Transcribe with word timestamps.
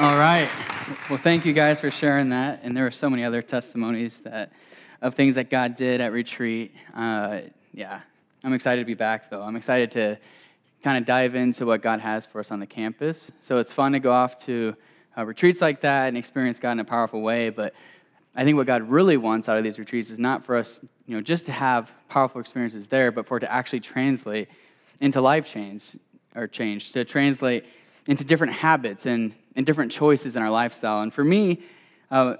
All 0.00 0.16
right. 0.16 0.48
Well, 1.10 1.18
thank 1.18 1.44
you 1.44 1.52
guys 1.52 1.78
for 1.78 1.90
sharing 1.90 2.30
that. 2.30 2.60
And 2.62 2.74
there 2.74 2.86
are 2.86 2.90
so 2.90 3.10
many 3.10 3.22
other 3.22 3.42
testimonies 3.42 4.20
that 4.20 4.50
of 5.02 5.14
things 5.14 5.34
that 5.34 5.50
God 5.50 5.74
did 5.74 6.00
at 6.00 6.10
retreat. 6.10 6.74
Uh, 6.94 7.40
yeah, 7.74 8.00
I'm 8.42 8.54
excited 8.54 8.80
to 8.80 8.86
be 8.86 8.94
back 8.94 9.28
though. 9.28 9.42
I'm 9.42 9.56
excited 9.56 9.90
to 9.90 10.16
kind 10.82 10.96
of 10.96 11.04
dive 11.04 11.34
into 11.34 11.66
what 11.66 11.82
God 11.82 12.00
has 12.00 12.24
for 12.24 12.40
us 12.40 12.50
on 12.50 12.60
the 12.60 12.66
campus. 12.66 13.30
So 13.42 13.58
it's 13.58 13.74
fun 13.74 13.92
to 13.92 13.98
go 13.98 14.10
off 14.10 14.38
to 14.46 14.74
uh, 15.18 15.26
retreats 15.26 15.60
like 15.60 15.82
that 15.82 16.08
and 16.08 16.16
experience 16.16 16.58
God 16.58 16.72
in 16.72 16.80
a 16.80 16.84
powerful 16.84 17.20
way. 17.20 17.50
But 17.50 17.74
I 18.34 18.42
think 18.42 18.56
what 18.56 18.66
God 18.66 18.88
really 18.88 19.18
wants 19.18 19.50
out 19.50 19.58
of 19.58 19.64
these 19.64 19.78
retreats 19.78 20.08
is 20.08 20.18
not 20.18 20.46
for 20.46 20.56
us, 20.56 20.80
you 21.06 21.14
know, 21.14 21.20
just 21.20 21.44
to 21.44 21.52
have 21.52 21.90
powerful 22.08 22.40
experiences 22.40 22.88
there, 22.88 23.12
but 23.12 23.26
for 23.26 23.36
it 23.36 23.40
to 23.40 23.52
actually 23.52 23.80
translate 23.80 24.48
into 25.00 25.20
life 25.20 25.46
change 25.46 25.94
or 26.34 26.46
change, 26.46 26.92
to 26.92 27.04
translate 27.04 27.66
into 28.06 28.24
different 28.24 28.54
habits 28.54 29.04
and, 29.04 29.34
and 29.56 29.66
different 29.66 29.92
choices 29.92 30.36
in 30.36 30.42
our 30.42 30.50
lifestyle. 30.50 31.02
And 31.02 31.12
for 31.12 31.24
me, 31.24 31.62
uh, 32.10 32.36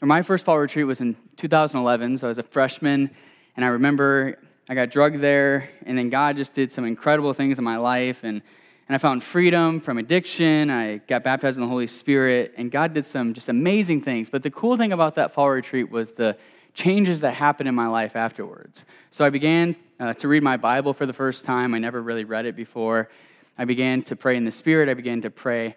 my 0.00 0.22
first 0.22 0.44
fall 0.44 0.58
retreat 0.58 0.86
was 0.86 1.00
in 1.00 1.16
2011, 1.36 2.18
so 2.18 2.26
I 2.26 2.28
was 2.28 2.38
a 2.38 2.42
freshman, 2.42 3.10
and 3.56 3.64
I 3.64 3.68
remember 3.68 4.38
I 4.68 4.74
got 4.74 4.90
drugged 4.90 5.20
there, 5.20 5.68
and 5.84 5.96
then 5.96 6.10
God 6.10 6.36
just 6.36 6.52
did 6.52 6.72
some 6.72 6.84
incredible 6.84 7.32
things 7.32 7.58
in 7.58 7.64
my 7.64 7.76
life, 7.76 8.18
and, 8.22 8.42
and 8.88 8.94
I 8.94 8.98
found 8.98 9.22
freedom 9.22 9.80
from 9.80 9.98
addiction. 9.98 10.70
I 10.70 10.98
got 10.98 11.22
baptized 11.22 11.56
in 11.56 11.62
the 11.62 11.68
Holy 11.68 11.86
Spirit, 11.86 12.54
and 12.56 12.70
God 12.70 12.92
did 12.92 13.06
some 13.06 13.32
just 13.32 13.48
amazing 13.48 14.02
things. 14.02 14.28
But 14.28 14.42
the 14.42 14.50
cool 14.50 14.76
thing 14.76 14.92
about 14.92 15.14
that 15.14 15.32
fall 15.32 15.50
retreat 15.50 15.90
was 15.90 16.12
the 16.12 16.36
changes 16.74 17.20
that 17.20 17.34
happened 17.34 17.68
in 17.68 17.74
my 17.74 17.86
life 17.86 18.16
afterwards. 18.16 18.84
So 19.10 19.24
I 19.24 19.30
began 19.30 19.74
uh, 19.98 20.12
to 20.14 20.28
read 20.28 20.42
my 20.42 20.56
Bible 20.56 20.92
for 20.92 21.06
the 21.06 21.12
first 21.12 21.44
time. 21.44 21.72
I 21.72 21.78
never 21.78 22.02
really 22.02 22.24
read 22.24 22.44
it 22.44 22.54
before. 22.54 23.08
I 23.56 23.64
began 23.64 24.02
to 24.02 24.16
pray 24.16 24.36
in 24.36 24.44
the 24.44 24.52
Spirit. 24.52 24.88
I 24.88 24.94
began 24.94 25.22
to 25.22 25.30
pray 25.30 25.76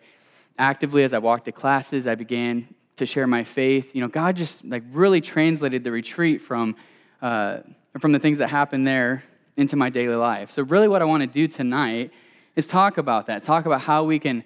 actively 0.60 1.04
as 1.04 1.14
I 1.14 1.18
walked 1.18 1.46
to 1.46 1.52
classes. 1.52 2.06
I 2.06 2.14
began 2.14 2.68
to 2.98 3.06
share 3.06 3.26
my 3.26 3.44
faith. 3.44 3.96
You 3.96 4.02
know, 4.02 4.08
God 4.08 4.36
just 4.36 4.64
like 4.64 4.84
really 4.92 5.22
translated 5.22 5.84
the 5.84 5.92
retreat 5.92 6.42
from 6.42 6.76
uh, 7.22 7.60
from 8.00 8.12
the 8.12 8.20
things 8.20 8.38
that 8.38 8.50
happened 8.50 8.86
there 8.86 9.24
into 9.58 9.76
my 9.76 9.90
daily 9.90 10.16
life. 10.16 10.52
So 10.52 10.64
really, 10.64 10.88
what 10.88 11.02
I 11.02 11.06
want 11.06 11.22
to 11.22 11.28
do 11.28 11.48
tonight 11.48 12.12
is 12.56 12.68
talk 12.68 12.98
about 12.98 13.26
that. 13.28 13.42
Talk 13.42 13.66
about 13.66 13.82
how 13.82 14.04
we 14.04 14.20
can 14.20 14.44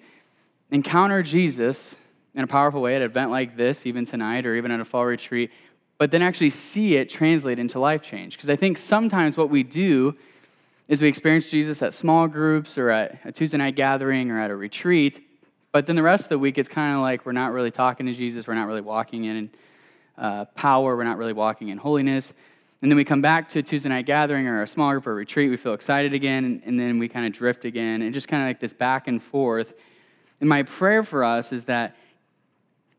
encounter 0.70 1.22
Jesus 1.22 1.94
in 2.34 2.42
a 2.42 2.46
powerful 2.46 2.80
way 2.80 2.96
at 2.96 3.02
an 3.02 3.10
event 3.10 3.30
like 3.30 3.56
this, 3.56 3.86
even 3.86 4.04
tonight, 4.04 4.46
or 4.46 4.56
even 4.56 4.70
at 4.70 4.80
a 4.80 4.84
fall 4.84 5.04
retreat, 5.04 5.50
but 5.98 6.10
then 6.10 6.22
actually 6.22 6.50
see 6.50 6.96
it 6.96 7.08
translate 7.08 7.58
into 7.58 7.78
life 7.78 8.02
change. 8.02 8.36
Because 8.36 8.50
I 8.50 8.56
think 8.56 8.78
sometimes 8.78 9.36
what 9.36 9.50
we 9.50 9.62
do 9.62 10.16
is 10.88 11.00
we 11.00 11.08
experience 11.08 11.48
Jesus 11.48 11.80
at 11.80 11.94
small 11.94 12.26
groups 12.26 12.76
or 12.76 12.90
at 12.90 13.18
a 13.24 13.32
Tuesday 13.32 13.56
night 13.56 13.76
gathering 13.76 14.30
or 14.30 14.40
at 14.40 14.50
a 14.50 14.56
retreat, 14.56 15.23
but 15.74 15.86
then 15.86 15.96
the 15.96 16.02
rest 16.04 16.26
of 16.26 16.28
the 16.28 16.38
week 16.38 16.56
it's 16.56 16.68
kind 16.68 16.94
of 16.94 17.00
like 17.00 17.26
we're 17.26 17.32
not 17.32 17.50
really 17.50 17.72
talking 17.72 18.06
to 18.06 18.14
Jesus, 18.14 18.46
we're 18.46 18.54
not 18.54 18.68
really 18.68 18.80
walking 18.80 19.24
in 19.24 19.50
uh, 20.16 20.44
power, 20.54 20.96
we're 20.96 21.02
not 21.02 21.18
really 21.18 21.32
walking 21.32 21.70
in 21.70 21.78
holiness. 21.78 22.32
And 22.80 22.88
then 22.92 22.96
we 22.96 23.04
come 23.04 23.20
back 23.20 23.48
to 23.48 23.58
a 23.58 23.62
Tuesday 23.62 23.88
night 23.88 24.06
gathering 24.06 24.46
or 24.46 24.62
a 24.62 24.68
small 24.68 24.92
group 24.92 25.08
or 25.08 25.16
retreat, 25.16 25.50
we 25.50 25.56
feel 25.56 25.74
excited 25.74 26.12
again, 26.12 26.44
and, 26.44 26.62
and 26.64 26.78
then 26.78 27.00
we 27.00 27.08
kind 27.08 27.26
of 27.26 27.32
drift 27.32 27.64
again, 27.64 28.02
and 28.02 28.14
just 28.14 28.28
kind 28.28 28.40
of 28.40 28.48
like 28.48 28.60
this 28.60 28.72
back 28.72 29.08
and 29.08 29.20
forth. 29.20 29.72
And 30.38 30.48
my 30.48 30.62
prayer 30.62 31.02
for 31.02 31.24
us 31.24 31.50
is 31.50 31.64
that 31.64 31.96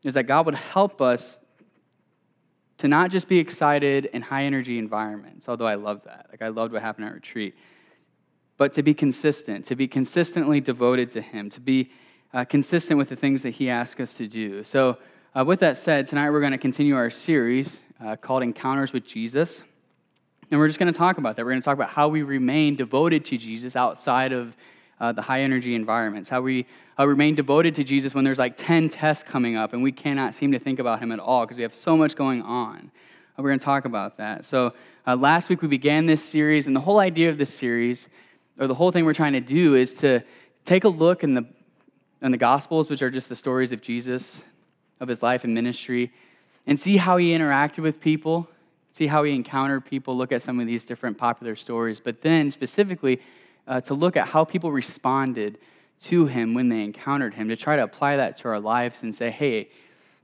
is 0.02 0.12
that 0.12 0.24
God 0.24 0.44
would 0.44 0.54
help 0.54 1.00
us 1.00 1.38
to 2.76 2.88
not 2.88 3.10
just 3.10 3.26
be 3.26 3.38
excited 3.38 4.04
in 4.12 4.20
high 4.20 4.44
energy 4.44 4.78
environments, 4.78 5.48
although 5.48 5.66
I 5.66 5.76
love 5.76 6.02
that. 6.04 6.26
Like 6.30 6.42
I 6.42 6.48
loved 6.48 6.74
what 6.74 6.82
happened 6.82 7.06
at 7.06 7.14
retreat 7.14 7.54
but 8.58 8.72
to 8.72 8.82
be 8.82 8.94
consistent, 8.94 9.64
to 9.66 9.76
be 9.76 9.86
consistently 9.86 10.60
devoted 10.60 11.10
to 11.10 11.20
Him, 11.20 11.50
to 11.50 11.60
be 11.60 11.90
uh, 12.36 12.44
consistent 12.44 12.98
with 12.98 13.08
the 13.08 13.16
things 13.16 13.42
that 13.42 13.54
He 13.54 13.70
asks 13.70 13.98
us 13.98 14.14
to 14.18 14.28
do. 14.28 14.62
So, 14.62 14.98
uh, 15.34 15.42
with 15.42 15.58
that 15.60 15.78
said, 15.78 16.06
tonight 16.06 16.28
we're 16.28 16.40
going 16.40 16.52
to 16.52 16.58
continue 16.58 16.94
our 16.94 17.08
series 17.08 17.80
uh, 18.04 18.14
called 18.16 18.42
Encounters 18.42 18.92
with 18.92 19.06
Jesus. 19.06 19.62
And 20.50 20.60
we're 20.60 20.66
just 20.66 20.78
going 20.78 20.92
to 20.92 20.98
talk 20.98 21.16
about 21.16 21.36
that. 21.36 21.46
We're 21.46 21.52
going 21.52 21.62
to 21.62 21.64
talk 21.64 21.74
about 21.74 21.88
how 21.88 22.08
we 22.08 22.22
remain 22.22 22.76
devoted 22.76 23.24
to 23.26 23.38
Jesus 23.38 23.74
outside 23.74 24.32
of 24.32 24.54
uh, 25.00 25.12
the 25.12 25.22
high 25.22 25.40
energy 25.40 25.74
environments, 25.74 26.28
how 26.28 26.42
we 26.42 26.66
remain 26.98 27.34
devoted 27.34 27.74
to 27.76 27.84
Jesus 27.84 28.14
when 28.14 28.22
there's 28.22 28.38
like 28.38 28.54
10 28.58 28.90
tests 28.90 29.24
coming 29.24 29.56
up 29.56 29.72
and 29.72 29.82
we 29.82 29.90
cannot 29.90 30.34
seem 30.34 30.52
to 30.52 30.58
think 30.58 30.78
about 30.78 31.00
him 31.00 31.12
at 31.12 31.18
all 31.18 31.44
because 31.44 31.56
we 31.56 31.62
have 31.62 31.74
so 31.74 31.96
much 31.96 32.16
going 32.16 32.42
on. 32.42 32.90
Uh, 33.38 33.42
we're 33.42 33.48
going 33.48 33.58
to 33.58 33.64
talk 33.64 33.86
about 33.86 34.18
that. 34.18 34.44
So, 34.44 34.74
uh, 35.06 35.16
last 35.16 35.48
week 35.48 35.62
we 35.62 35.68
began 35.68 36.04
this 36.04 36.22
series, 36.22 36.66
and 36.66 36.76
the 36.76 36.80
whole 36.80 36.98
idea 36.98 37.30
of 37.30 37.38
this 37.38 37.52
series 37.52 38.08
or 38.58 38.66
the 38.66 38.74
whole 38.74 38.92
thing 38.92 39.06
we're 39.06 39.14
trying 39.14 39.32
to 39.32 39.40
do 39.40 39.74
is 39.74 39.94
to 39.94 40.20
take 40.66 40.84
a 40.84 40.88
look 40.88 41.24
in 41.24 41.32
the, 41.32 41.46
the 42.32 42.38
Gospels, 42.38 42.88
which 42.88 43.02
are 43.02 43.10
just 43.10 43.28
the 43.28 43.36
stories 43.36 43.72
of 43.72 43.80
Jesus, 43.80 44.44
of 45.00 45.08
his 45.08 45.22
life 45.22 45.44
and 45.44 45.54
ministry, 45.54 46.12
and 46.66 46.78
see 46.78 46.96
how 46.96 47.16
he 47.16 47.30
interacted 47.30 47.78
with 47.78 48.00
people, 48.00 48.48
see 48.90 49.06
how 49.06 49.22
he 49.22 49.34
encountered 49.34 49.84
people, 49.84 50.16
look 50.16 50.32
at 50.32 50.42
some 50.42 50.58
of 50.58 50.66
these 50.66 50.84
different 50.84 51.18
popular 51.18 51.54
stories, 51.54 52.00
but 52.00 52.22
then 52.22 52.50
specifically 52.50 53.20
uh, 53.68 53.80
to 53.82 53.94
look 53.94 54.16
at 54.16 54.26
how 54.26 54.44
people 54.44 54.72
responded 54.72 55.58
to 56.00 56.26
him 56.26 56.54
when 56.54 56.68
they 56.68 56.82
encountered 56.82 57.34
him, 57.34 57.48
to 57.48 57.56
try 57.56 57.76
to 57.76 57.82
apply 57.82 58.16
that 58.16 58.36
to 58.36 58.48
our 58.48 58.60
lives 58.60 59.02
and 59.02 59.14
say, 59.14 59.30
hey, 59.30 59.68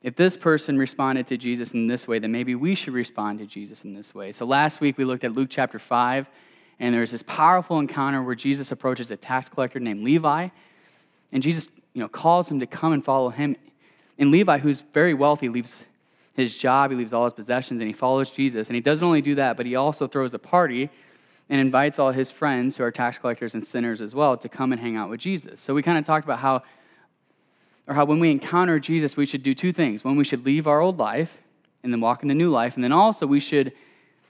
if 0.02 0.16
this 0.16 0.36
person 0.36 0.76
responded 0.76 1.26
to 1.28 1.36
Jesus 1.36 1.72
in 1.72 1.86
this 1.86 2.08
way, 2.08 2.18
then 2.18 2.32
maybe 2.32 2.54
we 2.54 2.74
should 2.74 2.92
respond 2.92 3.38
to 3.38 3.46
Jesus 3.46 3.84
in 3.84 3.94
this 3.94 4.14
way. 4.14 4.32
So 4.32 4.44
last 4.44 4.80
week 4.80 4.98
we 4.98 5.04
looked 5.04 5.24
at 5.24 5.32
Luke 5.32 5.48
chapter 5.50 5.78
5 5.78 6.26
and 6.80 6.94
there's 6.94 7.12
this 7.12 7.22
powerful 7.22 7.78
encounter 7.78 8.22
where 8.22 8.34
Jesus 8.34 8.72
approaches 8.72 9.10
a 9.12 9.16
tax 9.16 9.48
collector 9.48 9.78
named 9.78 10.02
Levi, 10.02 10.48
and 11.30 11.42
Jesus, 11.42 11.68
you 11.94 12.00
know, 12.00 12.08
calls 12.08 12.48
him 12.48 12.60
to 12.60 12.66
come 12.66 12.92
and 12.92 13.04
follow 13.04 13.30
him. 13.30 13.56
And 14.18 14.30
Levi, 14.30 14.58
who's 14.58 14.82
very 14.92 15.14
wealthy, 15.14 15.48
leaves 15.48 15.84
his 16.34 16.56
job, 16.56 16.90
he 16.90 16.96
leaves 16.96 17.12
all 17.12 17.24
his 17.24 17.32
possessions, 17.32 17.80
and 17.80 17.88
he 17.88 17.92
follows 17.92 18.30
Jesus. 18.30 18.68
And 18.68 18.74
he 18.74 18.80
doesn't 18.80 19.04
only 19.04 19.20
do 19.20 19.34
that, 19.34 19.56
but 19.56 19.66
he 19.66 19.76
also 19.76 20.06
throws 20.06 20.32
a 20.34 20.38
party 20.38 20.88
and 21.50 21.60
invites 21.60 21.98
all 21.98 22.12
his 22.12 22.30
friends, 22.30 22.76
who 22.76 22.84
are 22.84 22.90
tax 22.90 23.18
collectors 23.18 23.54
and 23.54 23.66
sinners 23.66 24.00
as 24.00 24.14
well, 24.14 24.36
to 24.36 24.48
come 24.48 24.72
and 24.72 24.80
hang 24.80 24.96
out 24.96 25.10
with 25.10 25.20
Jesus. 25.20 25.60
So 25.60 25.74
we 25.74 25.82
kind 25.82 25.98
of 25.98 26.06
talked 26.06 26.24
about 26.24 26.38
how, 26.38 26.62
or 27.86 27.94
how 27.94 28.04
when 28.04 28.20
we 28.20 28.30
encounter 28.30 28.78
Jesus, 28.78 29.16
we 29.16 29.26
should 29.26 29.42
do 29.42 29.54
two 29.54 29.72
things. 29.72 30.04
One, 30.04 30.16
we 30.16 30.24
should 30.24 30.46
leave 30.46 30.66
our 30.66 30.80
old 30.80 30.98
life 30.98 31.30
and 31.82 31.92
then 31.92 32.00
walk 32.00 32.22
into 32.22 32.34
new 32.34 32.48
life, 32.48 32.76
and 32.76 32.84
then 32.84 32.92
also 32.92 33.26
we 33.26 33.40
should 33.40 33.72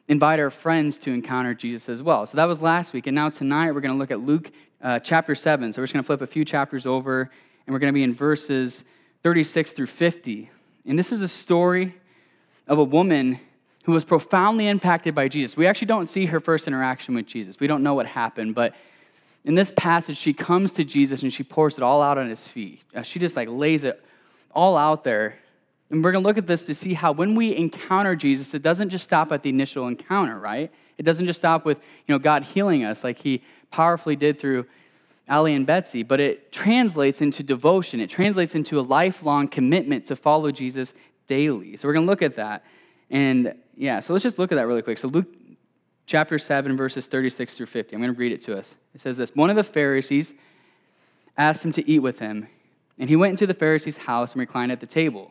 invite 0.08 0.40
our 0.40 0.50
friends 0.50 0.98
to 0.98 1.12
encounter 1.12 1.54
Jesus 1.54 1.88
as 1.88 2.02
well. 2.02 2.26
So 2.26 2.36
that 2.36 2.46
was 2.46 2.60
last 2.60 2.92
week. 2.92 3.06
And 3.06 3.14
now 3.14 3.30
tonight 3.30 3.72
we're 3.72 3.80
going 3.80 3.94
to 3.94 3.98
look 3.98 4.10
at 4.10 4.20
Luke 4.20 4.50
uh, 4.82 4.98
chapter 4.98 5.34
7. 5.34 5.72
So 5.72 5.80
we're 5.80 5.86
just 5.86 5.92
going 5.92 6.02
to 6.02 6.06
flip 6.06 6.22
a 6.22 6.26
few 6.26 6.44
chapters 6.44 6.86
over, 6.86 7.30
and 7.72 7.74
we're 7.74 7.80
going 7.80 7.94
to 7.94 7.96
be 7.96 8.02
in 8.02 8.14
verses 8.14 8.84
36 9.22 9.72
through 9.72 9.86
50. 9.86 10.50
And 10.84 10.98
this 10.98 11.10
is 11.10 11.22
a 11.22 11.28
story 11.28 11.94
of 12.68 12.78
a 12.78 12.84
woman 12.84 13.40
who 13.84 13.92
was 13.92 14.04
profoundly 14.04 14.68
impacted 14.68 15.14
by 15.14 15.26
Jesus. 15.26 15.56
We 15.56 15.66
actually 15.66 15.86
don't 15.86 16.06
see 16.06 16.26
her 16.26 16.38
first 16.38 16.66
interaction 16.66 17.14
with 17.14 17.24
Jesus, 17.24 17.58
we 17.58 17.66
don't 17.66 17.82
know 17.82 17.94
what 17.94 18.04
happened, 18.04 18.54
but 18.54 18.74
in 19.44 19.54
this 19.54 19.72
passage, 19.74 20.18
she 20.18 20.34
comes 20.34 20.70
to 20.72 20.84
Jesus 20.84 21.22
and 21.22 21.32
she 21.32 21.42
pours 21.42 21.78
it 21.78 21.82
all 21.82 22.02
out 22.02 22.18
on 22.18 22.28
his 22.28 22.46
feet. 22.46 22.82
Uh, 22.94 23.00
she 23.00 23.18
just 23.18 23.36
like 23.36 23.48
lays 23.48 23.84
it 23.84 24.04
all 24.54 24.76
out 24.76 25.02
there 25.02 25.36
and 25.90 26.04
we're 26.04 26.12
going 26.12 26.22
to 26.22 26.28
look 26.28 26.38
at 26.38 26.46
this 26.46 26.64
to 26.64 26.74
see 26.74 26.94
how 26.94 27.12
when 27.12 27.34
we 27.34 27.56
encounter 27.56 28.14
Jesus, 28.14 28.54
it 28.54 28.62
doesn't 28.62 28.90
just 28.90 29.04
stop 29.04 29.32
at 29.32 29.42
the 29.42 29.48
initial 29.50 29.88
encounter, 29.88 30.38
right? 30.38 30.70
It 30.98 31.04
doesn't 31.04 31.26
just 31.26 31.40
stop 31.40 31.64
with, 31.64 31.78
you 32.06 32.14
know, 32.14 32.18
God 32.18 32.42
healing 32.42 32.84
us 32.84 33.02
like 33.02 33.18
he 33.18 33.42
powerfully 33.70 34.16
did 34.16 34.38
through 34.38 34.66
Ali 35.28 35.54
and 35.54 35.66
Betsy, 35.66 36.02
but 36.02 36.20
it 36.20 36.52
translates 36.52 37.20
into 37.20 37.42
devotion. 37.42 38.00
It 38.00 38.10
translates 38.10 38.54
into 38.54 38.78
a 38.78 38.82
lifelong 38.82 39.48
commitment 39.48 40.06
to 40.06 40.16
follow 40.16 40.50
Jesus 40.50 40.94
daily. 41.26 41.76
So 41.76 41.88
we're 41.88 41.94
going 41.94 42.06
to 42.06 42.10
look 42.10 42.22
at 42.22 42.36
that. 42.36 42.64
And 43.10 43.54
yeah, 43.76 44.00
so 44.00 44.12
let's 44.12 44.22
just 44.22 44.38
look 44.38 44.52
at 44.52 44.56
that 44.56 44.66
really 44.66 44.82
quick. 44.82 44.98
So 44.98 45.08
Luke 45.08 45.26
chapter 46.06 46.38
7, 46.38 46.76
verses 46.76 47.06
36 47.06 47.54
through 47.54 47.66
50. 47.66 47.94
I'm 47.94 48.02
going 48.02 48.12
to 48.12 48.18
read 48.18 48.32
it 48.32 48.42
to 48.44 48.56
us. 48.56 48.76
It 48.94 49.00
says 49.00 49.16
this 49.16 49.30
One 49.34 49.50
of 49.50 49.56
the 49.56 49.64
Pharisees 49.64 50.34
asked 51.36 51.64
him 51.64 51.72
to 51.72 51.88
eat 51.88 52.00
with 52.00 52.18
him, 52.18 52.48
and 52.98 53.08
he 53.08 53.16
went 53.16 53.30
into 53.30 53.46
the 53.46 53.54
Pharisee's 53.54 53.96
house 53.96 54.32
and 54.32 54.40
reclined 54.40 54.72
at 54.72 54.80
the 54.80 54.86
table. 54.86 55.30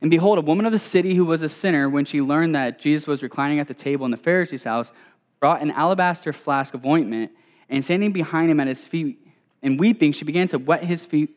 And 0.00 0.10
behold, 0.10 0.38
a 0.38 0.42
woman 0.42 0.64
of 0.64 0.72
the 0.72 0.78
city 0.78 1.14
who 1.14 1.26
was 1.26 1.42
a 1.42 1.48
sinner, 1.48 1.88
when 1.88 2.06
she 2.06 2.22
learned 2.22 2.54
that 2.54 2.80
Jesus 2.80 3.06
was 3.06 3.22
reclining 3.22 3.60
at 3.60 3.68
the 3.68 3.74
table 3.74 4.06
in 4.06 4.10
the 4.10 4.16
Pharisee's 4.16 4.64
house, 4.64 4.92
brought 5.40 5.60
an 5.60 5.70
alabaster 5.72 6.32
flask 6.32 6.74
of 6.74 6.86
ointment, 6.86 7.30
and 7.70 7.82
standing 7.82 8.12
behind 8.12 8.50
him 8.50 8.60
at 8.60 8.66
his 8.66 8.86
feet 8.86 9.18
and 9.62 9.80
weeping, 9.80 10.12
she 10.12 10.24
began 10.24 10.48
to 10.48 10.58
wet 10.58 10.84
his 10.84 11.06
feet 11.06 11.30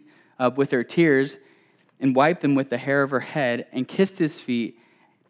with 0.55 0.71
her 0.71 0.83
tears 0.83 1.37
and 1.99 2.15
wiped 2.15 2.41
them 2.41 2.55
with 2.55 2.69
the 2.69 2.77
hair 2.77 3.01
of 3.03 3.11
her 3.11 3.19
head 3.19 3.67
and 3.71 3.87
kissed 3.87 4.17
his 4.17 4.41
feet 4.41 4.77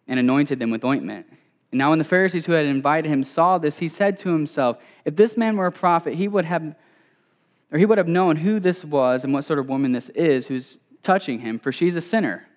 and 0.07 0.19
anointed 0.19 0.57
them 0.57 0.71
with 0.71 0.83
ointment. 0.83 1.27
And 1.71 1.77
now, 1.77 1.89
when 1.89 1.99
the 1.99 2.05
Pharisees 2.05 2.45
who 2.45 2.51
had 2.53 2.65
invited 2.65 3.09
him 3.09 3.23
saw 3.23 3.57
this, 3.57 3.77
he 3.77 3.87
said 3.87 4.17
to 4.19 4.29
himself, 4.29 4.77
If 5.05 5.15
this 5.15 5.37
man 5.37 5.57
were 5.57 5.65
a 5.65 5.71
prophet, 5.71 6.13
he 6.13 6.27
would 6.27 6.45
have, 6.45 6.75
or 7.71 7.79
he 7.79 7.85
would 7.85 7.97
have 7.97 8.07
known 8.07 8.35
who 8.35 8.59
this 8.59 8.85
was 8.85 9.23
and 9.23 9.33
what 9.33 9.43
sort 9.43 9.59
of 9.59 9.67
woman 9.67 9.91
this 9.91 10.09
is 10.09 10.47
who's 10.47 10.79
touching 11.01 11.39
him, 11.39 11.59
for 11.59 11.71
she's 11.71 11.95
a 11.95 12.01
sinner. 12.01 12.47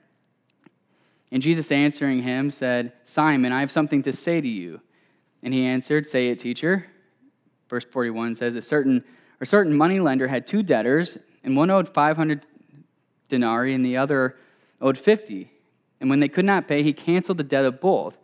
And 1.33 1.43
Jesus 1.43 1.73
answering 1.73 2.23
him 2.23 2.51
said, 2.51 2.93
Simon, 3.05 3.53
I 3.53 3.61
have 3.61 3.73
something 3.73 4.03
to 4.03 4.13
say 4.13 4.41
to 4.41 4.49
you. 4.49 4.81
And 5.43 5.53
he 5.53 5.65
answered, 5.65 6.07
Say 6.07 6.29
it, 6.29 6.39
teacher. 6.39 6.87
Verse 7.69 7.85
41 7.85 8.35
says, 8.35 8.55
A 8.55 8.63
certain, 8.63 9.05
a 9.41 9.47
certain 9.47 9.77
money 9.77 10.01
lender 10.01 10.29
had 10.29 10.47
two 10.47 10.63
debtors, 10.63 11.19
and 11.43 11.57
one 11.57 11.71
owed 11.71 11.89
500 11.89 12.47
denarii, 13.29 13.75
and 13.75 13.85
the 13.85 13.97
other 13.97 14.37
owed 14.81 14.99
50. 14.99 15.51
And 16.01 16.11
when 16.11 16.21
they 16.21 16.29
could 16.29 16.45
not 16.45 16.69
pay, 16.69 16.83
he 16.83 16.93
canceled 16.93 17.39
the 17.39 17.45
debt 17.45 17.65
of 17.65 17.81
both. 17.81 18.17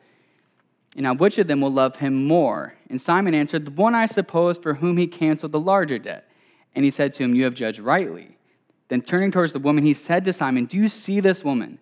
And 0.94 1.04
now, 1.04 1.14
which 1.14 1.38
of 1.38 1.46
them 1.46 1.60
will 1.62 1.72
love 1.72 1.96
him 1.96 2.26
more? 2.26 2.74
And 2.90 3.00
Simon 3.00 3.34
answered, 3.34 3.64
The 3.64 3.70
one, 3.70 3.94
I 3.94 4.06
suppose, 4.06 4.58
for 4.58 4.74
whom 4.74 4.98
he 4.98 5.06
canceled 5.06 5.52
the 5.52 5.60
larger 5.60 5.98
debt. 5.98 6.28
And 6.74 6.84
he 6.84 6.90
said 6.90 7.14
to 7.14 7.24
him, 7.24 7.34
You 7.34 7.44
have 7.44 7.54
judged 7.54 7.78
rightly. 7.78 8.36
Then 8.88 9.00
turning 9.00 9.30
towards 9.30 9.54
the 9.54 9.58
woman, 9.58 9.84
he 9.84 9.94
said 9.94 10.24
to 10.26 10.32
Simon, 10.34 10.66
Do 10.66 10.76
you 10.76 10.88
see 10.88 11.20
this 11.20 11.42
woman? 11.42 11.78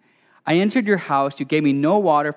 I 0.46 0.54
entered 0.54 0.86
your 0.86 0.96
house. 0.96 1.40
You 1.40 1.46
gave 1.46 1.64
me 1.64 1.72
no 1.72 1.98
water 1.98 2.36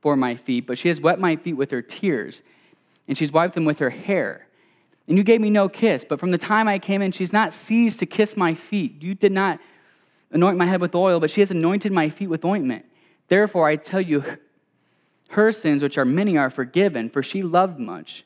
for 0.00 0.16
my 0.16 0.34
feet, 0.34 0.66
but 0.66 0.78
she 0.78 0.88
has 0.88 1.00
wet 1.00 1.20
my 1.20 1.36
feet 1.36 1.52
with 1.54 1.70
her 1.70 1.82
tears, 1.82 2.42
and 3.10 3.18
she's 3.18 3.32
wiped 3.32 3.56
them 3.56 3.64
with 3.64 3.80
her 3.80 3.90
hair. 3.90 4.46
And 5.08 5.18
you 5.18 5.24
gave 5.24 5.40
me 5.40 5.50
no 5.50 5.68
kiss, 5.68 6.06
but 6.08 6.20
from 6.20 6.30
the 6.30 6.38
time 6.38 6.68
I 6.68 6.78
came 6.78 7.02
in, 7.02 7.10
she's 7.10 7.32
not 7.32 7.52
ceased 7.52 7.98
to 7.98 8.06
kiss 8.06 8.36
my 8.36 8.54
feet. 8.54 9.02
You 9.02 9.16
did 9.16 9.32
not 9.32 9.58
anoint 10.30 10.56
my 10.56 10.64
head 10.64 10.80
with 10.80 10.94
oil, 10.94 11.18
but 11.18 11.28
she 11.28 11.40
has 11.40 11.50
anointed 11.50 11.90
my 11.90 12.08
feet 12.08 12.28
with 12.28 12.44
ointment. 12.44 12.84
Therefore, 13.26 13.66
I 13.66 13.74
tell 13.74 14.00
you, 14.00 14.22
her 15.30 15.50
sins, 15.50 15.82
which 15.82 15.98
are 15.98 16.04
many, 16.04 16.38
are 16.38 16.50
forgiven, 16.50 17.10
for 17.10 17.20
she 17.20 17.42
loved 17.42 17.80
much. 17.80 18.24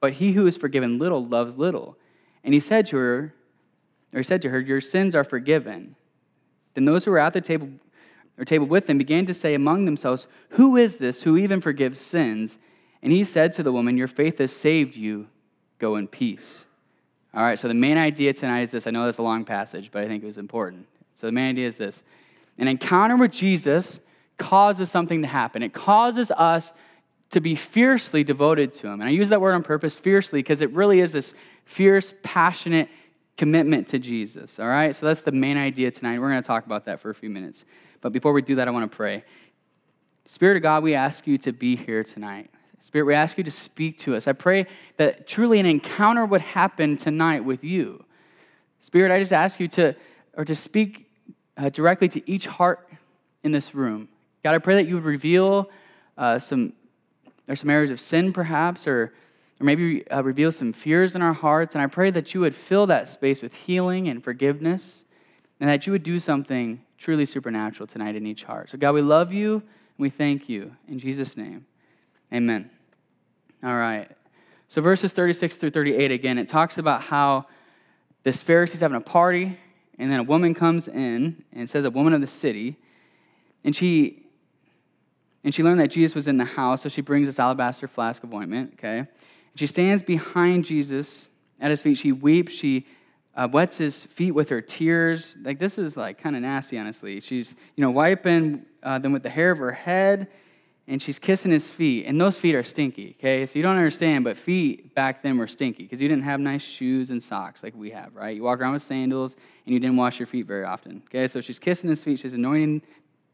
But 0.00 0.14
he 0.14 0.32
who 0.32 0.48
is 0.48 0.56
forgiven 0.56 0.98
little 0.98 1.24
loves 1.24 1.56
little. 1.56 1.96
And 2.42 2.52
he 2.52 2.58
said 2.58 2.88
to 2.88 2.96
her, 2.96 3.34
or 4.12 4.18
he 4.18 4.24
said 4.24 4.42
to 4.42 4.50
her, 4.50 4.58
Your 4.58 4.80
sins 4.80 5.14
are 5.14 5.22
forgiven. 5.22 5.94
Then 6.74 6.86
those 6.86 7.04
who 7.04 7.12
were 7.12 7.20
at 7.20 7.34
the 7.34 7.40
table 7.40 7.68
or 8.36 8.44
table 8.44 8.66
with 8.66 8.90
him 8.90 8.98
began 8.98 9.26
to 9.26 9.34
say 9.34 9.54
among 9.54 9.84
themselves, 9.84 10.26
Who 10.50 10.76
is 10.76 10.96
this 10.96 11.22
who 11.22 11.36
even 11.36 11.60
forgives 11.60 12.00
sins? 12.00 12.58
And 13.04 13.12
he 13.12 13.22
said 13.22 13.52
to 13.54 13.62
the 13.62 13.70
woman, 13.70 13.98
Your 13.98 14.08
faith 14.08 14.38
has 14.38 14.50
saved 14.50 14.96
you. 14.96 15.28
Go 15.78 15.96
in 15.96 16.08
peace. 16.08 16.64
All 17.34 17.42
right, 17.42 17.58
so 17.58 17.68
the 17.68 17.74
main 17.74 17.98
idea 17.98 18.32
tonight 18.32 18.62
is 18.62 18.70
this. 18.70 18.86
I 18.86 18.90
know 18.90 19.04
that's 19.04 19.18
a 19.18 19.22
long 19.22 19.44
passage, 19.44 19.90
but 19.92 20.02
I 20.02 20.08
think 20.08 20.22
it 20.22 20.26
was 20.26 20.38
important. 20.38 20.86
So 21.14 21.26
the 21.26 21.32
main 21.32 21.50
idea 21.50 21.66
is 21.66 21.76
this 21.76 22.02
an 22.58 22.66
encounter 22.66 23.16
with 23.16 23.30
Jesus 23.30 24.00
causes 24.38 24.90
something 24.90 25.20
to 25.20 25.28
happen, 25.28 25.62
it 25.62 25.74
causes 25.74 26.30
us 26.30 26.72
to 27.30 27.40
be 27.40 27.54
fiercely 27.54 28.24
devoted 28.24 28.72
to 28.72 28.86
him. 28.86 29.00
And 29.00 29.04
I 29.04 29.10
use 29.10 29.28
that 29.28 29.40
word 29.40 29.52
on 29.52 29.62
purpose, 29.62 29.98
fiercely, 29.98 30.38
because 30.38 30.60
it 30.60 30.70
really 30.70 31.00
is 31.00 31.12
this 31.12 31.34
fierce, 31.66 32.14
passionate 32.22 32.88
commitment 33.36 33.88
to 33.88 33.98
Jesus. 33.98 34.58
All 34.58 34.68
right, 34.68 34.96
so 34.96 35.04
that's 35.06 35.20
the 35.20 35.32
main 35.32 35.58
idea 35.58 35.90
tonight. 35.90 36.20
We're 36.20 36.30
going 36.30 36.42
to 36.42 36.46
talk 36.46 36.64
about 36.64 36.84
that 36.86 37.00
for 37.00 37.10
a 37.10 37.14
few 37.14 37.28
minutes. 37.28 37.64
But 38.00 38.12
before 38.12 38.32
we 38.32 38.40
do 38.40 38.54
that, 38.54 38.68
I 38.68 38.70
want 38.70 38.90
to 38.90 38.96
pray. 38.96 39.24
Spirit 40.26 40.56
of 40.56 40.62
God, 40.62 40.82
we 40.82 40.94
ask 40.94 41.26
you 41.26 41.36
to 41.38 41.52
be 41.52 41.76
here 41.76 42.04
tonight. 42.04 42.50
Spirit, 42.84 43.06
we 43.06 43.14
ask 43.14 43.38
you 43.38 43.44
to 43.44 43.50
speak 43.50 43.98
to 44.00 44.14
us. 44.14 44.28
I 44.28 44.34
pray 44.34 44.66
that 44.98 45.26
truly 45.26 45.58
an 45.58 45.64
encounter 45.64 46.26
would 46.26 46.42
happen 46.42 46.98
tonight 46.98 47.42
with 47.42 47.64
you. 47.64 48.04
Spirit, 48.80 49.10
I 49.10 49.18
just 49.18 49.32
ask 49.32 49.58
you 49.58 49.68
to, 49.68 49.96
or 50.36 50.44
to 50.44 50.54
speak 50.54 51.10
uh, 51.56 51.70
directly 51.70 52.08
to 52.08 52.30
each 52.30 52.44
heart 52.44 52.90
in 53.42 53.52
this 53.52 53.74
room. 53.74 54.06
God, 54.42 54.54
I 54.54 54.58
pray 54.58 54.74
that 54.74 54.86
you 54.86 54.96
would 54.96 55.04
reveal 55.04 55.70
uh, 56.18 56.38
some, 56.38 56.74
there's 57.46 57.60
some 57.60 57.70
areas 57.70 57.90
of 57.90 57.98
sin 57.98 58.34
perhaps, 58.34 58.86
or, 58.86 59.14
or 59.60 59.64
maybe 59.64 60.06
uh, 60.10 60.22
reveal 60.22 60.52
some 60.52 60.74
fears 60.74 61.14
in 61.14 61.22
our 61.22 61.32
hearts. 61.32 61.74
And 61.74 61.80
I 61.80 61.86
pray 61.86 62.10
that 62.10 62.34
you 62.34 62.40
would 62.40 62.54
fill 62.54 62.86
that 62.88 63.08
space 63.08 63.40
with 63.40 63.54
healing 63.54 64.08
and 64.08 64.22
forgiveness, 64.22 65.04
and 65.58 65.70
that 65.70 65.86
you 65.86 65.92
would 65.92 66.02
do 66.02 66.20
something 66.20 66.82
truly 66.98 67.24
supernatural 67.24 67.86
tonight 67.86 68.14
in 68.14 68.26
each 68.26 68.44
heart. 68.44 68.68
So, 68.68 68.76
God, 68.76 68.92
we 68.92 69.00
love 69.00 69.32
you 69.32 69.54
and 69.54 69.62
we 69.96 70.10
thank 70.10 70.50
you. 70.50 70.70
In 70.86 70.98
Jesus' 70.98 71.34
name, 71.34 71.64
amen. 72.34 72.70
All 73.62 73.76
right. 73.76 74.10
So, 74.68 74.82
verses 74.82 75.12
36 75.12 75.56
through 75.56 75.70
38, 75.70 76.10
again, 76.10 76.38
it 76.38 76.48
talks 76.48 76.78
about 76.78 77.02
how 77.02 77.46
this 78.24 78.42
Pharisee's 78.42 78.80
having 78.80 78.96
a 78.96 79.00
party, 79.00 79.58
and 79.98 80.10
then 80.10 80.20
a 80.20 80.24
woman 80.24 80.54
comes 80.54 80.88
in 80.88 81.44
and 81.52 81.68
says, 81.68 81.84
A 81.84 81.90
woman 81.90 82.12
of 82.12 82.20
the 82.20 82.26
city. 82.26 82.76
And 83.62 83.74
she 83.74 84.24
and 85.44 85.54
she 85.54 85.62
learned 85.62 85.80
that 85.80 85.88
Jesus 85.88 86.14
was 86.14 86.26
in 86.26 86.38
the 86.38 86.44
house, 86.44 86.82
so 86.82 86.88
she 86.88 87.02
brings 87.02 87.26
this 87.26 87.38
alabaster 87.38 87.86
flask 87.86 88.24
of 88.24 88.32
ointment, 88.32 88.72
okay? 88.74 88.98
And 88.98 89.08
she 89.56 89.66
stands 89.66 90.02
behind 90.02 90.64
Jesus 90.64 91.28
at 91.60 91.70
his 91.70 91.82
feet. 91.82 91.98
She 91.98 92.12
weeps. 92.12 92.54
She 92.54 92.86
uh, 93.36 93.46
wets 93.52 93.76
his 93.76 94.06
feet 94.06 94.30
with 94.30 94.48
her 94.48 94.62
tears. 94.62 95.36
Like, 95.42 95.58
this 95.58 95.76
is 95.76 95.98
like 95.98 96.18
kind 96.18 96.34
of 96.34 96.40
nasty, 96.40 96.78
honestly. 96.78 97.20
She's, 97.20 97.56
you 97.76 97.82
know, 97.82 97.90
wiping 97.90 98.64
uh, 98.82 98.98
them 98.98 99.12
with 99.12 99.22
the 99.22 99.28
hair 99.28 99.50
of 99.50 99.58
her 99.58 99.72
head 99.72 100.28
and 100.86 101.00
she's 101.00 101.18
kissing 101.18 101.50
his 101.50 101.70
feet, 101.70 102.04
and 102.04 102.20
those 102.20 102.36
feet 102.36 102.54
are 102.54 102.62
stinky, 102.62 103.16
okay? 103.18 103.46
So 103.46 103.52
you 103.58 103.62
don't 103.62 103.76
understand, 103.76 104.22
but 104.24 104.36
feet 104.36 104.94
back 104.94 105.22
then 105.22 105.38
were 105.38 105.46
stinky 105.46 105.84
because 105.84 106.00
you 106.00 106.08
didn't 106.08 106.24
have 106.24 106.40
nice 106.40 106.62
shoes 106.62 107.10
and 107.10 107.22
socks 107.22 107.62
like 107.62 107.74
we 107.74 107.90
have, 107.90 108.14
right? 108.14 108.36
You 108.36 108.42
walk 108.42 108.60
around 108.60 108.74
with 108.74 108.82
sandals 108.82 109.36
and 109.64 109.72
you 109.72 109.80
didn't 109.80 109.96
wash 109.96 110.18
your 110.18 110.26
feet 110.26 110.46
very 110.46 110.64
often, 110.64 111.02
okay? 111.06 111.26
So 111.26 111.40
she's 111.40 111.58
kissing 111.58 111.88
his 111.88 112.04
feet, 112.04 112.20
she's 112.20 112.34
anointing 112.34 112.82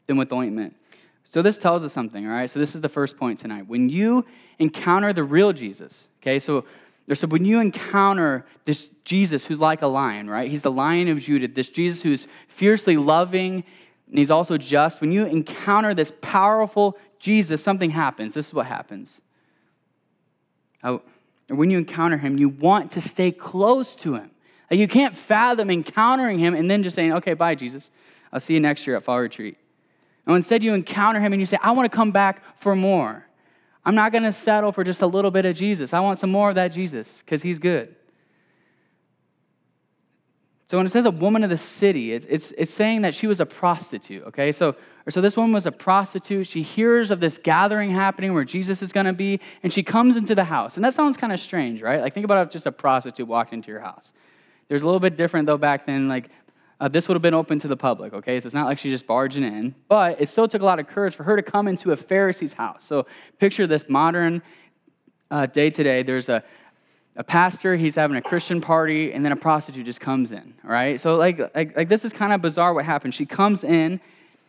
them 0.07 0.17
with 0.17 0.31
ointment. 0.31 0.75
So 1.23 1.41
this 1.41 1.57
tells 1.57 1.83
us 1.83 1.91
something, 1.91 2.25
all 2.25 2.33
right? 2.33 2.49
So 2.49 2.57
this 2.57 2.73
is 2.73 2.81
the 2.81 2.89
first 2.89 3.17
point 3.17 3.39
tonight. 3.39 3.67
When 3.67 3.89
you 3.89 4.25
encounter 4.59 5.11
the 5.11 5.23
real 5.23 5.51
Jesus, 5.51 6.07
okay? 6.21 6.39
So 6.39 6.65
so 7.13 7.27
when 7.27 7.43
you 7.43 7.59
encounter 7.59 8.45
this 8.63 8.89
Jesus 9.03 9.43
who's 9.43 9.59
like 9.59 9.81
a 9.81 9.87
lion, 9.87 10.29
right? 10.29 10.49
He's 10.49 10.61
the 10.61 10.71
lion 10.71 11.09
of 11.09 11.19
Judah, 11.19 11.47
this 11.47 11.67
Jesus 11.67 12.01
who's 12.01 12.27
fiercely 12.47 12.95
loving 12.95 13.65
and 14.11 14.19
he's 14.19 14.29
also 14.29 14.57
just. 14.57 15.01
When 15.01 15.11
you 15.11 15.25
encounter 15.25 15.93
this 15.93 16.11
powerful 16.21 16.97
Jesus, 17.21 17.63
something 17.63 17.91
happens. 17.91 18.33
This 18.33 18.47
is 18.47 18.53
what 18.53 18.65
happens. 18.65 19.21
Oh, 20.83 21.01
and 21.47 21.57
when 21.57 21.69
you 21.69 21.77
encounter 21.77 22.17
him, 22.17 22.37
you 22.37 22.49
want 22.49 22.91
to 22.91 23.01
stay 23.01 23.31
close 23.31 23.95
to 23.97 24.15
him. 24.15 24.31
You 24.71 24.87
can't 24.87 25.15
fathom 25.15 25.69
encountering 25.69 26.39
him 26.39 26.55
and 26.55 26.71
then 26.71 26.81
just 26.81 26.95
saying, 26.95 27.13
okay, 27.13 27.33
bye, 27.33 27.55
Jesus. 27.55 27.91
I'll 28.33 28.39
see 28.39 28.53
you 28.53 28.59
next 28.59 28.87
year 28.87 28.95
at 28.95 29.03
Fall 29.03 29.19
Retreat. 29.19 29.57
No, 30.25 30.35
instead, 30.35 30.63
you 30.63 30.73
encounter 30.73 31.19
him 31.19 31.33
and 31.33 31.39
you 31.39 31.45
say, 31.45 31.57
I 31.61 31.71
want 31.71 31.91
to 31.91 31.95
come 31.95 32.11
back 32.11 32.41
for 32.59 32.75
more. 32.75 33.25
I'm 33.85 33.95
not 33.95 34.11
going 34.11 34.23
to 34.23 34.31
settle 34.31 34.71
for 34.71 34.83
just 34.83 35.01
a 35.01 35.07
little 35.07 35.31
bit 35.31 35.45
of 35.45 35.55
Jesus. 35.55 35.93
I 35.93 35.99
want 35.99 36.19
some 36.19 36.31
more 36.31 36.49
of 36.49 36.55
that 36.55 36.69
Jesus 36.69 37.21
because 37.25 37.41
he's 37.41 37.59
good. 37.59 37.95
So 40.71 40.77
when 40.77 40.85
it 40.85 40.91
says 40.93 41.03
a 41.03 41.11
woman 41.11 41.43
of 41.43 41.49
the 41.49 41.57
city, 41.57 42.13
it's, 42.13 42.25
it's, 42.29 42.53
it's 42.57 42.73
saying 42.73 43.01
that 43.01 43.13
she 43.13 43.27
was 43.27 43.41
a 43.41 43.45
prostitute, 43.45 44.23
okay? 44.27 44.53
So, 44.53 44.77
so 45.09 45.19
this 45.19 45.35
woman 45.35 45.51
was 45.51 45.65
a 45.65 45.71
prostitute. 45.71 46.47
She 46.47 46.61
hears 46.61 47.11
of 47.11 47.19
this 47.19 47.37
gathering 47.37 47.91
happening 47.91 48.33
where 48.33 48.45
Jesus 48.45 48.81
is 48.81 48.93
going 48.93 49.05
to 49.05 49.11
be, 49.11 49.41
and 49.63 49.73
she 49.73 49.83
comes 49.83 50.15
into 50.15 50.33
the 50.33 50.45
house. 50.45 50.77
And 50.77 50.85
that 50.85 50.93
sounds 50.93 51.17
kind 51.17 51.33
of 51.33 51.41
strange, 51.41 51.81
right? 51.81 51.99
Like 51.99 52.13
think 52.13 52.23
about 52.23 52.47
if 52.47 52.53
just 52.53 52.67
a 52.67 52.71
prostitute 52.71 53.27
walked 53.27 53.51
into 53.51 53.69
your 53.69 53.81
house. 53.81 54.13
There's 54.69 54.81
a 54.81 54.85
little 54.85 55.01
bit 55.01 55.17
different, 55.17 55.45
though, 55.45 55.57
back 55.57 55.85
then. 55.85 56.07
Like 56.07 56.29
uh, 56.79 56.87
this 56.87 57.09
would 57.09 57.15
have 57.15 57.21
been 57.21 57.33
open 57.33 57.59
to 57.59 57.67
the 57.67 57.75
public, 57.75 58.13
okay? 58.13 58.39
So 58.39 58.45
it's 58.45 58.55
not 58.55 58.65
like 58.65 58.79
she's 58.79 58.93
just 58.93 59.05
barging 59.05 59.43
in, 59.43 59.75
but 59.89 60.21
it 60.21 60.29
still 60.29 60.47
took 60.47 60.61
a 60.61 60.65
lot 60.65 60.79
of 60.79 60.87
courage 60.87 61.17
for 61.17 61.23
her 61.23 61.35
to 61.35 61.43
come 61.43 61.67
into 61.67 61.91
a 61.91 61.97
Pharisee's 61.97 62.53
house. 62.53 62.85
So 62.85 63.07
picture 63.39 63.67
this 63.67 63.89
modern 63.89 64.41
uh, 65.31 65.47
day 65.47 65.69
today. 65.69 66.01
There's 66.01 66.29
a, 66.29 66.41
a 67.21 67.23
pastor, 67.23 67.75
he's 67.75 67.93
having 67.93 68.17
a 68.17 68.21
Christian 68.21 68.59
party, 68.59 69.13
and 69.13 69.23
then 69.23 69.31
a 69.31 69.35
prostitute 69.35 69.85
just 69.85 70.01
comes 70.01 70.31
in, 70.31 70.55
right? 70.63 70.99
So, 70.99 71.17
like, 71.17 71.37
like, 71.53 71.77
like 71.77 71.87
this 71.87 72.03
is 72.03 72.11
kind 72.11 72.33
of 72.33 72.41
bizarre 72.41 72.73
what 72.73 72.83
happened. 72.83 73.13
She 73.13 73.27
comes 73.27 73.63
in 73.63 74.01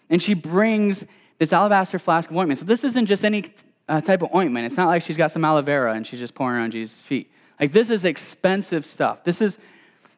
and 0.09 0.23
she 0.23 0.33
brings 0.33 1.05
this 1.39 1.53
alabaster 1.53 1.99
flask 1.99 2.31
of 2.31 2.37
ointment. 2.39 2.61
So, 2.61 2.65
this 2.65 2.83
isn't 2.83 3.05
just 3.05 3.27
any 3.27 3.53
uh, 3.91 4.01
type 4.01 4.23
of 4.23 4.35
ointment. 4.35 4.65
It's 4.65 4.79
not 4.79 4.87
like 4.87 5.05
she's 5.05 5.19
got 5.19 5.31
some 5.31 5.45
aloe 5.45 5.61
vera 5.61 5.93
and 5.93 6.07
she's 6.07 6.19
just 6.19 6.35
pouring 6.35 6.63
on 6.63 6.71
Jesus' 6.71 7.05
feet. 7.05 7.31
Like, 7.61 7.75
this 7.75 7.91
is 7.91 8.07
expensive 8.07 8.87
stuff. 8.87 9.23
This 9.23 9.43
is 9.43 9.59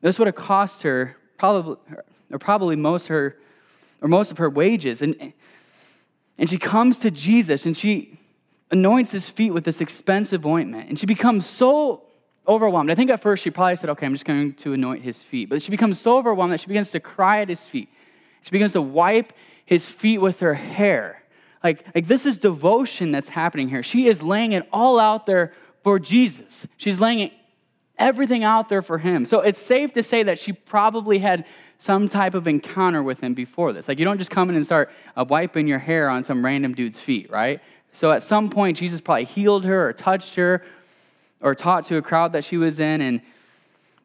this 0.01 0.21
would 0.21 0.29
have 0.29 0.37
cost 0.37 0.83
her 0.83 1.17
probably, 1.39 1.77
or 2.31 2.39
probably 2.39 2.77
most 2.77 3.09
her, 3.09 3.37
or 4.01 4.07
most 4.07 4.31
of 4.31 4.39
her 4.39 4.49
wages. 4.49 5.03
And, 5.03 5.33
and 6.39 6.49
she 6.49 6.59
comes 6.59 6.99
to 6.99 7.11
Jesus 7.11 7.67
and 7.67 7.77
she 7.77 8.17
anoints 8.71 9.11
his 9.11 9.29
feet 9.29 9.51
with 9.51 9.65
this 9.65 9.81
expensive 9.81 10.47
ointment. 10.47 10.89
And 10.89 11.01
she 11.01 11.07
becomes 11.07 11.47
so 11.47 12.04
overwhelmed. 12.47 12.91
I 12.91 12.95
think 12.95 13.11
at 13.11 13.23
first 13.23 13.43
she 13.43 13.51
probably 13.51 13.77
said, 13.77 13.91
okay, 13.91 14.07
I'm 14.07 14.13
just 14.13 14.25
going 14.25 14.55
to 14.55 14.73
anoint 14.73 15.03
his 15.03 15.23
feet. 15.23 15.49
But 15.49 15.63
she 15.63 15.71
becomes 15.71 16.01
so 16.01 16.19
overwhelmed 16.19 16.53
that 16.53 16.61
she 16.61 16.67
begins 16.67 16.91
to 16.91 17.01
cry 17.01 17.41
at 17.41 17.49
his 17.49 17.67
feet. 17.67 17.89
She 18.43 18.51
begins 18.51 18.73
to 18.73 18.83
wipe 18.83 19.33
his 19.65 19.89
feet 19.89 20.19
with 20.19 20.41
her 20.41 20.55
hair. 20.55 21.23
Like, 21.63 21.87
like 21.95 22.07
this 22.07 22.27
is 22.27 22.37
devotion 22.37 23.11
that's 23.11 23.29
happening 23.29 23.69
here. 23.69 23.83
She 23.83 24.07
is 24.09 24.23
laying 24.23 24.53
it 24.53 24.69
all 24.73 24.99
out 24.99 25.25
there 25.25 25.53
for 25.83 25.99
Jesus. 25.99 26.67
She's 26.77 27.01
laying 27.01 27.21
it, 27.21 27.33
everything 27.99 28.45
out 28.45 28.69
there 28.69 28.83
for 28.83 28.99
him. 28.99 29.25
So 29.25 29.41
it's 29.41 29.61
safe 29.61 29.95
to 29.95 30.03
say 30.03 30.23
that 30.25 30.39
she 30.39 30.53
probably 30.53 31.19
had 31.19 31.47
some 31.79 32.09
type 32.09 32.35
of 32.35 32.47
encounter 32.47 33.03
with 33.03 33.21
him 33.21 33.35
before 33.35 33.73
this. 33.73 33.89
Like 33.89 33.99
you 33.99 34.05
don't 34.05 34.19
just 34.19 34.31
come 34.31 34.51
in 34.51 34.57
and 34.57 34.65
start 34.65 34.91
uh, 35.17 35.25
wiping 35.27 35.67
your 35.67 35.79
hair 35.79 36.11
on 36.11 36.25
some 36.25 36.45
random 36.45 36.75
dude's 36.75 37.01
feet, 37.01 37.31
right? 37.31 37.61
So 37.93 38.11
at 38.11 38.23
some 38.23 38.51
point, 38.51 38.77
Jesus 38.77 39.01
probably 39.01 39.25
healed 39.25 39.65
her 39.65 39.89
or 39.89 39.93
touched 39.93 40.35
her 40.35 40.65
or 41.45 41.55
taught 41.55 41.85
to 41.85 41.99
a 41.99 42.03
crowd 42.03 42.33
that 42.33 42.45
she 42.45 42.57
was 42.57 42.81
in. 42.81 43.03
And, 43.03 43.21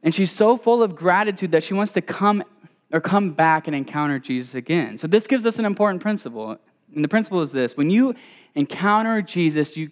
and 0.03 0.13
she's 0.13 0.31
so 0.31 0.58
full 0.58 0.84
of 0.84 0.96
gratitude 0.96 1.53
that 1.53 1.63
she 1.63 1.74
wants 1.74 1.93
to 1.93 2.01
come 2.01 2.43
or 2.91 3.00
come 3.00 3.31
back 3.31 3.67
and 3.67 3.75
encounter 3.75 4.19
Jesus 4.19 4.55
again. 4.55 4.98
So 4.98 5.08
this 5.08 5.25
gives 5.25 5.46
us 5.46 5.58
an 5.58 5.65
important 5.65 6.01
principle. 6.01 6.58
And 6.93 7.03
the 7.03 7.08
principle 7.08 7.41
is 7.41 7.51
this 7.51 7.77
when 7.77 7.89
you 7.89 8.13
encounter 8.55 9.22
Jesus, 9.22 9.77
you 9.77 9.89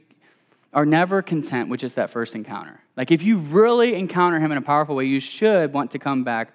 are 0.73 0.85
never 0.85 1.21
content 1.21 1.69
with 1.69 1.79
just 1.79 1.95
that 1.95 2.09
first 2.09 2.35
encounter. 2.35 2.79
Like 2.97 3.11
if 3.11 3.23
you 3.23 3.37
really 3.37 3.95
encounter 3.95 4.39
him 4.39 4.51
in 4.51 4.57
a 4.57 4.61
powerful 4.61 4.95
way, 4.95 5.05
you 5.05 5.19
should 5.19 5.71
want 5.73 5.91
to 5.91 5.99
come 5.99 6.23
back 6.23 6.53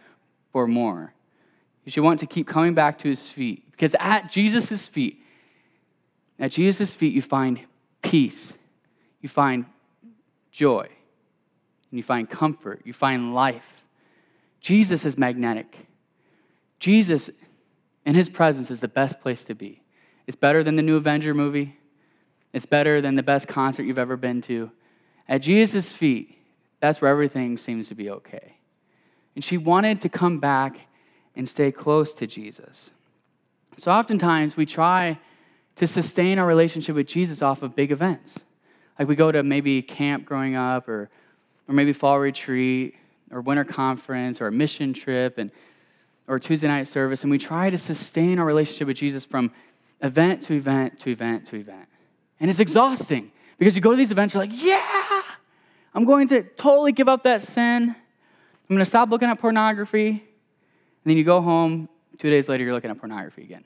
for 0.52 0.66
more. 0.66 1.12
You 1.84 1.90
should 1.90 2.04
want 2.04 2.20
to 2.20 2.26
keep 2.26 2.46
coming 2.46 2.74
back 2.74 2.98
to 2.98 3.08
his 3.08 3.26
feet. 3.26 3.68
Because 3.70 3.96
at 3.98 4.30
Jesus' 4.30 4.86
feet, 4.86 5.20
at 6.38 6.52
Jesus' 6.52 6.94
feet, 6.94 7.14
you 7.14 7.22
find 7.22 7.60
peace, 8.02 8.52
you 9.20 9.28
find 9.28 9.64
joy, 10.52 10.86
and 11.90 11.98
you 11.98 12.02
find 12.02 12.28
comfort, 12.30 12.82
you 12.84 12.92
find 12.92 13.34
life. 13.34 13.64
Jesus 14.60 15.04
is 15.04 15.18
magnetic. 15.18 15.86
Jesus, 16.78 17.30
in 18.04 18.14
his 18.14 18.28
presence, 18.28 18.70
is 18.70 18.80
the 18.80 18.88
best 18.88 19.20
place 19.20 19.44
to 19.44 19.54
be. 19.54 19.82
It's 20.26 20.36
better 20.36 20.62
than 20.62 20.76
the 20.76 20.82
new 20.82 20.96
Avenger 20.96 21.34
movie, 21.34 21.76
it's 22.52 22.66
better 22.66 23.00
than 23.00 23.16
the 23.16 23.22
best 23.22 23.48
concert 23.48 23.84
you've 23.84 23.98
ever 23.98 24.16
been 24.16 24.42
to. 24.42 24.70
At 25.26 25.40
Jesus' 25.40 25.92
feet, 25.92 26.38
that's 26.80 27.00
where 27.00 27.10
everything 27.10 27.56
seems 27.56 27.88
to 27.88 27.94
be 27.94 28.10
okay. 28.10 28.56
And 29.34 29.42
she 29.42 29.56
wanted 29.56 30.02
to 30.02 30.08
come 30.08 30.38
back 30.38 30.78
and 31.34 31.48
stay 31.48 31.72
close 31.72 32.12
to 32.14 32.26
Jesus. 32.26 32.90
So 33.78 33.90
oftentimes 33.90 34.56
we 34.56 34.66
try 34.66 35.18
to 35.76 35.86
sustain 35.86 36.38
our 36.38 36.46
relationship 36.46 36.94
with 36.94 37.06
Jesus 37.06 37.40
off 37.40 37.62
of 37.62 37.74
big 37.74 37.90
events. 37.90 38.40
Like 38.98 39.08
we 39.08 39.16
go 39.16 39.32
to 39.32 39.42
maybe 39.42 39.82
camp 39.82 40.24
growing 40.24 40.54
up 40.54 40.88
or, 40.88 41.10
or 41.68 41.74
maybe 41.74 41.92
fall 41.92 42.18
retreat 42.18 42.94
or 43.30 43.40
winter 43.40 43.64
conference 43.64 44.40
or 44.40 44.46
a 44.46 44.52
mission 44.52 44.92
trip 44.92 45.38
and 45.38 45.50
or 46.28 46.38
Tuesday 46.38 46.68
night 46.68 46.88
service, 46.88 47.22
and 47.22 47.30
we 47.30 47.38
try 47.38 47.68
to 47.68 47.78
sustain 47.78 48.38
our 48.38 48.46
relationship 48.46 48.86
with 48.86 48.96
Jesus 48.96 49.24
from 49.24 49.50
event 50.02 50.42
to 50.44 50.54
event 50.54 51.00
to 51.00 51.10
event 51.10 51.46
to 51.46 51.56
event. 51.56 51.86
And 52.40 52.48
it's 52.48 52.60
exhausting 52.60 53.32
because 53.58 53.74
you 53.74 53.80
go 53.80 53.90
to 53.90 53.96
these 53.96 54.10
events, 54.10 54.34
you're 54.34 54.42
like, 54.42 54.52
yeah, 54.52 55.22
I'm 55.94 56.04
going 56.04 56.28
to 56.28 56.42
totally 56.42 56.92
give 56.92 57.08
up 57.08 57.24
that 57.24 57.42
sin. 57.42 57.90
I'm 57.90 58.76
going 58.76 58.78
to 58.78 58.86
stop 58.86 59.10
looking 59.10 59.28
at 59.28 59.40
pornography. 59.40 60.08
And 60.08 60.20
then 61.04 61.16
you 61.16 61.24
go 61.24 61.40
home, 61.40 61.88
two 62.18 62.30
days 62.30 62.48
later, 62.48 62.64
you're 62.64 62.72
looking 62.72 62.90
at 62.90 62.98
pornography 62.98 63.42
again. 63.42 63.64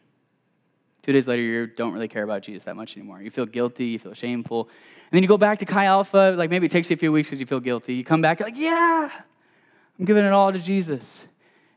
Two 1.07 1.13
days 1.13 1.29
later, 1.29 1.41
you 1.41 1.69
don't 1.69 1.93
really 1.93 2.09
care 2.09 2.25
about 2.25 2.43
Jesus 2.43 2.65
that 2.65 2.75
much 2.75 2.97
anymore. 2.97 3.23
You 3.23 3.31
feel 3.31 3.47
guilty, 3.47 3.85
you 3.85 3.99
feel 4.01 4.13
shameful. 4.13 4.63
And 4.63 5.13
then 5.13 5.23
you 5.23 5.29
go 5.29 5.39
back 5.39 5.61
to 5.61 5.65
Chi 5.65 5.85
Alpha, 5.85 6.35
like 6.37 6.51
maybe 6.51 6.67
it 6.67 6.73
takes 6.73 6.91
you 6.91 6.95
a 6.95 6.99
few 6.99 7.13
weeks 7.13 7.29
because 7.29 7.39
you 7.39 7.47
feel 7.47 7.61
guilty. 7.61 7.95
You 7.95 8.03
come 8.03 8.21
back, 8.21 8.41
you're 8.41 8.49
like, 8.49 8.59
yeah, 8.59 9.09
I'm 10.01 10.05
giving 10.05 10.25
it 10.25 10.33
all 10.33 10.53
to 10.53 10.59
Jesus. 10.59 11.21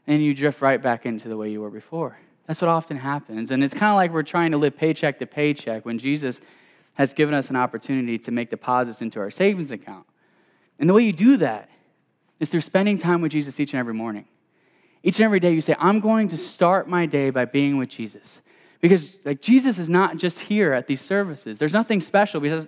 And 0.08 0.24
you 0.24 0.34
drift 0.34 0.62
right 0.62 0.82
back 0.82 1.06
into 1.06 1.30
the 1.30 1.38
way 1.38 1.52
you 1.52 1.62
were 1.62 1.70
before. 1.70 2.18
That's 2.48 2.60
what 2.60 2.70
often 2.70 2.98
happens. 2.98 3.52
And 3.52 3.64
it's 3.64 3.76
kind 3.76 3.92
of 3.92 3.98
like 3.98 4.12
we're 4.12 4.24
trying 4.24 4.50
to 4.50 4.58
live 4.58 4.76
paycheck 4.76 5.20
to 5.20 5.28
paycheck 5.28 5.86
when 5.86 6.00
Jesus 6.00 6.42
has 6.96 7.14
given 7.14 7.36
us 7.36 7.52
an 7.52 7.56
opportunity 7.56 8.18
to 8.18 8.32
make 8.32 8.50
deposits 8.50 9.04
into 9.04 9.20
our 9.20 9.30
savings 9.30 9.70
account. 9.70 10.08
And 10.80 10.90
the 10.90 10.96
way 10.96 11.04
you 11.04 11.14
do 11.14 11.38
that 11.38 11.70
is 12.40 12.50
through 12.50 12.62
spending 12.62 12.98
time 12.98 13.22
with 13.22 13.32
Jesus 13.32 13.60
each 13.60 13.74
and 13.74 13.80
every 13.80 13.94
morning. 13.94 14.26
Each 15.04 15.20
and 15.20 15.26
every 15.26 15.40
day, 15.40 15.54
you 15.54 15.62
say, 15.62 15.76
I'm 15.78 16.00
going 16.00 16.30
to 16.30 16.38
start 16.38 16.90
my 16.90 17.06
day 17.06 17.30
by 17.30 17.46
being 17.46 17.78
with 17.78 17.90
Jesus. 17.90 18.42
Because 18.82 19.16
like 19.26 19.42
Jesus 19.42 19.78
is 19.78 19.90
not 19.90 20.18
just 20.18 20.40
here 20.40 20.74
at 20.74 20.88
these 20.88 21.02
services. 21.02 21.58
There's 21.58 21.74
nothing 21.74 22.00
special 22.02 22.40
because 22.40 22.68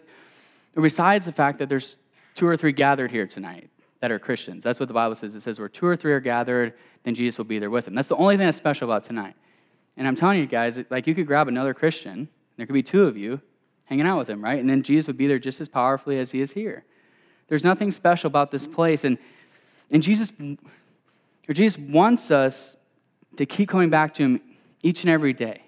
besides 0.80 1.26
the 1.26 1.32
fact 1.32 1.60
that 1.60 1.70
there's 1.70 1.96
two 2.36 2.48
or 2.48 2.58
three 2.58 2.72
gathered 2.72 3.12
here 3.12 3.28
tonight 3.28 3.70
that 4.02 4.12
are 4.12 4.20
Christians. 4.20 4.64
That's 4.64 4.80
what 4.80 4.88
the 4.88 4.94
Bible 4.94 5.16
says. 5.16 5.36
It 5.36 5.42
says 5.42 5.60
where 5.60 5.70
two 5.70 5.86
or 5.86 5.96
three 5.96 6.12
are 6.12 6.20
gathered, 6.20 6.74
then 7.04 7.16
Jesus 7.16 7.38
will 7.38 7.46
be 7.46 7.60
there 7.60 7.70
with 7.70 7.86
them. 7.86 7.94
That's 7.94 8.10
the 8.10 8.16
only 8.16 8.36
thing 8.36 8.46
that's 8.46 8.58
special 8.58 8.90
about 8.90 9.04
tonight. 9.04 9.36
And 9.98 10.08
I'm 10.08 10.16
telling 10.16 10.40
you 10.40 10.48
guys, 10.48 10.80
like 10.90 11.08
you 11.08 11.16
could 11.16 11.28
grab 11.28 11.48
another 11.48 11.74
Christian, 11.74 12.28
there 12.58 12.66
could 12.66 12.74
be 12.74 12.84
two 12.84 13.04
of 13.04 13.18
you 13.18 13.40
hanging 13.86 14.08
out 14.08 14.18
with 14.18 14.30
him, 14.30 14.44
right? 14.44 14.60
And 14.60 14.70
then 14.70 14.84
Jesus 14.84 15.08
would 15.08 15.18
be 15.18 15.28
there 15.28 15.40
just 15.40 15.62
as 15.62 15.68
powerfully 15.68 16.18
as 16.20 16.32
he 16.32 16.42
is 16.42 16.52
here. 16.52 16.84
There's 17.48 17.64
nothing 17.64 17.92
special 17.92 18.28
about 18.28 18.50
this 18.50 18.66
place. 18.66 19.04
And, 19.04 19.18
and 19.92 20.02
Jesus, 20.02 20.32
or 21.48 21.54
Jesus 21.54 21.78
wants 21.78 22.32
us 22.32 22.78
to 23.36 23.46
keep 23.46 23.70
coming 23.70 23.90
back 23.90 24.14
to 24.16 24.24
him 24.24 24.42
each 24.82 25.02
and 25.02 25.10
every 25.10 25.34
day. 25.34 25.62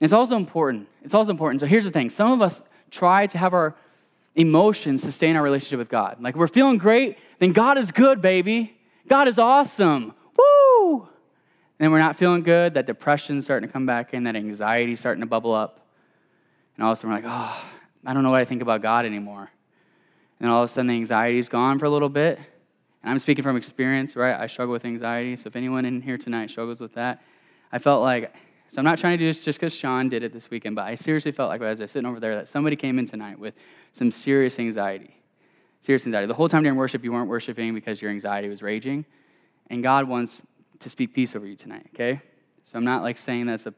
It's 0.00 0.12
also 0.12 0.36
important. 0.36 0.88
It's 1.02 1.14
also 1.14 1.30
important. 1.30 1.60
So 1.60 1.66
here's 1.66 1.84
the 1.84 1.90
thing 1.90 2.10
some 2.10 2.32
of 2.32 2.42
us 2.42 2.62
try 2.90 3.26
to 3.26 3.38
have 3.38 3.54
our 3.54 3.74
emotions 4.34 5.02
sustain 5.02 5.36
our 5.36 5.42
relationship 5.42 5.78
with 5.78 5.88
God. 5.88 6.18
Like 6.20 6.36
we're 6.36 6.46
feeling 6.46 6.78
great, 6.78 7.18
then 7.40 7.52
God 7.52 7.76
is 7.76 7.90
good, 7.90 8.22
baby. 8.22 8.76
God 9.08 9.26
is 9.26 9.38
awesome. 9.38 10.14
Woo! 10.36 11.00
And 11.00 11.84
then 11.84 11.92
we're 11.92 11.98
not 11.98 12.16
feeling 12.16 12.42
good, 12.42 12.74
that 12.74 12.86
depression's 12.86 13.44
starting 13.44 13.68
to 13.68 13.72
come 13.72 13.86
back 13.86 14.14
in, 14.14 14.24
that 14.24 14.36
anxiety's 14.36 15.00
starting 15.00 15.20
to 15.20 15.26
bubble 15.26 15.54
up. 15.54 15.86
And 16.76 16.84
all 16.84 16.92
of 16.92 16.98
a 16.98 17.00
sudden 17.00 17.10
we're 17.10 17.16
like, 17.16 17.24
oh, 17.26 17.64
I 18.06 18.14
don't 18.14 18.22
know 18.22 18.30
what 18.30 18.40
I 18.40 18.44
think 18.44 18.62
about 18.62 18.82
God 18.82 19.04
anymore. 19.04 19.50
And 20.40 20.50
all 20.50 20.62
of 20.62 20.70
a 20.70 20.72
sudden 20.72 20.86
the 20.86 20.94
anxiety's 20.94 21.48
gone 21.48 21.78
for 21.78 21.86
a 21.86 21.90
little 21.90 22.08
bit. 22.08 22.38
And 23.02 23.10
I'm 23.10 23.18
speaking 23.18 23.42
from 23.42 23.56
experience, 23.56 24.14
right? 24.14 24.38
I 24.38 24.46
struggle 24.46 24.72
with 24.72 24.84
anxiety. 24.84 25.34
So 25.36 25.48
if 25.48 25.56
anyone 25.56 25.84
in 25.84 26.00
here 26.00 26.18
tonight 26.18 26.50
struggles 26.50 26.78
with 26.78 26.94
that, 26.94 27.22
I 27.72 27.78
felt 27.78 28.02
like 28.02 28.32
so 28.70 28.78
I'm 28.78 28.84
not 28.84 28.98
trying 28.98 29.16
to 29.16 29.24
do 29.24 29.26
this 29.26 29.38
just 29.38 29.58
because 29.58 29.74
Sean 29.74 30.08
did 30.08 30.22
it 30.22 30.32
this 30.32 30.50
weekend, 30.50 30.76
but 30.76 30.84
I 30.84 30.94
seriously 30.94 31.32
felt 31.32 31.48
like 31.48 31.62
as 31.62 31.80
I 31.80 31.84
was 31.84 31.90
sitting 31.90 32.08
over 32.08 32.20
there 32.20 32.36
that 32.36 32.48
somebody 32.48 32.76
came 32.76 32.98
in 32.98 33.06
tonight 33.06 33.38
with 33.38 33.54
some 33.92 34.12
serious 34.12 34.58
anxiety. 34.58 35.14
Serious 35.80 36.04
anxiety. 36.06 36.26
The 36.26 36.34
whole 36.34 36.48
time 36.48 36.64
during 36.64 36.76
worship, 36.76 37.02
you 37.02 37.12
weren't 37.12 37.28
worshiping 37.28 37.74
because 37.74 38.02
your 38.02 38.10
anxiety 38.10 38.48
was 38.48 38.62
raging. 38.62 39.06
And 39.70 39.82
God 39.82 40.06
wants 40.06 40.42
to 40.80 40.90
speak 40.90 41.14
peace 41.14 41.34
over 41.34 41.46
you 41.46 41.56
tonight, 41.56 41.86
okay? 41.94 42.20
So 42.64 42.76
I'm 42.76 42.84
not 42.84 43.02
like 43.02 43.18
saying 43.18 43.46
that's 43.46 43.66
a 43.66 43.74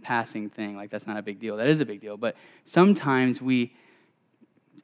passing 0.00 0.48
thing, 0.48 0.74
like 0.74 0.90
that's 0.90 1.06
not 1.06 1.18
a 1.18 1.22
big 1.22 1.38
deal. 1.38 1.56
That 1.58 1.66
is 1.66 1.80
a 1.80 1.84
big 1.84 2.00
deal. 2.00 2.16
But 2.16 2.36
sometimes 2.64 3.42
we 3.42 3.74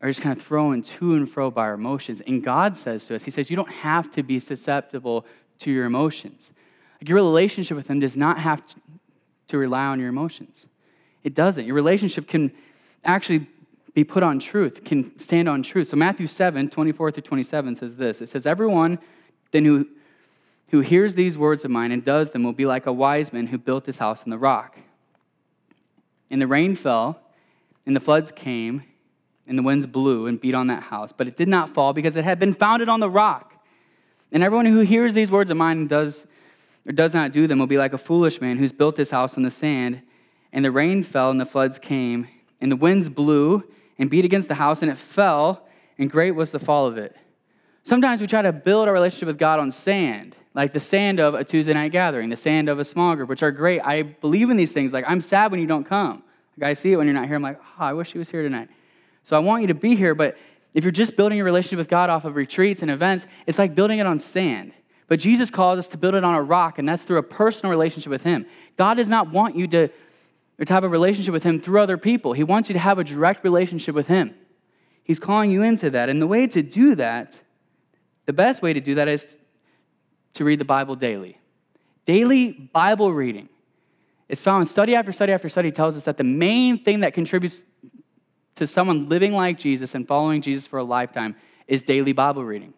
are 0.02 0.08
just 0.10 0.20
kind 0.20 0.38
of 0.38 0.44
thrown 0.44 0.82
to 0.82 1.14
and 1.14 1.30
fro 1.30 1.50
by 1.50 1.62
our 1.62 1.74
emotions. 1.74 2.20
And 2.26 2.44
God 2.44 2.76
says 2.76 3.06
to 3.06 3.14
us, 3.14 3.22
He 3.22 3.30
says, 3.30 3.48
you 3.48 3.56
don't 3.56 3.70
have 3.70 4.10
to 4.12 4.22
be 4.22 4.38
susceptible 4.38 5.24
to 5.60 5.70
your 5.70 5.86
emotions. 5.86 6.52
Like 7.00 7.08
your 7.08 7.16
relationship 7.16 7.76
with 7.76 7.88
Him 7.88 8.00
does 8.00 8.16
not 8.16 8.38
have 8.38 8.66
to 8.66 8.76
rely 9.52 9.86
on 9.86 10.00
your 10.00 10.08
emotions. 10.08 10.66
It 11.24 11.34
doesn't. 11.34 11.66
Your 11.66 11.74
relationship 11.74 12.26
can 12.26 12.52
actually 13.04 13.46
be 13.94 14.04
put 14.04 14.22
on 14.22 14.38
truth, 14.38 14.84
can 14.84 15.18
stand 15.18 15.48
on 15.48 15.62
truth. 15.62 15.88
So 15.88 15.96
Matthew 15.96 16.26
7, 16.26 16.68
24 16.68 17.12
through 17.12 17.22
27 17.22 17.76
says 17.76 17.96
this. 17.96 18.20
It 18.20 18.28
says, 18.28 18.46
Everyone 18.46 18.98
then 19.52 19.64
who, 19.64 19.86
who 20.68 20.80
hears 20.80 21.14
these 21.14 21.38
words 21.38 21.64
of 21.64 21.70
mine 21.70 21.92
and 21.92 22.04
does 22.04 22.30
them 22.30 22.42
will 22.42 22.52
be 22.52 22.66
like 22.66 22.86
a 22.86 22.92
wise 22.92 23.32
man 23.32 23.46
who 23.46 23.58
built 23.58 23.86
his 23.86 23.98
house 23.98 24.22
on 24.22 24.30
the 24.30 24.38
rock. 24.38 24.76
And 26.30 26.42
the 26.42 26.46
rain 26.46 26.74
fell, 26.74 27.20
and 27.86 27.94
the 27.94 28.00
floods 28.00 28.32
came, 28.32 28.82
and 29.46 29.56
the 29.56 29.62
winds 29.62 29.86
blew 29.86 30.26
and 30.26 30.40
beat 30.40 30.54
on 30.54 30.66
that 30.66 30.82
house. 30.82 31.12
But 31.12 31.28
it 31.28 31.36
did 31.36 31.48
not 31.48 31.70
fall 31.70 31.92
because 31.92 32.16
it 32.16 32.24
had 32.24 32.38
been 32.38 32.52
founded 32.52 32.88
on 32.88 33.00
the 33.00 33.08
rock. 33.08 33.54
And 34.32 34.42
everyone 34.42 34.66
who 34.66 34.80
hears 34.80 35.14
these 35.14 35.30
words 35.30 35.50
of 35.50 35.56
mine 35.56 35.78
and 35.78 35.88
does 35.88 36.26
or 36.86 36.92
does 36.92 37.14
not 37.14 37.32
do 37.32 37.46
them 37.46 37.58
will 37.58 37.66
be 37.66 37.78
like 37.78 37.92
a 37.92 37.98
foolish 37.98 38.40
man 38.40 38.56
who's 38.56 38.72
built 38.72 38.96
his 38.96 39.10
house 39.10 39.36
on 39.36 39.42
the 39.42 39.50
sand, 39.50 40.02
and 40.52 40.64
the 40.64 40.70
rain 40.70 41.02
fell, 41.02 41.30
and 41.30 41.40
the 41.40 41.46
floods 41.46 41.78
came, 41.78 42.28
and 42.60 42.70
the 42.70 42.76
winds 42.76 43.08
blew 43.08 43.64
and 43.98 44.08
beat 44.08 44.24
against 44.24 44.48
the 44.48 44.54
house, 44.54 44.82
and 44.82 44.90
it 44.90 44.98
fell, 44.98 45.66
and 45.98 46.10
great 46.10 46.32
was 46.32 46.50
the 46.50 46.58
fall 46.58 46.86
of 46.86 46.96
it. 46.96 47.16
Sometimes 47.84 48.20
we 48.20 48.26
try 48.26 48.42
to 48.42 48.52
build 48.52 48.88
our 48.88 48.94
relationship 48.94 49.26
with 49.26 49.38
God 49.38 49.58
on 49.58 49.70
sand, 49.70 50.36
like 50.54 50.72
the 50.72 50.80
sand 50.80 51.20
of 51.20 51.34
a 51.34 51.44
Tuesday 51.44 51.72
night 51.72 51.92
gathering, 51.92 52.28
the 52.30 52.36
sand 52.36 52.68
of 52.68 52.78
a 52.78 52.84
small 52.84 53.14
group, 53.14 53.28
which 53.28 53.42
are 53.42 53.52
great. 53.52 53.80
I 53.80 54.02
believe 54.02 54.50
in 54.50 54.56
these 54.56 54.72
things. 54.72 54.92
Like, 54.92 55.04
I'm 55.06 55.20
sad 55.20 55.50
when 55.50 55.60
you 55.60 55.66
don't 55.66 55.84
come. 55.84 56.22
Like, 56.56 56.70
I 56.70 56.74
see 56.74 56.92
it 56.92 56.96
when 56.96 57.06
you're 57.06 57.14
not 57.14 57.26
here. 57.26 57.36
I'm 57.36 57.42
like, 57.42 57.60
oh, 57.60 57.84
I 57.84 57.92
wish 57.92 58.12
he 58.12 58.18
was 58.18 58.30
here 58.30 58.42
tonight. 58.42 58.68
So 59.24 59.36
I 59.36 59.38
want 59.38 59.62
you 59.62 59.68
to 59.68 59.74
be 59.74 59.94
here, 59.94 60.14
but 60.14 60.36
if 60.72 60.84
you're 60.84 60.90
just 60.90 61.16
building 61.16 61.36
your 61.36 61.44
relationship 61.44 61.78
with 61.78 61.88
God 61.88 62.10
off 62.10 62.24
of 62.24 62.36
retreats 62.36 62.82
and 62.82 62.90
events, 62.90 63.26
it's 63.46 63.58
like 63.58 63.74
building 63.74 63.98
it 63.98 64.06
on 64.06 64.18
sand. 64.18 64.72
But 65.08 65.20
Jesus 65.20 65.50
calls 65.50 65.78
us 65.78 65.88
to 65.88 65.96
build 65.96 66.14
it 66.14 66.24
on 66.24 66.34
a 66.34 66.42
rock, 66.42 66.78
and 66.78 66.88
that's 66.88 67.04
through 67.04 67.18
a 67.18 67.22
personal 67.22 67.70
relationship 67.70 68.10
with 68.10 68.22
Him. 68.22 68.46
God 68.76 68.94
does 68.94 69.08
not 69.08 69.30
want 69.30 69.56
you 69.56 69.66
to, 69.68 69.88
to 69.88 70.72
have 70.72 70.84
a 70.84 70.88
relationship 70.88 71.32
with 71.32 71.44
Him 71.44 71.60
through 71.60 71.80
other 71.80 71.96
people. 71.96 72.32
He 72.32 72.44
wants 72.44 72.68
you 72.68 72.72
to 72.72 72.78
have 72.78 72.98
a 72.98 73.04
direct 73.04 73.44
relationship 73.44 73.94
with 73.94 74.08
Him. 74.08 74.34
He's 75.04 75.20
calling 75.20 75.52
you 75.52 75.62
into 75.62 75.90
that. 75.90 76.08
And 76.08 76.20
the 76.20 76.26
way 76.26 76.48
to 76.48 76.62
do 76.62 76.96
that, 76.96 77.40
the 78.24 78.32
best 78.32 78.62
way 78.62 78.72
to 78.72 78.80
do 78.80 78.96
that 78.96 79.06
is 79.06 79.36
to 80.34 80.44
read 80.44 80.58
the 80.58 80.64
Bible 80.64 80.96
daily. 80.96 81.38
Daily 82.04 82.50
Bible 82.50 83.12
reading. 83.12 83.48
It's 84.28 84.42
found 84.42 84.68
study 84.68 84.96
after 84.96 85.12
study 85.12 85.32
after 85.32 85.48
study 85.48 85.70
tells 85.70 85.96
us 85.96 86.02
that 86.04 86.16
the 86.16 86.24
main 86.24 86.82
thing 86.82 87.00
that 87.00 87.14
contributes 87.14 87.62
to 88.56 88.66
someone 88.66 89.08
living 89.08 89.32
like 89.32 89.58
Jesus 89.58 89.94
and 89.94 90.06
following 90.06 90.42
Jesus 90.42 90.66
for 90.66 90.78
a 90.80 90.84
lifetime 90.84 91.36
is 91.68 91.84
daily 91.84 92.12
Bible 92.12 92.44
reading. 92.44 92.74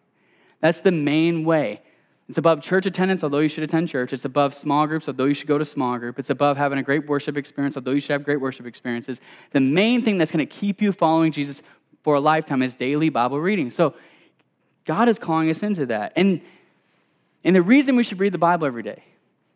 That's 0.61 0.81
the 0.81 0.91
main 0.91 1.43
way. 1.45 1.81
It's 2.29 2.37
above 2.37 2.61
church 2.61 2.85
attendance, 2.85 3.23
although 3.23 3.39
you 3.39 3.49
should 3.49 3.63
attend 3.63 3.89
church. 3.89 4.13
It's 4.13 4.23
above 4.23 4.53
small 4.53 4.85
groups, 4.85 5.07
although 5.07 5.25
you 5.25 5.33
should 5.33 5.47
go 5.47 5.57
to 5.57 5.65
small 5.65 5.97
group. 5.97 6.19
It's 6.19 6.29
above 6.29 6.57
having 6.57 6.77
a 6.77 6.83
great 6.83 7.07
worship 7.07 7.35
experience, 7.35 7.75
although 7.75 7.89
you 7.89 7.99
should 7.99 8.11
have 8.11 8.23
great 8.23 8.39
worship 8.39 8.67
experiences. 8.67 9.19
The 9.51 9.59
main 9.59 10.05
thing 10.05 10.19
that's 10.19 10.29
going 10.29 10.45
to 10.47 10.53
keep 10.53 10.79
you 10.79 10.91
following 10.91 11.31
Jesus 11.31 11.63
for 12.03 12.13
a 12.13 12.19
lifetime 12.19 12.61
is 12.61 12.75
daily 12.75 13.09
Bible 13.09 13.41
reading. 13.41 13.71
So 13.71 13.95
God 14.85 15.09
is 15.09 15.17
calling 15.17 15.49
us 15.49 15.63
into 15.63 15.87
that. 15.87 16.13
And, 16.15 16.41
and 17.43 17.55
the 17.55 17.63
reason 17.63 17.95
we 17.95 18.03
should 18.03 18.19
read 18.19 18.31
the 18.31 18.37
Bible 18.37 18.67
every 18.67 18.83
day 18.83 19.03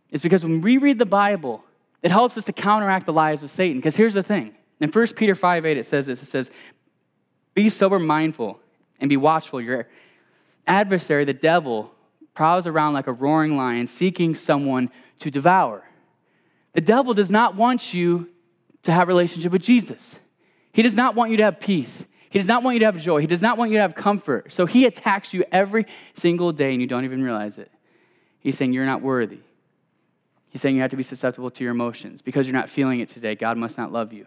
is 0.10 0.24
because 0.24 0.44
when 0.44 0.62
we 0.62 0.78
read 0.78 0.98
the 0.98 1.06
Bible, 1.06 1.64
it 2.02 2.10
helps 2.10 2.40
us 2.40 2.46
to 2.46 2.54
counteract 2.54 3.06
the 3.06 3.14
lies 3.14 3.44
of 3.44 3.52
Satan. 3.52 3.78
Because 3.78 3.96
here's 3.96 4.16
the 4.16 4.24
thing. 4.24 4.56
In 4.80 4.90
1 4.90 5.08
Peter 5.14 5.36
5 5.36 5.68
8, 5.68 5.78
it 5.78 5.86
says 5.86 6.08
this 6.08 6.24
it 6.24 6.26
says, 6.26 6.50
Be 7.54 7.70
sober 7.70 8.00
mindful 8.00 8.60
and 9.00 9.10
be 9.10 9.18
watchful. 9.18 9.62
Your 9.62 9.88
adversary, 10.66 11.24
the 11.24 11.34
devil, 11.34 11.93
prowls 12.34 12.68
around 12.68 12.94
like 12.94 13.08
a 13.08 13.14
roaring 13.14 13.58
lion 13.58 13.88
seeking 13.88 14.36
someone 14.36 14.90
to 15.20 15.30
devour. 15.30 15.84
The 16.74 16.82
devil 16.82 17.14
does 17.14 17.30
not 17.30 17.56
want 17.56 17.94
you 17.94 18.30
to 18.84 18.92
have 18.92 19.08
a 19.08 19.12
relationship 19.12 19.52
with 19.52 19.62
Jesus. 19.62 20.20
He 20.72 20.82
does 20.82 20.96
not 20.96 21.16
want 21.16 21.32
you 21.32 21.38
to 21.38 21.44
have 21.44 21.60
peace. 21.60 22.04
He 22.30 22.40
does 22.40 22.48
not 22.48 22.64
want 22.64 22.76
you 22.76 22.80
to 22.80 22.86
have 22.88 22.98
joy. 22.98 23.22
He 23.22 23.28
does 23.28 23.44
not 23.44 23.58
want 23.58 23.70
you 23.70 23.78
to 23.78 23.82
have 23.82 23.94
comfort. 23.94 24.52
So 24.52 24.66
he 24.66 24.86
attacks 24.86 25.34
you 25.34 25.46
every 25.52 25.86
single 26.16 26.52
day 26.52 26.72
and 26.72 26.82
you 26.82 26.88
don't 26.88 27.06
even 27.06 27.24
realize 27.24 27.60
it. 27.60 27.72
He's 28.40 28.58
saying 28.58 28.74
you're 28.74 28.86
not 28.86 29.04
worthy. 29.04 29.40
He's 30.50 30.62
saying 30.62 30.76
you 30.76 30.82
have 30.82 30.92
to 30.92 30.98
be 30.98 31.04
susceptible 31.04 31.52
to 31.52 31.64
your 31.64 31.72
emotions. 31.72 32.22
Because 32.22 32.48
you're 32.48 32.56
not 32.56 32.70
feeling 32.70 33.00
it 33.00 33.10
today, 33.10 33.36
God 33.36 33.58
must 33.58 33.78
not 33.78 33.92
love 33.92 34.14
you. 34.14 34.26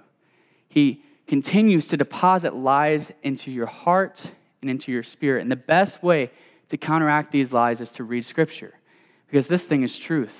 He 0.69 1.03
continues 1.27 1.87
to 1.89 1.97
deposit 1.97 2.55
lies 2.55 3.11
into 3.23 3.51
your 3.51 3.67
heart 3.67 4.23
and 4.61 4.71
into 4.71 4.93
your 4.93 5.03
spirit. 5.03 5.43
And 5.43 5.51
the 5.51 5.57
best 5.57 6.03
way 6.03 6.31
to 6.69 6.77
counteract 6.77 7.33
these 7.33 7.53
lies 7.53 7.81
is 7.81 7.91
to 7.93 8.05
read 8.05 8.25
Scripture. 8.25 8.75
Because 9.27 9.49
this 9.49 9.65
thing 9.65 9.83
is 9.83 9.99
truth. 9.99 10.35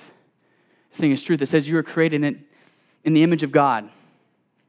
This 0.91 0.99
thing 0.99 1.11
is 1.11 1.21
truth. 1.21 1.41
It 1.41 1.47
says 1.47 1.67
you 1.67 1.75
were 1.75 1.83
created 1.83 2.23
in, 2.23 2.43
in 3.03 3.13
the 3.13 3.23
image 3.23 3.43
of 3.43 3.51
God. 3.51 3.89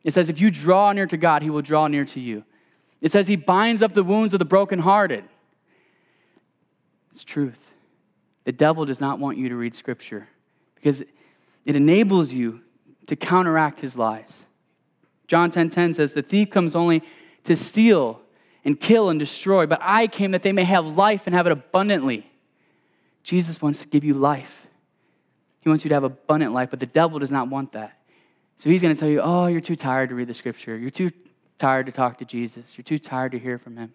It 0.04 0.14
says 0.14 0.28
if 0.28 0.40
you 0.40 0.50
draw 0.50 0.92
near 0.92 1.06
to 1.06 1.16
God, 1.16 1.42
He 1.42 1.50
will 1.50 1.62
draw 1.62 1.86
near 1.86 2.04
to 2.06 2.20
you. 2.20 2.44
It 3.00 3.12
says 3.12 3.26
He 3.26 3.36
binds 3.36 3.82
up 3.82 3.94
the 3.94 4.04
wounds 4.04 4.34
of 4.34 4.38
the 4.38 4.44
brokenhearted. 4.44 5.24
It's 7.12 7.24
truth. 7.24 7.58
The 8.44 8.52
devil 8.52 8.84
does 8.84 9.00
not 9.00 9.18
want 9.18 9.36
you 9.36 9.48
to 9.48 9.56
read 9.56 9.74
Scripture 9.74 10.28
because 10.76 11.02
it 11.64 11.76
enables 11.76 12.32
you 12.32 12.60
to 13.08 13.16
counteract 13.16 13.80
his 13.80 13.96
lies. 13.96 14.44
John 15.26 15.50
10:10 15.50 15.52
10, 15.52 15.70
10 15.70 15.94
says, 15.94 16.12
"The 16.12 16.22
thief 16.22 16.48
comes 16.48 16.74
only 16.74 17.02
to 17.44 17.56
steal 17.56 18.22
and 18.68 18.78
kill 18.78 19.08
and 19.08 19.18
destroy, 19.18 19.64
but 19.64 19.78
I 19.80 20.06
came 20.08 20.32
that 20.32 20.42
they 20.42 20.52
may 20.52 20.64
have 20.64 20.84
life 20.84 21.22
and 21.24 21.34
have 21.34 21.46
it 21.46 21.52
abundantly." 21.52 22.30
Jesus 23.22 23.62
wants 23.62 23.80
to 23.80 23.86
give 23.86 24.04
you 24.04 24.12
life. 24.12 24.66
He 25.60 25.70
wants 25.70 25.84
you 25.84 25.88
to 25.88 25.94
have 25.94 26.04
abundant 26.04 26.52
life, 26.52 26.68
but 26.68 26.78
the 26.78 26.84
devil 26.84 27.18
does 27.18 27.30
not 27.30 27.48
want 27.48 27.72
that. 27.72 27.98
So 28.58 28.68
he's 28.68 28.82
going 28.82 28.94
to 28.94 29.00
tell 29.00 29.08
you, 29.08 29.22
"Oh, 29.22 29.46
you're 29.46 29.62
too 29.62 29.74
tired 29.74 30.10
to 30.10 30.14
read 30.14 30.28
the 30.28 30.34
scripture. 30.34 30.76
You're 30.76 30.90
too 30.90 31.10
tired 31.58 31.86
to 31.86 31.92
talk 31.92 32.18
to 32.18 32.26
Jesus. 32.26 32.76
You're 32.76 32.84
too 32.84 32.98
tired 32.98 33.32
to 33.32 33.38
hear 33.38 33.56
from 33.56 33.78
him." 33.78 33.94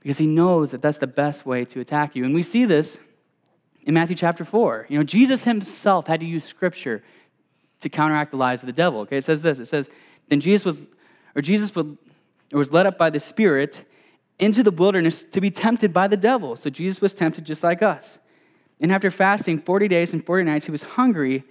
Because 0.00 0.18
he 0.18 0.26
knows 0.26 0.72
that 0.72 0.82
that's 0.82 0.98
the 0.98 1.06
best 1.06 1.46
way 1.46 1.64
to 1.66 1.78
attack 1.78 2.16
you. 2.16 2.24
And 2.24 2.34
we 2.34 2.42
see 2.42 2.64
this 2.64 2.98
in 3.84 3.94
Matthew 3.94 4.16
chapter 4.16 4.44
4. 4.44 4.86
You 4.88 4.98
know, 4.98 5.04
Jesus 5.04 5.44
himself 5.44 6.08
had 6.08 6.18
to 6.18 6.26
use 6.26 6.44
scripture 6.44 7.04
to 7.80 7.88
counteract 7.88 8.32
the 8.32 8.36
lies 8.36 8.62
of 8.62 8.66
the 8.66 8.72
devil. 8.72 9.00
Okay, 9.02 9.18
it 9.18 9.24
says 9.24 9.42
this. 9.42 9.60
It 9.60 9.66
says, 9.66 9.88
then 10.28 10.40
Jesus 10.40 10.64
was, 10.64 10.88
or 11.36 11.42
Jesus 11.42 11.72
was 12.56 12.72
led 12.72 12.86
up 12.86 12.98
by 12.98 13.10
the 13.10 13.20
Spirit 13.20 13.84
into 14.38 14.62
the 14.62 14.70
wilderness 14.70 15.24
to 15.24 15.40
be 15.40 15.50
tempted 15.50 15.92
by 15.92 16.08
the 16.08 16.16
devil. 16.16 16.56
So 16.56 16.70
Jesus 16.70 17.00
was 17.00 17.14
tempted 17.14 17.44
just 17.44 17.62
like 17.62 17.82
us. 17.82 18.18
And 18.80 18.92
after 18.92 19.10
fasting 19.10 19.60
40 19.60 19.88
days 19.88 20.12
and 20.12 20.24
40 20.24 20.44
nights, 20.44 20.64
he 20.64 20.70
was 20.70 20.82
hungry. 20.82 21.44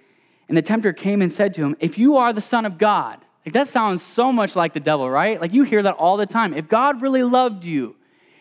And 0.47 0.55
the 0.55 0.61
tempter 0.61 0.93
came 0.93 1.21
and 1.21 1.31
said 1.31 1.53
to 1.55 1.63
him, 1.63 1.75
If 1.79 1.97
you 1.97 2.17
are 2.17 2.31
the 2.31 2.41
Son 2.41 2.65
of 2.65 2.77
God, 2.77 3.19
like 3.45 3.53
that 3.53 3.67
sounds 3.67 4.03
so 4.03 4.31
much 4.31 4.55
like 4.55 4.73
the 4.73 4.79
devil, 4.79 5.09
right? 5.09 5.39
Like 5.39 5.53
you 5.53 5.63
hear 5.63 5.83
that 5.83 5.95
all 5.95 6.17
the 6.17 6.25
time. 6.25 6.53
If 6.53 6.67
God 6.67 7.01
really 7.01 7.23
loved 7.23 7.63
you, 7.63 7.95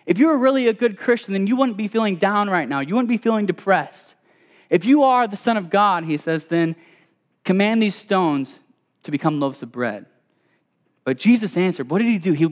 if 0.04 0.18
you 0.18 0.28
were 0.28 0.38
really 0.38 0.68
a 0.68 0.72
good 0.72 0.96
Christian, 0.96 1.32
then 1.32 1.48
you 1.48 1.56
wouldn't 1.56 1.76
be 1.76 1.88
feeling 1.88 2.16
down 2.16 2.48
right 2.48 2.68
now. 2.68 2.80
You 2.80 2.94
wouldn't 2.94 3.08
be 3.08 3.18
feeling 3.18 3.46
depressed. 3.46 4.14
If 4.70 4.84
you 4.84 5.02
are 5.02 5.26
the 5.26 5.36
Son 5.36 5.56
of 5.56 5.68
God, 5.70 6.04
he 6.04 6.16
says, 6.16 6.44
then 6.44 6.76
command 7.44 7.82
these 7.82 7.94
stones 7.94 8.58
to 9.02 9.10
become 9.10 9.40
loaves 9.40 9.62
of 9.62 9.72
bread. 9.72 10.06
But 11.06 11.18
Jesus 11.18 11.56
answered, 11.56 11.88
What 11.88 11.98
did 11.98 12.08
he 12.08 12.18
do? 12.18 12.32
He, 12.32 12.44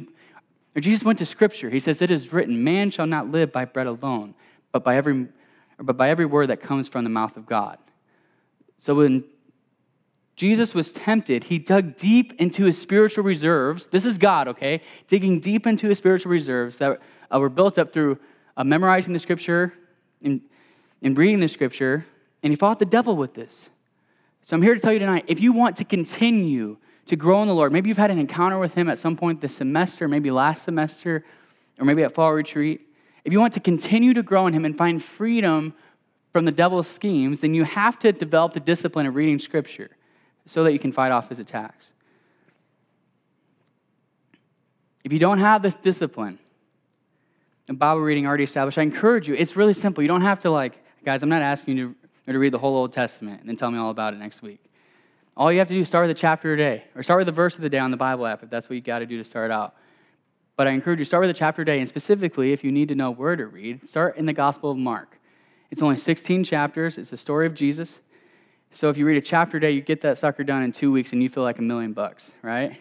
or 0.77 0.81
Jesus 0.81 1.03
went 1.03 1.19
to 1.19 1.27
Scripture. 1.27 1.71
He 1.71 1.81
says, 1.81 2.01
It 2.01 2.13
is 2.13 2.33
written, 2.33 2.63
Man 2.63 2.89
shall 2.89 3.07
not 3.07 3.29
live 3.29 3.51
by 3.51 3.65
bread 3.65 3.89
alone, 3.89 4.33
but 4.71 4.85
by 4.85 4.97
every, 4.97 5.27
but 5.77 5.97
by 5.97 6.09
every 6.09 6.25
word 6.25 6.47
that 6.47 6.61
comes 6.61 6.87
from 6.87 7.03
the 7.03 7.11
mouth 7.11 7.37
of 7.37 7.47
God. 7.47 7.79
So 8.79 8.95
when 8.95 9.25
Jesus 10.37 10.73
was 10.73 10.93
tempted, 10.93 11.43
he 11.43 11.59
dug 11.59 11.97
deep 11.97 12.35
into 12.41 12.65
his 12.65 12.81
spiritual 12.81 13.25
reserves. 13.25 13.89
This 13.89 14.05
is 14.05 14.19
God, 14.19 14.47
okay? 14.47 14.83
Digging 15.09 15.41
deep 15.41 15.67
into 15.67 15.89
his 15.89 15.99
spiritual 15.99 16.31
reserves 16.31 16.79
that 16.79 17.01
uh, 17.35 17.41
were 17.41 17.49
built 17.49 17.77
up 17.77 17.93
through 17.93 18.21
uh, 18.57 18.63
memorizing 18.63 19.13
the 19.13 19.19
scripture 19.19 19.75
and, 20.23 20.41
and 21.03 21.19
reading 21.19 21.41
the 21.41 21.49
scripture, 21.49 22.07
and 22.45 22.53
he 22.53 22.57
fought 22.57 22.79
the 22.79 22.85
devil 22.85 23.17
with 23.17 23.35
this. 23.35 23.69
So 24.43 24.55
I'm 24.55 24.63
here 24.63 24.77
to 24.77 24.81
tell 24.81 24.93
you 24.93 25.01
tonight 25.01 25.25
if 25.27 25.41
you 25.41 25.53
want 25.53 25.77
to 25.79 25.85
continue 25.85 26.77
to 27.07 27.17
grow 27.17 27.43
in 27.43 27.49
the 27.49 27.55
Lord, 27.55 27.73
maybe 27.73 27.89
you've 27.89 27.99
had 27.99 28.11
an 28.11 28.19
encounter 28.19 28.59
with 28.59 28.75
him 28.75 28.89
at 28.89 28.99
some 28.99 29.17
point 29.17 29.41
this 29.41 29.57
semester, 29.57 30.09
maybe 30.09 30.31
last 30.31 30.65
semester, 30.65 31.25
or 31.79 31.85
maybe 31.85 32.03
at 32.03 32.15
fall 32.15 32.33
retreat. 32.33 32.81
If 33.25 33.33
you 33.33 33.41
want 33.41 33.55
to 33.55 33.61
continue 33.61 34.15
to 34.15 34.23
grow 34.23 34.47
in 34.47 34.55
him 34.55 34.65
and 34.65 34.77
find 34.77 35.03
freedom 35.03 35.75
from 36.33 36.45
the 36.45 36.53
devil's 36.53 36.89
schemes, 36.89 37.41
then 37.41 37.55
you 37.55 37.65
have 37.65 37.99
to 38.01 38.13
develop 38.13 38.53
the 38.53 38.61
discipline 38.61 39.07
of 39.07 39.15
reading 39.15 39.39
scripture 39.39 39.91
so 40.47 40.65
that 40.65 40.73
you 40.73 40.79
can 40.79 40.93
fight 40.93 41.13
off 41.13 41.29
his 41.29 41.39
attacks. 41.39 41.93
If 45.05 45.13
you 45.13 45.19
don't 45.19 45.39
have 45.39 45.63
this 45.63 45.75
discipline, 45.75 46.39
and 47.69 47.79
Bible 47.79 48.01
reading 48.01 48.27
already 48.27 48.45
established, 48.45 48.79
I 48.79 48.83
encourage 48.83 49.29
you. 49.29 49.35
It's 49.35 49.57
really 49.57 49.75
simple. 49.75 50.03
You 50.03 50.09
don't 50.09 50.23
have 50.23 50.41
to 50.41 50.51
like, 50.51 50.75
guys. 51.05 51.23
I'm 51.23 51.29
not 51.29 51.43
asking 51.43 51.79
you 51.79 51.95
to, 52.27 52.33
to 52.33 52.39
read 52.39 52.53
the 52.53 52.59
whole 52.59 52.75
Old 52.75 52.93
Testament 52.93 53.41
and 53.41 53.49
then 53.49 53.57
tell 53.57 53.71
me 53.71 53.79
all 53.79 53.91
about 53.91 54.13
it 54.13 54.19
next 54.19 54.43
week. 54.43 54.61
All 55.37 55.53
you 55.53 55.59
have 55.59 55.69
to 55.69 55.75
do 55.75 55.81
is 55.81 55.89
start 55.89 56.07
with 56.07 56.17
a 56.17 56.21
chapter 56.21 56.55
a 56.55 56.57
day, 56.57 56.85
or 56.95 57.03
start 57.03 57.19
with 57.19 57.27
the 57.27 57.33
verse 57.33 57.57
of 57.57 57.63
the 57.63 57.69
day 57.69 57.79
on 57.79 57.91
the 57.91 57.97
Bible 57.97 58.27
app 58.27 58.43
if 58.43 58.51
that's 58.51 58.69
what 58.69 58.77
you 58.77 58.81
got 58.81 59.01
to 59.01 59.07
do 59.07 59.19
to 59.19 59.25
start 59.25 59.51
out. 59.51 59.75
But 60.57 60.69
I 60.69 60.71
encourage 60.71 61.01
you 61.01 61.05
start 61.05 61.23
with 61.23 61.31
a 61.31 61.35
chapter 61.35 61.63
a 61.63 61.65
day, 61.65 61.81
and 61.81 61.89
specifically, 61.89 62.53
if 62.53 62.63
you 62.63 62.71
need 62.71 62.89
to 62.89 62.95
know 62.95 63.11
where 63.11 63.35
to 63.35 63.47
read, 63.47 63.89
start 63.89 64.17
in 64.17 64.27
the 64.27 64.33
Gospel 64.33 64.71
of 64.71 64.77
Mark. 64.77 65.19
It's 65.73 65.83
only 65.83 65.97
16 65.97 66.45
chapters. 66.45 66.99
It's 66.99 67.11
the 67.11 67.17
story 67.17 67.47
of 67.47 67.55
Jesus. 67.55 67.99
So 68.71 68.91
if 68.91 68.97
you 68.97 69.07
read 69.07 69.17
a 69.17 69.21
chapter 69.21 69.57
a 69.57 69.61
day, 69.61 69.73
you 69.73 69.81
get 69.81 70.01
that 70.03 70.19
sucker 70.19 70.45
done 70.45 70.63
in 70.63 70.71
two 70.71 70.93
weeks, 70.93 71.13
and 71.13 71.21
you 71.21 71.29
feel 71.29 71.43
like 71.43 71.59
a 71.59 71.63
million 71.63 71.93
bucks, 71.93 72.33
right? 72.43 72.71
And 72.71 72.77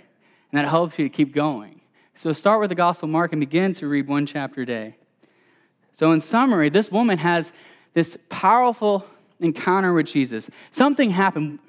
that 0.53 0.67
helps 0.67 0.99
you 0.99 1.09
to 1.09 1.09
keep 1.09 1.33
going. 1.33 1.81
So 2.15 2.33
start 2.33 2.59
with 2.59 2.69
the 2.69 2.75
Gospel 2.75 3.07
of 3.07 3.11
Mark 3.11 3.33
and 3.33 3.39
begin 3.39 3.73
to 3.75 3.87
read 3.87 4.07
one 4.07 4.27
chapter 4.27 4.61
a 4.61 4.65
day. 4.65 4.95
So, 5.93 6.11
in 6.11 6.21
summary, 6.21 6.69
this 6.69 6.91
woman 6.91 7.19
has 7.19 7.51
this 7.93 8.17
powerful 8.29 9.05
encounter 9.39 9.93
with 9.93 10.07
Jesus. 10.07 10.49
Something 10.71 11.11
happened, 11.11 11.59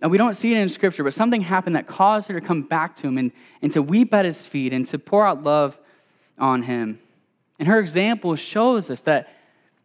and 0.00 0.10
we 0.10 0.18
don't 0.18 0.34
see 0.34 0.52
it 0.52 0.58
in 0.58 0.68
Scripture, 0.68 1.04
but 1.04 1.14
something 1.14 1.40
happened 1.40 1.76
that 1.76 1.86
caused 1.86 2.28
her 2.28 2.38
to 2.38 2.46
come 2.46 2.62
back 2.62 2.96
to 2.96 3.06
him 3.06 3.16
and, 3.18 3.32
and 3.62 3.72
to 3.72 3.82
weep 3.82 4.12
at 4.12 4.24
his 4.24 4.46
feet 4.46 4.72
and 4.72 4.86
to 4.88 4.98
pour 4.98 5.26
out 5.26 5.42
love 5.42 5.76
on 6.38 6.62
him. 6.62 7.00
And 7.58 7.66
her 7.66 7.78
example 7.78 8.36
shows 8.36 8.90
us 8.90 9.00
that 9.02 9.28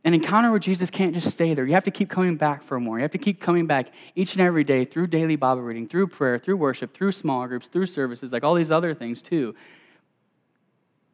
an 0.03 0.13
encounter 0.13 0.51
with 0.51 0.63
Jesus 0.63 0.89
can't 0.89 1.13
just 1.13 1.29
stay 1.29 1.53
there. 1.53 1.65
You 1.65 1.73
have 1.73 1.83
to 1.83 1.91
keep 1.91 2.09
coming 2.09 2.35
back 2.35 2.63
for 2.63 2.79
more. 2.79 2.97
You 2.97 3.03
have 3.03 3.11
to 3.11 3.19
keep 3.19 3.39
coming 3.39 3.67
back 3.67 3.93
each 4.15 4.33
and 4.33 4.41
every 4.41 4.63
day 4.63 4.83
through 4.83 5.07
daily 5.07 5.35
Bible 5.35 5.61
reading, 5.61 5.87
through 5.87 6.07
prayer, 6.07 6.39
through 6.39 6.57
worship, 6.57 6.93
through 6.93 7.11
small 7.11 7.47
groups, 7.47 7.67
through 7.67 7.85
services, 7.85 8.31
like 8.31 8.43
all 8.43 8.55
these 8.55 8.71
other 8.71 8.93
things 8.95 9.21
too. 9.21 9.55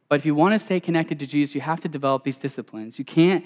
But 0.10 0.20
if 0.20 0.26
you 0.26 0.34
want 0.34 0.54
to 0.54 0.60
stay 0.60 0.80
connected 0.80 1.20
to 1.20 1.28
Jesus, 1.28 1.54
you 1.54 1.62
have 1.62 1.82
to 1.82 1.90
develop 1.90 2.24
these 2.24 2.38
disciplines. 2.38 2.98
You 2.98 3.04
can't, 3.04 3.46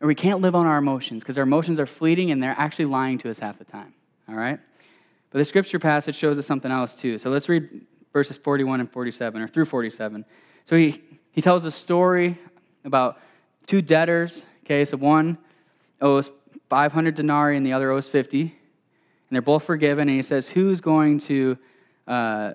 or 0.00 0.08
we 0.08 0.14
can't 0.14 0.40
live 0.40 0.54
on 0.54 0.66
our 0.66 0.78
emotions 0.78 1.22
because 1.22 1.36
our 1.36 1.44
emotions 1.44 1.78
are 1.78 1.86
fleeting 1.86 2.30
and 2.30 2.42
they're 2.42 2.56
actually 2.56 2.86
lying 2.86 3.18
to 3.18 3.30
us 3.30 3.38
half 3.38 3.58
the 3.58 3.64
time. 3.64 3.92
All 4.26 4.34
right? 4.34 4.58
But 5.32 5.38
the 5.38 5.44
scripture 5.46 5.78
passage 5.78 6.14
shows 6.14 6.36
us 6.36 6.46
something 6.46 6.70
else 6.70 6.94
too. 6.94 7.18
So 7.18 7.30
let's 7.30 7.48
read 7.48 7.86
verses 8.12 8.36
41 8.36 8.80
and 8.80 8.92
47, 8.92 9.40
or 9.40 9.48
through 9.48 9.64
47. 9.64 10.26
So 10.66 10.76
he, 10.76 11.02
he 11.30 11.40
tells 11.40 11.64
a 11.64 11.70
story 11.70 12.38
about 12.84 13.18
two 13.66 13.80
debtors. 13.80 14.44
Okay, 14.64 14.84
so 14.84 14.98
one 14.98 15.38
owes 16.02 16.30
500 16.68 17.14
denarii 17.14 17.56
and 17.56 17.64
the 17.64 17.72
other 17.72 17.90
owes 17.90 18.06
50. 18.06 18.42
And 18.42 18.50
they're 19.30 19.40
both 19.40 19.64
forgiven. 19.64 20.08
And 20.08 20.16
he 20.18 20.22
says, 20.22 20.46
Who's 20.46 20.82
going 20.82 21.18
to, 21.20 21.56
uh, 22.06 22.52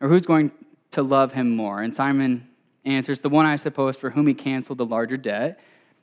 or 0.00 0.08
who's 0.08 0.24
going 0.24 0.50
to 0.92 1.02
love 1.02 1.32
him 1.32 1.50
more? 1.54 1.82
And 1.82 1.94
Simon 1.94 2.48
answers, 2.86 3.20
The 3.20 3.28
one, 3.28 3.44
I 3.44 3.56
suppose, 3.56 3.96
for 3.96 4.08
whom 4.08 4.26
he 4.26 4.32
canceled 4.32 4.78
the 4.78 4.86
larger 4.86 5.18
debt, 5.18 5.60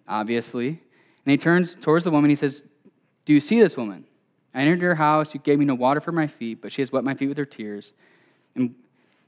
obviously. 0.08 0.68
And 0.68 1.32
he 1.32 1.38
turns 1.38 1.74
towards 1.76 2.04
the 2.04 2.12
woman. 2.12 2.30
He 2.30 2.36
says, 2.36 2.62
Do 3.26 3.34
you 3.34 3.40
see 3.40 3.60
this 3.60 3.76
woman? 3.76 4.06
I 4.54 4.62
entered 4.62 4.82
your 4.82 4.96
house. 4.96 5.34
You 5.34 5.40
gave 5.40 5.60
me 5.60 5.66
no 5.66 5.76
water 5.76 6.02
for 6.02 6.12
my 6.12 6.28
feet, 6.28 6.62
but 6.62 6.72
she 6.72 6.82
has 6.82 6.92
wet 6.92 7.04
my 7.04 7.14
feet 7.14 7.28
with 7.28 7.38
her 7.38 7.46
tears, 7.46 7.94
and, 8.56 8.74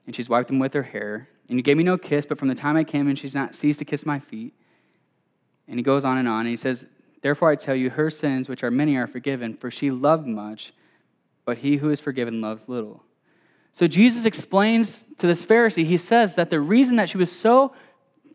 and 0.06 0.16
she's 0.16 0.30
wiped 0.30 0.50
them 0.50 0.60
with 0.60 0.74
her 0.74 0.84
hair. 0.84 1.28
And 1.48 1.58
you 1.60 1.64
gave 1.64 1.78
me 1.78 1.84
no 1.84 1.98
kiss, 1.98 2.26
but 2.26 2.40
from 2.40 2.48
the 2.48 2.56
time 2.56 2.78
I 2.78 2.84
came 2.84 3.10
in, 3.10 3.16
she's 3.16 3.36
not 3.36 3.54
ceased 3.54 3.80
to 3.80 3.86
kiss 3.86 4.06
my 4.06 4.20
feet. 4.20 4.54
And 5.68 5.78
he 5.78 5.84
goes 5.84 6.06
on 6.06 6.18
and 6.18 6.28
on. 6.28 6.42
And 6.42 6.50
he 6.50 6.58
says, 6.58 6.86
Therefore 7.22 7.50
I 7.50 7.56
tell 7.56 7.76
you, 7.76 7.90
her 7.90 8.10
sins, 8.10 8.50
which 8.50 8.64
are 8.64 8.72
many, 8.72 8.96
are 8.96 9.08
forgiven, 9.08 9.56
for 9.56 9.70
she 9.70 9.92
loved 9.92 10.28
much, 10.28 10.74
but 11.46 11.58
he 11.58 11.78
who 11.78 11.90
is 11.90 12.00
forgiven 12.00 12.42
loves 12.42 12.68
little. 12.68 13.04
So 13.74 13.88
Jesus 13.88 14.26
explains 14.26 15.04
to 15.18 15.28
this 15.28 15.46
Pharisee, 15.46 15.86
he 15.86 15.98
says 15.98 16.36
that 16.36 16.50
the 16.50 16.60
reason 16.60 16.98
that 16.98 17.10
she 17.10 17.18
was 17.18 17.32
so 17.32 17.74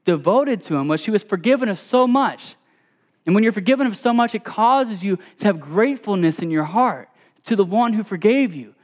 devoted 0.04 0.62
to 0.62 0.76
him 0.76 0.88
was 0.88 1.00
she 1.00 1.10
was 1.10 1.22
forgiven 1.22 1.68
of 1.68 1.78
so 1.78 2.06
much. 2.06 2.54
And 3.26 3.34
when 3.34 3.42
you're 3.42 3.52
forgiven 3.52 3.86
of 3.86 3.96
so 3.96 4.12
much, 4.12 4.34
it 4.34 4.44
causes 4.44 5.02
you 5.02 5.18
to 5.38 5.46
have 5.46 5.60
gratefulness 5.60 6.38
in 6.38 6.50
your 6.50 6.64
heart 6.64 7.10
to 7.46 7.56
the 7.56 7.64
one 7.64 7.92
who 7.92 8.04
forgave 8.04 8.54
you. 8.54 8.74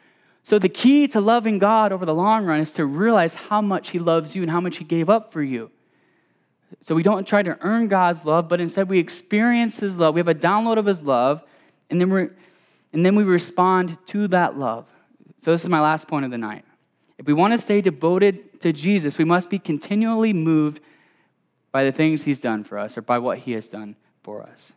So 0.43 0.59
the 0.59 0.69
key 0.69 1.07
to 1.09 1.21
loving 1.21 1.61
God 1.61 1.93
over 1.93 2.05
the 2.05 2.15
long 2.15 2.45
run 2.45 2.61
is 2.61 2.73
to 2.73 2.85
realize 2.85 3.35
how 3.35 3.61
much 3.61 3.91
he 3.91 4.01
loves 4.01 4.35
you 4.35 4.43
and 4.43 4.51
how 4.51 4.61
much 4.61 4.79
he 4.79 4.85
gave 4.85 5.09
up 5.09 5.33
for 5.33 5.43
you. 5.43 5.71
So 6.81 6.95
we 6.95 7.03
don't 7.03 7.27
try 7.27 7.43
to 7.43 7.57
earn 7.61 7.87
God's 7.87 8.25
love, 8.25 8.49
but 8.49 8.61
instead 8.61 8.89
we 8.89 8.99
experience 8.99 9.79
His 9.79 9.99
love. 9.99 10.15
We 10.15 10.21
have 10.21 10.29
a 10.29 10.35
download 10.35 10.79
of 10.79 10.87
His 10.87 11.03
love, 11.03 11.43
and 11.91 12.01
then, 12.01 12.11
we 12.11 12.29
and 12.93 13.05
then 13.05 13.15
we 13.15 13.25
respond 13.25 13.99
to 14.07 14.27
that 14.29 14.59
love. 14.59 14.87
So 15.43 15.53
this 15.53 15.63
is 15.63 15.69
my 15.69 15.81
last 15.81 16.09
point 16.09 16.25
of 16.25 16.31
the 16.31 16.39
night. 16.39 16.65
If 17.19 17.27
we 17.27 17.35
want 17.35 17.53
to 17.53 17.59
stay 17.59 17.81
devoted 17.81 18.61
to 18.63 18.73
Jesus, 18.73 19.19
we 19.19 19.25
must 19.25 19.51
be 19.51 19.59
continually 19.59 20.33
moved 20.33 20.81
by 21.73 21.85
the 21.85 21.93
things 21.93 22.23
He's 22.23 22.41
done 22.41 22.65
for 22.65 22.79
us 22.79 22.97
or 22.97 23.03
by 23.03 23.19
what 23.19 23.39
He 23.39 23.53
has 23.53 23.67
done 23.67 23.97
for 24.23 24.43
us. 24.43 24.73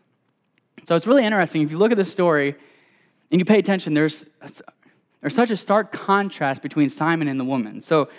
So 0.86 0.96
it's 0.96 1.08
really 1.08 1.26
interesting. 1.26 1.62
If 1.62 1.72
you 1.72 1.78
look 1.78 1.92
at 1.92 1.98
the 1.98 2.06
story 2.06 2.56
and 3.32 3.40
you 3.40 3.46
pay 3.46 3.60
attention, 3.60 3.94
there's, 3.94 4.26
there's 5.22 5.36
such 5.36 5.52
a 5.52 5.58
stark 5.58 5.92
contrast 5.92 6.62
between 6.62 6.90
Simon 6.90 7.28
and 7.28 7.40
the 7.40 7.46
woman. 7.46 7.82
So 7.82 8.10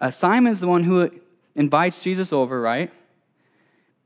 uh, 0.00 0.10
Simon's 0.10 0.60
the 0.60 0.68
one 0.68 0.82
who 0.82 1.10
invites 1.54 1.98
Jesus 1.98 2.32
over, 2.32 2.60
right? 2.60 2.90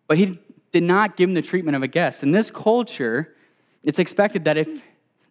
But 0.06 0.18
he 0.18 0.40
did 0.72 0.82
not 0.82 1.16
give 1.16 1.28
him 1.28 1.34
the 1.34 1.42
treatment 1.42 1.76
of 1.76 1.82
a 1.82 1.88
guest. 1.88 2.22
In 2.22 2.32
this 2.32 2.50
culture, 2.50 3.34
it's 3.82 3.98
expected 3.98 4.44
that 4.44 4.56
if 4.56 4.68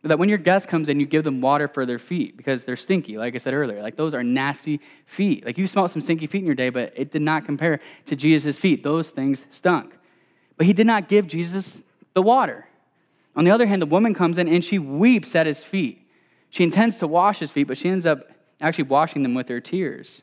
that 0.03 0.17
when 0.17 0.29
your 0.29 0.37
guest 0.37 0.69
comes 0.69 0.87
in, 0.87 0.97
you 0.99 1.05
give 1.05 1.25
them 1.25 1.41
water 1.41 1.67
for 1.67 1.85
their 1.85 1.99
feet 1.99 2.37
because 2.37 2.63
they're 2.63 2.77
stinky, 2.77 3.17
like 3.17 3.35
I 3.35 3.37
said 3.37 3.53
earlier. 3.53 3.81
Like 3.81 3.97
those 3.97 4.13
are 4.13 4.23
nasty 4.23 4.79
feet. 5.05 5.45
Like 5.45 5.57
you 5.57 5.67
smelled 5.67 5.91
some 5.91 6.01
stinky 6.01 6.25
feet 6.25 6.39
in 6.39 6.45
your 6.45 6.55
day, 6.55 6.69
but 6.69 6.93
it 6.95 7.11
did 7.11 7.21
not 7.21 7.45
compare 7.45 7.81
to 8.05 8.15
Jesus' 8.15 8.57
feet. 8.57 8.81
Those 8.81 9.09
things 9.09 9.45
stunk. 9.49 9.98
But 10.59 10.65
he 10.65 10.73
did 10.73 10.85
not 10.85 11.07
give 11.07 11.25
Jesus 11.25 11.79
the 12.13 12.21
water. 12.21 12.67
On 13.33 13.45
the 13.45 13.51
other 13.51 13.65
hand, 13.65 13.81
the 13.81 13.85
woman 13.85 14.13
comes 14.13 14.37
in 14.37 14.49
and 14.49 14.63
she 14.63 14.77
weeps 14.77 15.33
at 15.33 15.47
his 15.47 15.63
feet. 15.63 16.05
She 16.49 16.65
intends 16.65 16.97
to 16.97 17.07
wash 17.07 17.39
his 17.39 17.49
feet, 17.49 17.63
but 17.63 17.77
she 17.77 17.87
ends 17.87 18.05
up 18.05 18.29
actually 18.59 18.83
washing 18.83 19.23
them 19.23 19.33
with 19.33 19.47
her 19.47 19.61
tears. 19.61 20.21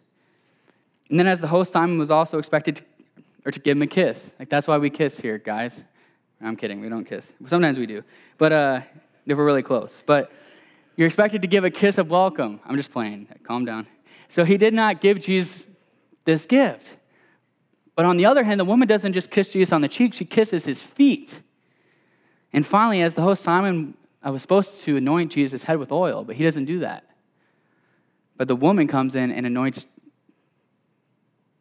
And 1.08 1.18
then, 1.18 1.26
as 1.26 1.40
the 1.40 1.46
host, 1.46 1.72
Simon 1.72 1.98
was 1.98 2.10
also 2.10 2.38
expected 2.38 2.76
to, 2.76 2.82
or 3.46 3.50
to 3.50 3.58
give 3.58 3.78
him 3.78 3.82
a 3.82 3.86
kiss. 3.86 4.34
Like, 4.38 4.50
that's 4.50 4.68
why 4.68 4.76
we 4.76 4.90
kiss 4.90 5.18
here, 5.18 5.38
guys. 5.38 5.82
I'm 6.42 6.54
kidding, 6.54 6.82
we 6.82 6.90
don't 6.90 7.06
kiss. 7.06 7.32
Sometimes 7.46 7.78
we 7.78 7.86
do. 7.86 8.02
But 8.36 8.52
uh, 8.52 8.80
if 9.24 9.38
we're 9.38 9.46
really 9.46 9.62
close. 9.62 10.02
But 10.04 10.30
you're 10.96 11.06
expected 11.06 11.40
to 11.40 11.48
give 11.48 11.64
a 11.64 11.70
kiss 11.70 11.96
of 11.96 12.10
welcome. 12.10 12.60
I'm 12.66 12.76
just 12.76 12.90
playing. 12.90 13.28
Calm 13.42 13.64
down. 13.64 13.86
So 14.28 14.44
he 14.44 14.58
did 14.58 14.74
not 14.74 15.00
give 15.00 15.18
Jesus 15.18 15.66
this 16.26 16.44
gift. 16.44 16.90
But 17.96 18.04
on 18.04 18.16
the 18.16 18.26
other 18.26 18.44
hand, 18.44 18.60
the 18.60 18.64
woman 18.64 18.86
doesn't 18.86 19.14
just 19.14 19.30
kiss 19.30 19.48
Jesus 19.48 19.72
on 19.72 19.80
the 19.80 19.88
cheek, 19.88 20.14
she 20.14 20.24
kisses 20.24 20.64
his 20.64 20.80
feet. 20.80 21.40
And 22.52 22.64
finally, 22.64 23.02
as 23.02 23.14
the 23.14 23.22
host, 23.22 23.42
Simon 23.42 23.94
I 24.26 24.30
was 24.30 24.42
supposed 24.42 24.82
to 24.82 24.96
anoint 24.96 25.30
Jesus' 25.30 25.62
head 25.62 25.78
with 25.78 25.92
oil, 25.92 26.24
but 26.24 26.34
he 26.34 26.42
doesn't 26.42 26.64
do 26.64 26.80
that. 26.80 27.04
But 28.36 28.48
the 28.48 28.56
woman 28.56 28.88
comes 28.88 29.14
in 29.14 29.30
and 29.30 29.46
anoints 29.46 29.86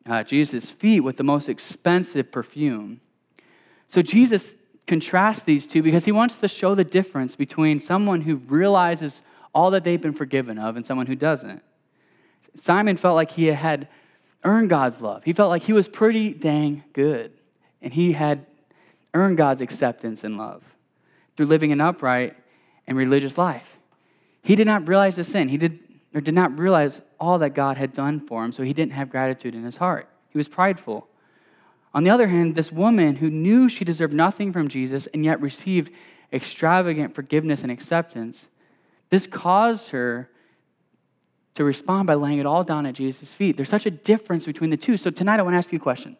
uh, 0.07 0.23
Jesus' 0.23 0.71
feet 0.71 1.01
with 1.01 1.17
the 1.17 1.23
most 1.23 1.47
expensive 1.47 2.31
perfume. 2.31 3.01
So 3.89 4.01
Jesus 4.01 4.55
contrasts 4.87 5.43
these 5.43 5.67
two 5.67 5.83
because 5.83 6.05
he 6.05 6.11
wants 6.11 6.39
to 6.39 6.47
show 6.47 6.73
the 6.73 6.83
difference 6.83 7.35
between 7.35 7.79
someone 7.79 8.21
who 8.21 8.37
realizes 8.37 9.21
all 9.53 9.69
that 9.69 9.83
they've 9.83 10.01
been 10.01 10.13
forgiven 10.13 10.57
of 10.57 10.75
and 10.75 10.83
someone 10.83 11.05
who 11.05 11.15
doesn't. 11.15 11.61
Simon 12.55 12.97
felt 12.97 13.13
like 13.15 13.29
he 13.29 13.45
had 13.45 13.87
earned 14.45 14.69
God's 14.69 15.01
love. 15.01 15.23
He 15.25 15.33
felt 15.33 15.49
like 15.49 15.63
he 15.63 15.73
was 15.73 15.87
pretty 15.87 16.33
dang 16.33 16.83
good, 16.93 17.33
and 17.81 17.91
he 17.91 18.13
had 18.13 18.45
earned 19.13 19.37
God's 19.37 19.61
acceptance 19.61 20.23
and 20.23 20.37
love 20.37 20.63
through 21.35 21.47
living 21.47 21.71
an 21.71 21.81
upright 21.81 22.35
and 22.87 22.97
religious 22.97 23.37
life. 23.37 23.67
He 24.41 24.55
did 24.55 24.67
not 24.67 24.87
realize 24.87 25.15
the 25.15 25.23
sin. 25.23 25.49
He 25.49 25.57
did, 25.57 25.79
or 26.13 26.21
did 26.21 26.35
not 26.35 26.57
realize 26.57 27.01
all 27.19 27.39
that 27.39 27.55
God 27.55 27.77
had 27.77 27.91
done 27.91 28.25
for 28.25 28.45
him, 28.45 28.51
so 28.51 28.63
he 28.63 28.73
didn't 28.73 28.93
have 28.93 29.09
gratitude 29.09 29.55
in 29.55 29.63
his 29.63 29.77
heart. 29.77 30.07
He 30.29 30.37
was 30.37 30.47
prideful. 30.47 31.07
On 31.93 32.03
the 32.03 32.09
other 32.09 32.27
hand, 32.27 32.55
this 32.55 32.71
woman 32.71 33.15
who 33.15 33.29
knew 33.29 33.69
she 33.69 33.85
deserved 33.85 34.13
nothing 34.13 34.53
from 34.53 34.67
Jesus 34.67 35.07
and 35.07 35.25
yet 35.25 35.41
received 35.41 35.91
extravagant 36.31 37.15
forgiveness 37.15 37.63
and 37.63 37.71
acceptance, 37.71 38.47
this 39.09 39.27
caused 39.27 39.89
her 39.89 40.29
to 41.55 41.63
respond 41.63 42.05
by 42.07 42.13
laying 42.13 42.39
it 42.39 42.45
all 42.45 42.63
down 42.63 42.85
at 42.85 42.93
Jesus' 42.93 43.33
feet. 43.33 43.55
There's 43.57 43.69
such 43.69 43.85
a 43.85 43.91
difference 43.91 44.45
between 44.45 44.69
the 44.69 44.77
two. 44.77 44.97
So 44.97 45.09
tonight 45.09 45.39
I 45.39 45.43
want 45.43 45.53
to 45.53 45.57
ask 45.57 45.71
you 45.71 45.77
a 45.77 45.81
question 45.81 46.17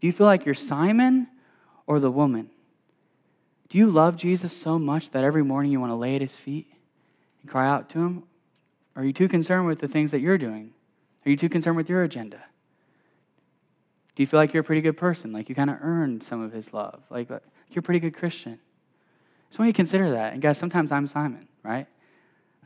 Do 0.00 0.06
you 0.06 0.12
feel 0.12 0.26
like 0.26 0.44
you're 0.44 0.54
Simon 0.54 1.28
or 1.86 2.00
the 2.00 2.10
woman? 2.10 2.50
Do 3.68 3.78
you 3.78 3.86
love 3.86 4.16
Jesus 4.16 4.56
so 4.56 4.78
much 4.78 5.10
that 5.10 5.24
every 5.24 5.42
morning 5.42 5.72
you 5.72 5.80
want 5.80 5.90
to 5.90 5.96
lay 5.96 6.14
at 6.14 6.20
his 6.20 6.36
feet 6.36 6.72
and 7.40 7.50
cry 7.50 7.66
out 7.66 7.88
to 7.90 7.98
him? 7.98 8.22
Or 8.94 9.02
are 9.02 9.04
you 9.04 9.12
too 9.12 9.28
concerned 9.28 9.66
with 9.66 9.80
the 9.80 9.88
things 9.88 10.10
that 10.10 10.20
you're 10.20 10.38
doing? 10.38 10.72
Are 11.26 11.30
you 11.30 11.36
too 11.36 11.48
concerned 11.48 11.76
with 11.76 11.88
your 11.88 12.02
agenda? 12.02 12.40
Do 14.14 14.22
you 14.22 14.26
feel 14.26 14.38
like 14.38 14.52
you're 14.52 14.60
a 14.60 14.64
pretty 14.64 14.82
good 14.82 14.96
person? 14.96 15.32
Like 15.32 15.48
you 15.48 15.54
kind 15.54 15.70
of 15.70 15.78
earned 15.80 16.22
some 16.22 16.40
of 16.40 16.52
his 16.52 16.72
love? 16.72 17.02
Like 17.10 17.28
you're 17.28 17.40
a 17.78 17.82
pretty 17.82 18.00
good 18.00 18.14
Christian? 18.14 18.60
So 19.50 19.58
when 19.58 19.66
you 19.66 19.72
consider 19.72 20.10
that, 20.12 20.32
and 20.32 20.42
guys, 20.42 20.58
sometimes 20.58 20.92
I'm 20.92 21.06
Simon, 21.06 21.48
right? 21.62 21.86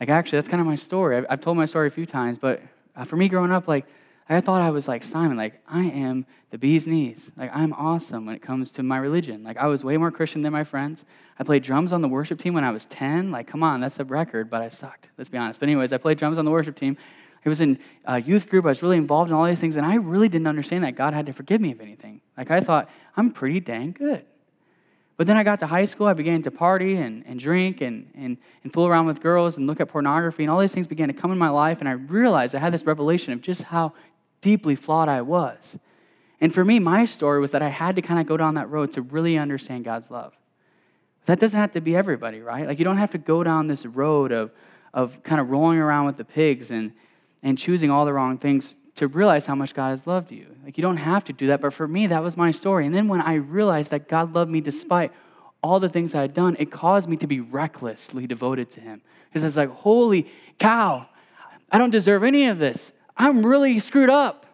Like 0.00 0.08
actually, 0.08 0.38
that's 0.38 0.48
kind 0.48 0.60
of 0.60 0.66
my 0.66 0.76
story. 0.76 1.16
I've, 1.16 1.26
I've 1.28 1.40
told 1.40 1.56
my 1.56 1.66
story 1.66 1.88
a 1.88 1.90
few 1.90 2.06
times, 2.06 2.38
but 2.38 2.62
uh, 2.96 3.04
for 3.04 3.16
me 3.16 3.28
growing 3.28 3.52
up, 3.52 3.68
like 3.68 3.86
I 4.28 4.40
thought 4.40 4.60
I 4.60 4.70
was 4.70 4.86
like 4.86 5.04
Simon, 5.04 5.36
like 5.36 5.54
I 5.66 5.84
am 5.84 6.26
the 6.50 6.58
bee's 6.58 6.86
knees. 6.86 7.30
Like 7.36 7.50
I'm 7.54 7.72
awesome 7.72 8.26
when 8.26 8.34
it 8.34 8.42
comes 8.42 8.70
to 8.72 8.82
my 8.82 8.98
religion. 8.98 9.42
Like 9.42 9.56
I 9.56 9.66
was 9.66 9.84
way 9.84 9.96
more 9.96 10.10
Christian 10.10 10.42
than 10.42 10.52
my 10.52 10.64
friends. 10.64 11.04
I 11.38 11.44
played 11.44 11.62
drums 11.62 11.92
on 11.92 12.02
the 12.02 12.08
worship 12.08 12.38
team 12.38 12.54
when 12.54 12.64
I 12.64 12.70
was 12.70 12.86
10. 12.86 13.30
Like 13.30 13.46
come 13.46 13.62
on, 13.62 13.80
that's 13.80 13.98
a 13.98 14.04
record, 14.04 14.50
but 14.50 14.60
I 14.60 14.68
sucked. 14.68 15.08
Let's 15.16 15.30
be 15.30 15.38
honest. 15.38 15.60
But 15.60 15.68
anyways, 15.68 15.92
I 15.92 15.98
played 15.98 16.18
drums 16.18 16.38
on 16.38 16.44
the 16.44 16.50
worship 16.50 16.76
team. 16.76 16.96
I 17.44 17.48
was 17.48 17.60
in 17.60 17.78
a 18.04 18.20
youth 18.20 18.48
group. 18.48 18.66
I 18.66 18.68
was 18.68 18.82
really 18.82 18.98
involved 18.98 19.30
in 19.30 19.34
all 19.34 19.46
these 19.46 19.60
things, 19.60 19.76
and 19.76 19.86
I 19.86 19.94
really 19.94 20.28
didn't 20.28 20.48
understand 20.48 20.84
that 20.84 20.96
God 20.96 21.14
had 21.14 21.26
to 21.26 21.32
forgive 21.32 21.60
me 21.60 21.72
of 21.72 21.80
anything. 21.80 22.20
Like 22.36 22.50
I 22.50 22.60
thought 22.60 22.90
I'm 23.16 23.30
pretty 23.30 23.60
dang 23.60 23.92
good. 23.92 24.24
But 25.18 25.26
then 25.26 25.36
I 25.36 25.42
got 25.42 25.58
to 25.60 25.66
high 25.66 25.84
school, 25.84 26.06
I 26.06 26.14
began 26.14 26.42
to 26.42 26.50
party 26.52 26.94
and, 26.94 27.24
and 27.26 27.40
drink 27.40 27.80
and, 27.80 28.08
and, 28.14 28.38
and 28.62 28.72
fool 28.72 28.86
around 28.86 29.06
with 29.06 29.20
girls 29.20 29.56
and 29.56 29.66
look 29.66 29.80
at 29.80 29.88
pornography, 29.88 30.44
and 30.44 30.50
all 30.50 30.60
these 30.60 30.72
things 30.72 30.86
began 30.86 31.08
to 31.08 31.14
come 31.14 31.32
in 31.32 31.38
my 31.38 31.48
life, 31.48 31.80
and 31.80 31.88
I 31.88 31.92
realized 31.92 32.54
I 32.54 32.60
had 32.60 32.72
this 32.72 32.84
revelation 32.84 33.32
of 33.32 33.42
just 33.42 33.62
how 33.62 33.92
deeply 34.40 34.76
flawed 34.76 35.08
I 35.08 35.22
was. 35.22 35.76
And 36.40 36.54
for 36.54 36.64
me, 36.64 36.78
my 36.78 37.04
story 37.04 37.40
was 37.40 37.50
that 37.50 37.62
I 37.62 37.68
had 37.68 37.96
to 37.96 38.02
kind 38.02 38.20
of 38.20 38.26
go 38.26 38.36
down 38.36 38.54
that 38.54 38.70
road 38.70 38.92
to 38.92 39.02
really 39.02 39.36
understand 39.36 39.84
God's 39.84 40.08
love. 40.08 40.34
That 41.26 41.40
doesn't 41.40 41.58
have 41.58 41.72
to 41.72 41.80
be 41.80 41.96
everybody, 41.96 42.40
right? 42.40 42.68
Like, 42.68 42.78
you 42.78 42.84
don't 42.84 42.98
have 42.98 43.10
to 43.10 43.18
go 43.18 43.42
down 43.42 43.66
this 43.66 43.84
road 43.84 44.30
of, 44.30 44.52
of 44.94 45.20
kind 45.24 45.40
of 45.40 45.50
rolling 45.50 45.78
around 45.78 46.06
with 46.06 46.16
the 46.16 46.24
pigs 46.24 46.70
and, 46.70 46.92
and 47.42 47.58
choosing 47.58 47.90
all 47.90 48.04
the 48.04 48.12
wrong 48.12 48.38
things 48.38 48.76
to 48.98 49.08
realize 49.08 49.46
how 49.46 49.54
much 49.54 49.74
God 49.74 49.90
has 49.90 50.06
loved 50.06 50.30
you. 50.30 50.46
Like, 50.64 50.76
you 50.76 50.82
don't 50.82 50.96
have 50.96 51.24
to 51.24 51.32
do 51.32 51.48
that. 51.48 51.60
But 51.60 51.72
for 51.72 51.88
me, 51.88 52.06
that 52.08 52.22
was 52.22 52.36
my 52.36 52.50
story. 52.50 52.86
And 52.86 52.94
then 52.94 53.08
when 53.08 53.20
I 53.20 53.34
realized 53.34 53.90
that 53.90 54.08
God 54.08 54.34
loved 54.34 54.50
me 54.50 54.60
despite 54.60 55.12
all 55.62 55.80
the 55.80 55.88
things 55.88 56.14
I 56.14 56.22
had 56.22 56.34
done, 56.34 56.56
it 56.58 56.70
caused 56.70 57.08
me 57.08 57.16
to 57.18 57.26
be 57.26 57.40
recklessly 57.40 58.26
devoted 58.26 58.70
to 58.70 58.80
Him. 58.80 59.00
Because 59.28 59.44
it's 59.44 59.56
like, 59.56 59.70
holy 59.70 60.30
cow, 60.58 61.06
I 61.70 61.78
don't 61.78 61.90
deserve 61.90 62.24
any 62.24 62.46
of 62.46 62.58
this. 62.58 62.92
I'm 63.16 63.44
really 63.44 63.80
screwed 63.80 64.10
up. 64.10 64.46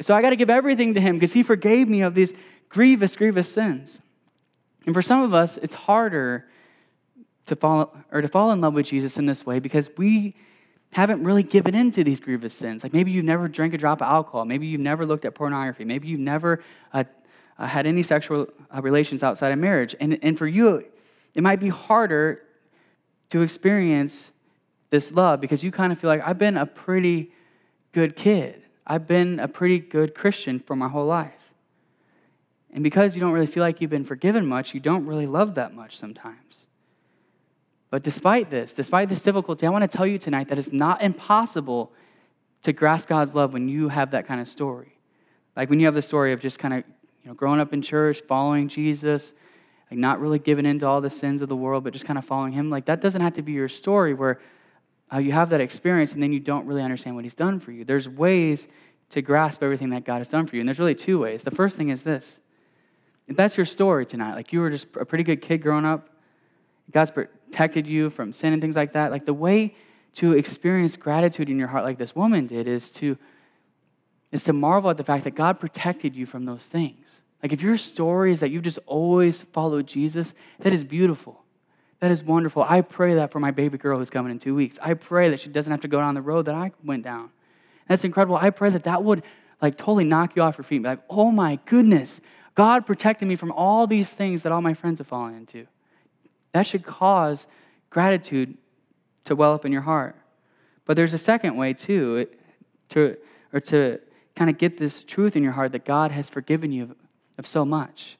So 0.00 0.14
I 0.14 0.22
got 0.22 0.30
to 0.30 0.36
give 0.36 0.50
everything 0.50 0.94
to 0.94 1.00
him 1.00 1.16
because 1.16 1.32
he 1.32 1.42
forgave 1.42 1.88
me 1.88 2.02
of 2.02 2.14
these 2.14 2.32
grievous, 2.68 3.16
grievous 3.16 3.50
sins. 3.50 4.00
And 4.86 4.94
for 4.94 5.02
some 5.02 5.22
of 5.22 5.34
us, 5.34 5.56
it's 5.56 5.74
harder 5.74 6.46
to 7.46 7.56
fall 7.56 7.96
or 8.12 8.22
to 8.22 8.28
fall 8.28 8.52
in 8.52 8.60
love 8.60 8.74
with 8.74 8.86
Jesus 8.86 9.16
in 9.16 9.26
this 9.26 9.44
way 9.44 9.58
because 9.58 9.90
we 9.96 10.34
haven't 10.92 11.22
really 11.22 11.42
given 11.42 11.74
in 11.74 11.90
to 11.92 12.02
these 12.02 12.20
grievous 12.20 12.52
sins. 12.52 12.82
Like 12.82 12.92
maybe 12.92 13.10
you've 13.10 13.24
never 13.24 13.48
drank 13.48 13.74
a 13.74 13.78
drop 13.78 14.00
of 14.00 14.08
alcohol, 14.08 14.44
maybe 14.44 14.66
you've 14.66 14.80
never 14.80 15.06
looked 15.06 15.24
at 15.24 15.34
pornography, 15.34 15.84
maybe 15.84 16.08
you've 16.08 16.20
never 16.20 16.62
uh, 16.92 17.04
uh, 17.58 17.66
had 17.66 17.86
any 17.86 18.02
sexual 18.02 18.48
uh, 18.74 18.82
relations 18.82 19.22
outside 19.22 19.52
of 19.52 19.58
marriage. 19.58 19.94
And, 20.00 20.18
and 20.22 20.36
for 20.36 20.46
you, 20.46 20.84
it 21.34 21.42
might 21.42 21.60
be 21.60 21.68
harder 21.68 22.42
to 23.30 23.42
experience 23.42 24.32
this 24.90 25.12
love 25.12 25.40
because 25.40 25.62
you 25.62 25.70
kind 25.70 25.92
of 25.92 26.00
feel 26.00 26.10
like 26.10 26.22
I've 26.26 26.38
been 26.38 26.56
a 26.56 26.66
pretty 26.66 27.32
good 27.92 28.16
kid. 28.16 28.62
I've 28.86 29.06
been 29.06 29.38
a 29.38 29.46
pretty 29.46 29.78
good 29.78 30.14
Christian 30.14 30.58
for 30.58 30.74
my 30.74 30.88
whole 30.88 31.06
life. 31.06 31.32
And 32.72 32.82
because 32.82 33.14
you 33.14 33.20
don't 33.20 33.32
really 33.32 33.46
feel 33.46 33.62
like 33.62 33.80
you've 33.80 33.90
been 33.90 34.04
forgiven 34.04 34.46
much, 34.46 34.74
you 34.74 34.80
don't 34.80 35.06
really 35.06 35.26
love 35.26 35.54
that 35.56 35.74
much 35.74 35.96
sometimes. 35.96 36.66
But 37.90 38.02
despite 38.02 38.50
this, 38.50 38.72
despite 38.72 39.08
this 39.08 39.22
difficulty, 39.22 39.66
I 39.66 39.70
want 39.70 39.82
to 39.82 39.96
tell 39.96 40.06
you 40.06 40.18
tonight 40.18 40.48
that 40.48 40.58
it's 40.58 40.72
not 40.72 41.02
impossible 41.02 41.92
to 42.62 42.72
grasp 42.72 43.08
God's 43.08 43.34
love 43.34 43.52
when 43.52 43.68
you 43.68 43.88
have 43.88 44.12
that 44.12 44.26
kind 44.26 44.40
of 44.40 44.48
story. 44.48 44.96
Like 45.56 45.68
when 45.68 45.80
you 45.80 45.86
have 45.86 45.94
the 45.94 46.02
story 46.02 46.32
of 46.32 46.40
just 46.40 46.58
kind 46.58 46.74
of 46.74 46.84
you 47.22 47.28
know, 47.28 47.34
growing 47.34 47.60
up 47.60 47.72
in 47.72 47.82
church, 47.82 48.22
following 48.28 48.68
Jesus, 48.68 49.32
like 49.90 49.98
not 49.98 50.20
really 50.20 50.38
giving 50.38 50.66
in 50.66 50.78
to 50.78 50.86
all 50.86 51.00
the 51.00 51.10
sins 51.10 51.42
of 51.42 51.48
the 51.48 51.56
world, 51.56 51.82
but 51.82 51.92
just 51.92 52.04
kind 52.04 52.18
of 52.18 52.24
following 52.24 52.52
Him. 52.52 52.70
Like 52.70 52.86
that 52.86 53.00
doesn't 53.00 53.20
have 53.20 53.34
to 53.34 53.42
be 53.42 53.52
your 53.52 53.68
story 53.68 54.14
where 54.14 54.40
uh, 55.12 55.18
you 55.18 55.32
have 55.32 55.50
that 55.50 55.60
experience 55.60 56.12
and 56.12 56.22
then 56.22 56.32
you 56.32 56.40
don't 56.40 56.66
really 56.66 56.82
understand 56.82 57.16
what 57.16 57.24
he's 57.24 57.34
done 57.34 57.58
for 57.58 57.72
you. 57.72 57.84
There's 57.84 58.08
ways 58.08 58.68
to 59.10 59.22
grasp 59.22 59.62
everything 59.62 59.90
that 59.90 60.04
God 60.04 60.18
has 60.18 60.28
done 60.28 60.46
for 60.46 60.54
you. 60.54 60.60
And 60.60 60.68
there's 60.68 60.78
really 60.78 60.94
two 60.94 61.18
ways. 61.18 61.42
The 61.42 61.50
first 61.50 61.76
thing 61.76 61.88
is 61.88 62.02
this 62.02 62.38
if 63.26 63.36
that's 63.36 63.56
your 63.56 63.66
story 63.66 64.06
tonight, 64.06 64.34
like 64.34 64.52
you 64.52 64.60
were 64.60 64.70
just 64.70 64.86
a 64.98 65.04
pretty 65.04 65.24
good 65.24 65.40
kid 65.40 65.58
growing 65.58 65.84
up, 65.84 66.08
God's 66.90 67.12
protected 67.50 67.86
you 67.86 68.10
from 68.10 68.32
sin 68.32 68.52
and 68.52 68.62
things 68.62 68.76
like 68.76 68.92
that, 68.92 69.10
like 69.10 69.26
the 69.26 69.34
way 69.34 69.74
to 70.14 70.32
experience 70.34 70.96
gratitude 70.96 71.50
in 71.50 71.58
your 71.58 71.68
heart 71.68 71.84
like 71.84 71.98
this 71.98 72.14
woman 72.14 72.46
did 72.46 72.68
is 72.68 72.90
to 72.90 73.16
is 74.30 74.44
to 74.44 74.52
marvel 74.52 74.88
at 74.88 74.96
the 74.96 75.02
fact 75.02 75.24
that 75.24 75.34
God 75.34 75.58
protected 75.58 76.14
you 76.14 76.24
from 76.24 76.44
those 76.44 76.66
things. 76.66 77.22
Like 77.42 77.52
if 77.52 77.60
your 77.60 77.76
story 77.76 78.32
is 78.32 78.38
that 78.40 78.50
you 78.50 78.60
just 78.60 78.78
always 78.86 79.42
followed 79.42 79.88
Jesus, 79.88 80.34
that 80.60 80.72
is 80.72 80.84
beautiful. 80.84 81.42
That 81.98 82.12
is 82.12 82.22
wonderful. 82.22 82.62
I 82.62 82.82
pray 82.82 83.14
that 83.14 83.32
for 83.32 83.40
my 83.40 83.50
baby 83.50 83.76
girl 83.76 83.98
who's 83.98 84.08
coming 84.08 84.30
in 84.30 84.38
two 84.38 84.54
weeks. 84.54 84.78
I 84.80 84.94
pray 84.94 85.30
that 85.30 85.40
she 85.40 85.48
doesn't 85.48 85.70
have 85.70 85.80
to 85.80 85.88
go 85.88 85.98
down 85.98 86.14
the 86.14 86.22
road 86.22 86.46
that 86.46 86.54
I 86.54 86.70
went 86.84 87.02
down. 87.02 87.30
That's 87.88 88.04
incredible. 88.04 88.36
I 88.36 88.50
pray 88.50 88.70
that 88.70 88.84
that 88.84 89.02
would 89.02 89.24
like 89.60 89.76
totally 89.76 90.04
knock 90.04 90.36
you 90.36 90.42
off 90.42 90.56
your 90.56 90.64
feet 90.64 90.76
and 90.76 90.84
be 90.84 90.90
like, 90.90 91.02
oh 91.10 91.32
my 91.32 91.58
goodness, 91.64 92.20
God 92.54 92.86
protected 92.86 93.26
me 93.26 93.34
from 93.34 93.50
all 93.50 93.88
these 93.88 94.12
things 94.12 94.44
that 94.44 94.52
all 94.52 94.62
my 94.62 94.74
friends 94.74 94.98
have 94.98 95.08
fallen 95.08 95.34
into. 95.34 95.66
That 96.52 96.66
should 96.66 96.84
cause 96.84 97.46
gratitude 97.90 98.56
to 99.24 99.36
well 99.36 99.52
up 99.52 99.64
in 99.64 99.72
your 99.72 99.82
heart. 99.82 100.16
But 100.84 100.96
there's 100.96 101.12
a 101.12 101.18
second 101.18 101.56
way 101.56 101.72
too, 101.72 102.26
to 102.90 103.16
or 103.52 103.60
to 103.60 104.00
kind 104.34 104.50
of 104.50 104.58
get 104.58 104.78
this 104.78 105.02
truth 105.02 105.36
in 105.36 105.42
your 105.42 105.52
heart 105.52 105.72
that 105.72 105.84
God 105.84 106.10
has 106.12 106.28
forgiven 106.28 106.72
you 106.72 106.84
of, 106.84 106.94
of 107.38 107.46
so 107.46 107.64
much. 107.64 108.16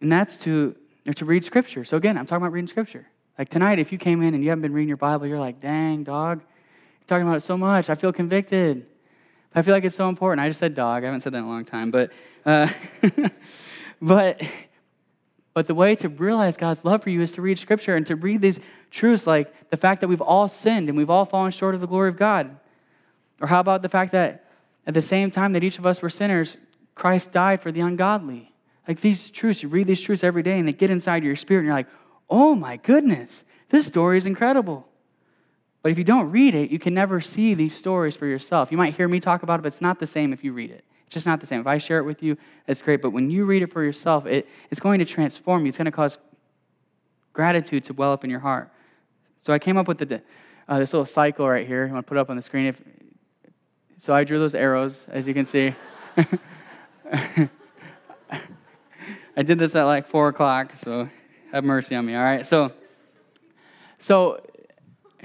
And 0.00 0.10
that's 0.10 0.36
to 0.38 0.76
or 1.06 1.14
to 1.14 1.24
read 1.24 1.44
scripture. 1.44 1.84
So 1.84 1.96
again, 1.96 2.18
I'm 2.18 2.26
talking 2.26 2.42
about 2.42 2.52
reading 2.52 2.68
scripture. 2.68 3.06
Like 3.38 3.48
tonight, 3.48 3.78
if 3.78 3.92
you 3.92 3.98
came 3.98 4.22
in 4.22 4.34
and 4.34 4.42
you 4.42 4.50
haven't 4.50 4.62
been 4.62 4.72
reading 4.72 4.88
your 4.88 4.98
Bible, 4.98 5.26
you're 5.26 5.40
like, 5.40 5.60
dang, 5.60 6.04
dog, 6.04 6.40
you're 6.40 7.06
talking 7.06 7.26
about 7.26 7.38
it 7.38 7.42
so 7.42 7.56
much. 7.56 7.88
I 7.88 7.94
feel 7.94 8.12
convicted. 8.12 8.86
I 9.54 9.62
feel 9.62 9.72
like 9.74 9.84
it's 9.84 9.96
so 9.96 10.08
important. 10.08 10.44
I 10.44 10.48
just 10.48 10.60
said 10.60 10.74
dog. 10.74 11.02
I 11.02 11.06
haven't 11.06 11.22
said 11.22 11.32
that 11.32 11.38
in 11.38 11.44
a 11.44 11.48
long 11.48 11.64
time. 11.64 11.90
But, 11.90 12.10
uh, 12.44 12.68
but, 14.02 14.42
but 15.60 15.66
the 15.66 15.74
way 15.74 15.94
to 15.94 16.08
realize 16.08 16.56
God's 16.56 16.86
love 16.86 17.02
for 17.02 17.10
you 17.10 17.20
is 17.20 17.32
to 17.32 17.42
read 17.42 17.58
Scripture 17.58 17.94
and 17.94 18.06
to 18.06 18.16
read 18.16 18.40
these 18.40 18.58
truths 18.90 19.26
like 19.26 19.68
the 19.68 19.76
fact 19.76 20.00
that 20.00 20.08
we've 20.08 20.22
all 20.22 20.48
sinned 20.48 20.88
and 20.88 20.96
we've 20.96 21.10
all 21.10 21.26
fallen 21.26 21.50
short 21.50 21.74
of 21.74 21.82
the 21.82 21.86
glory 21.86 22.08
of 22.08 22.16
God. 22.16 22.56
Or 23.42 23.46
how 23.46 23.60
about 23.60 23.82
the 23.82 23.90
fact 23.90 24.12
that 24.12 24.46
at 24.86 24.94
the 24.94 25.02
same 25.02 25.30
time 25.30 25.52
that 25.52 25.62
each 25.62 25.78
of 25.78 25.84
us 25.84 26.00
were 26.00 26.08
sinners, 26.08 26.56
Christ 26.94 27.30
died 27.30 27.60
for 27.60 27.70
the 27.70 27.82
ungodly? 27.82 28.54
Like 28.88 29.02
these 29.02 29.28
truths, 29.28 29.62
you 29.62 29.68
read 29.68 29.86
these 29.86 30.00
truths 30.00 30.24
every 30.24 30.42
day 30.42 30.58
and 30.58 30.66
they 30.66 30.72
get 30.72 30.88
inside 30.88 31.24
your 31.24 31.36
spirit 31.36 31.60
and 31.60 31.66
you're 31.66 31.76
like, 31.76 31.88
oh 32.30 32.54
my 32.54 32.78
goodness, 32.78 33.44
this 33.68 33.84
story 33.86 34.16
is 34.16 34.24
incredible. 34.24 34.88
But 35.82 35.92
if 35.92 35.98
you 35.98 36.04
don't 36.04 36.30
read 36.30 36.54
it, 36.54 36.70
you 36.70 36.78
can 36.78 36.94
never 36.94 37.20
see 37.20 37.52
these 37.52 37.76
stories 37.76 38.16
for 38.16 38.24
yourself. 38.24 38.72
You 38.72 38.78
might 38.78 38.96
hear 38.96 39.08
me 39.08 39.20
talk 39.20 39.42
about 39.42 39.60
it, 39.60 39.62
but 39.64 39.74
it's 39.74 39.82
not 39.82 40.00
the 40.00 40.06
same 40.06 40.32
if 40.32 40.42
you 40.42 40.54
read 40.54 40.70
it. 40.70 40.86
Just 41.10 41.26
not 41.26 41.40
the 41.40 41.46
same. 41.46 41.60
If 41.60 41.66
I 41.66 41.78
share 41.78 41.98
it 41.98 42.04
with 42.04 42.22
you, 42.22 42.38
it's 42.68 42.80
great. 42.80 43.02
But 43.02 43.10
when 43.10 43.30
you 43.30 43.44
read 43.44 43.62
it 43.62 43.72
for 43.72 43.82
yourself, 43.82 44.26
it, 44.26 44.48
it's 44.70 44.80
going 44.80 45.00
to 45.00 45.04
transform 45.04 45.66
you. 45.66 45.68
It's 45.68 45.76
going 45.76 45.86
to 45.86 45.90
cause 45.90 46.18
gratitude 47.32 47.84
to 47.84 47.92
well 47.92 48.12
up 48.12 48.24
in 48.24 48.30
your 48.30 48.40
heart. 48.40 48.70
So 49.42 49.52
I 49.52 49.58
came 49.58 49.76
up 49.76 49.88
with 49.88 49.98
the, 49.98 50.22
uh, 50.68 50.78
this 50.78 50.92
little 50.92 51.04
cycle 51.04 51.48
right 51.48 51.66
here. 51.66 51.84
I'm 51.84 51.90
going 51.90 52.02
to 52.02 52.08
put 52.08 52.16
it 52.16 52.20
up 52.20 52.30
on 52.30 52.36
the 52.36 52.42
screen. 52.42 52.66
If, 52.66 52.80
so 53.98 54.14
I 54.14 54.22
drew 54.22 54.38
those 54.38 54.54
arrows, 54.54 55.04
as 55.08 55.26
you 55.26 55.34
can 55.34 55.46
see. 55.46 55.74
I 59.36 59.42
did 59.42 59.58
this 59.58 59.74
at 59.74 59.84
like 59.84 60.06
4 60.06 60.28
o'clock, 60.28 60.76
so 60.76 61.08
have 61.52 61.64
mercy 61.64 61.96
on 61.96 62.06
me, 62.06 62.14
all 62.14 62.22
right? 62.22 62.46
So, 62.46 62.72
so 63.98 64.40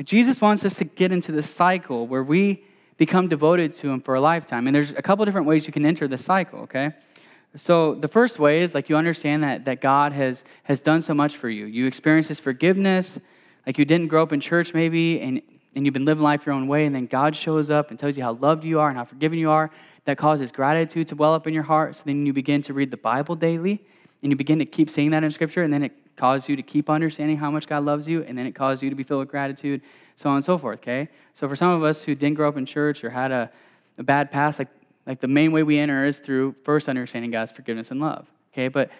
Jesus 0.03 0.41
wants 0.41 0.65
us 0.65 0.73
to 0.75 0.83
get 0.83 1.11
into 1.11 1.31
this 1.31 1.49
cycle 1.49 2.07
where 2.07 2.23
we 2.23 2.65
become 2.97 3.27
devoted 3.27 3.73
to 3.77 3.89
Him 3.89 4.01
for 4.01 4.15
a 4.15 4.21
lifetime. 4.21 4.67
And 4.67 4.75
there's 4.75 4.91
a 4.91 5.01
couple 5.01 5.25
different 5.25 5.47
ways 5.47 5.67
you 5.67 5.73
can 5.73 5.85
enter 5.85 6.07
the 6.07 6.17
cycle, 6.17 6.59
okay? 6.61 6.93
So 7.55 7.95
the 7.95 8.07
first 8.07 8.39
way 8.39 8.61
is 8.61 8.73
like 8.73 8.89
you 8.89 8.97
understand 8.97 9.43
that, 9.43 9.65
that 9.65 9.81
God 9.81 10.11
has, 10.13 10.43
has 10.63 10.81
done 10.81 11.01
so 11.01 11.13
much 11.13 11.37
for 11.37 11.49
you. 11.49 11.65
You 11.65 11.87
experience 11.87 12.27
His 12.27 12.39
forgiveness, 12.39 13.19
like 13.65 13.77
you 13.77 13.85
didn't 13.85 14.07
grow 14.07 14.23
up 14.23 14.33
in 14.33 14.39
church 14.39 14.73
maybe, 14.73 15.21
and, 15.21 15.41
and 15.75 15.85
you've 15.85 15.93
been 15.93 16.05
living 16.05 16.23
life 16.23 16.45
your 16.45 16.55
own 16.55 16.67
way, 16.67 16.85
and 16.85 16.93
then 16.93 17.05
God 17.05 17.35
shows 17.35 17.69
up 17.69 17.89
and 17.89 17.99
tells 17.99 18.17
you 18.17 18.23
how 18.23 18.33
loved 18.33 18.63
you 18.63 18.79
are 18.79 18.89
and 18.89 18.97
how 18.97 19.05
forgiven 19.05 19.37
you 19.37 19.49
are. 19.49 19.71
That 20.05 20.17
causes 20.19 20.51
gratitude 20.51 21.07
to 21.07 21.15
well 21.15 21.33
up 21.33 21.47
in 21.47 21.53
your 21.53 21.63
heart. 21.63 21.95
So 21.95 22.03
then 22.05 22.27
you 22.27 22.33
begin 22.33 22.61
to 22.63 22.73
read 22.73 22.91
the 22.91 22.97
Bible 22.97 23.35
daily, 23.35 23.83
and 24.21 24.31
you 24.31 24.35
begin 24.35 24.59
to 24.59 24.65
keep 24.65 24.89
seeing 24.89 25.11
that 25.11 25.23
in 25.23 25.31
Scripture, 25.31 25.63
and 25.63 25.73
then 25.73 25.83
it 25.83 25.91
cause 26.15 26.47
you 26.47 26.55
to 26.55 26.63
keep 26.63 26.89
understanding 26.89 27.37
how 27.37 27.51
much 27.51 27.67
God 27.67 27.83
loves 27.83 28.07
you, 28.07 28.23
and 28.23 28.37
then 28.37 28.45
it 28.45 28.53
causes 28.53 28.81
you 28.81 28.89
to 28.89 28.95
be 28.95 29.03
filled 29.03 29.19
with 29.19 29.29
gratitude, 29.29 29.81
so 30.15 30.29
on 30.29 30.37
and 30.37 30.45
so 30.45 30.57
forth, 30.57 30.79
okay? 30.79 31.09
So 31.33 31.47
for 31.47 31.55
some 31.55 31.71
of 31.71 31.83
us 31.83 32.03
who 32.03 32.15
didn't 32.15 32.35
grow 32.35 32.47
up 32.47 32.57
in 32.57 32.65
church 32.65 33.03
or 33.03 33.09
had 33.09 33.31
a, 33.31 33.51
a 33.97 34.03
bad 34.03 34.31
past, 34.31 34.59
like, 34.59 34.69
like 35.05 35.19
the 35.19 35.27
main 35.27 35.51
way 35.51 35.63
we 35.63 35.77
enter 35.77 36.05
is 36.05 36.19
through 36.19 36.55
first 36.63 36.87
understanding 36.87 37.31
God's 37.31 37.51
forgiveness 37.51 37.91
and 37.91 37.99
love, 37.99 38.25
okay? 38.53 38.69
But, 38.69 38.91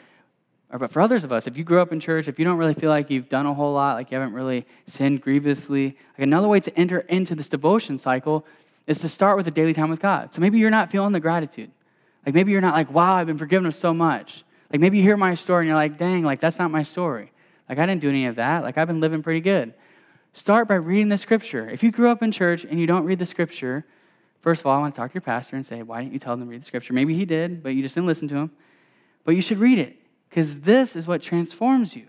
or, 0.72 0.80
but 0.80 0.92
for 0.92 1.02
others 1.02 1.24
of 1.24 1.32
us, 1.32 1.48
if 1.48 1.58
you 1.58 1.64
grew 1.64 1.82
up 1.82 1.94
in 1.94 2.00
church, 2.00 2.28
if 2.28 2.38
you 2.38 2.46
don't 2.46 2.58
really 2.58 2.74
feel 2.74 2.90
like 2.90 3.10
you've 3.10 3.30
done 3.30 3.46
a 3.46 3.54
whole 3.54 3.74
lot, 3.74 3.96
like 3.96 4.12
you 4.12 4.18
haven't 4.18 4.34
really 4.34 4.66
sinned 4.86 5.22
grievously, 5.22 5.86
like 5.86 6.24
another 6.24 6.48
way 6.48 6.60
to 6.60 6.78
enter 6.78 7.00
into 7.00 7.34
this 7.34 7.48
devotion 7.48 7.98
cycle 7.98 8.46
is 8.88 9.00
to 9.00 9.10
start 9.10 9.38
with 9.38 9.48
a 9.48 9.52
daily 9.52 9.74
time 9.74 9.90
with 9.90 10.02
God. 10.02 10.34
So 10.34 10.42
maybe 10.42 10.60
you're 10.60 10.70
not 10.70 10.92
feeling 10.92 11.14
the 11.14 11.20
gratitude. 11.20 11.72
Like 12.26 12.36
maybe 12.36 12.52
you're 12.52 12.62
not 12.62 12.74
like, 12.74 12.92
wow, 12.92 13.16
I've 13.16 13.28
been 13.28 13.38
forgiven 13.38 13.72
so 13.72 13.94
much. 13.94 14.44
Like 14.72 14.82
maybe 14.82 14.98
you 14.98 15.04
hear 15.04 15.18
my 15.18 15.36
story 15.36 15.64
and 15.64 15.68
you're 15.68 15.76
like, 15.76 15.98
dang, 15.98 16.24
like 16.24 16.40
that's 16.40 16.60
not 16.60 16.72
my 16.72 16.84
story. 16.84 17.32
Like 17.70 17.80
I 17.80 17.86
didn't 17.86 18.02
do 18.02 18.10
any 18.10 18.26
of 18.26 18.36
that. 18.36 18.64
Like 18.64 18.78
I've 18.78 18.88
been 18.88 19.02
living 19.02 19.24
pretty 19.24 19.42
good. 19.42 19.74
Start 20.34 20.68
by 20.68 20.76
reading 20.76 21.10
the 21.10 21.18
scripture. 21.18 21.70
If 21.70 21.82
you 21.82 21.92
grew 21.92 22.10
up 22.10 22.22
in 22.22 22.32
church 22.32 22.66
and 22.66 22.80
you 22.80 22.88
don't 22.88 23.06
read 23.06 23.20
the 23.20 23.26
scripture, 23.26 23.86
first 24.42 24.62
of 24.62 24.68
all, 24.68 24.78
I 24.78 24.80
want 24.80 24.94
to 24.94 25.00
talk 25.00 25.12
to 25.12 25.16
your 25.16 25.22
pastor 25.22 25.56
and 25.56 25.66
say, 25.66 25.82
why 25.82 26.02
didn't 26.02 26.14
you 26.14 26.20
tell 26.20 26.36
them 26.36 26.46
to 26.46 26.52
read 26.52 26.62
the 26.62 26.66
scripture? 26.66 26.94
Maybe 26.94 27.16
he 27.16 27.26
did, 27.26 27.64
but 27.64 27.70
you 27.70 27.82
just 27.82 27.96
didn't 27.96 28.08
listen 28.08 28.28
to 28.30 28.36
him. 28.36 28.52
But 29.24 29.36
you 29.36 29.42
should 29.42 29.60
read 29.60 29.80
it 29.80 29.98
because 30.30 30.60
this 30.60 30.96
is 30.96 31.08
what 31.08 31.22
transforms 31.22 31.96
you. 31.96 32.08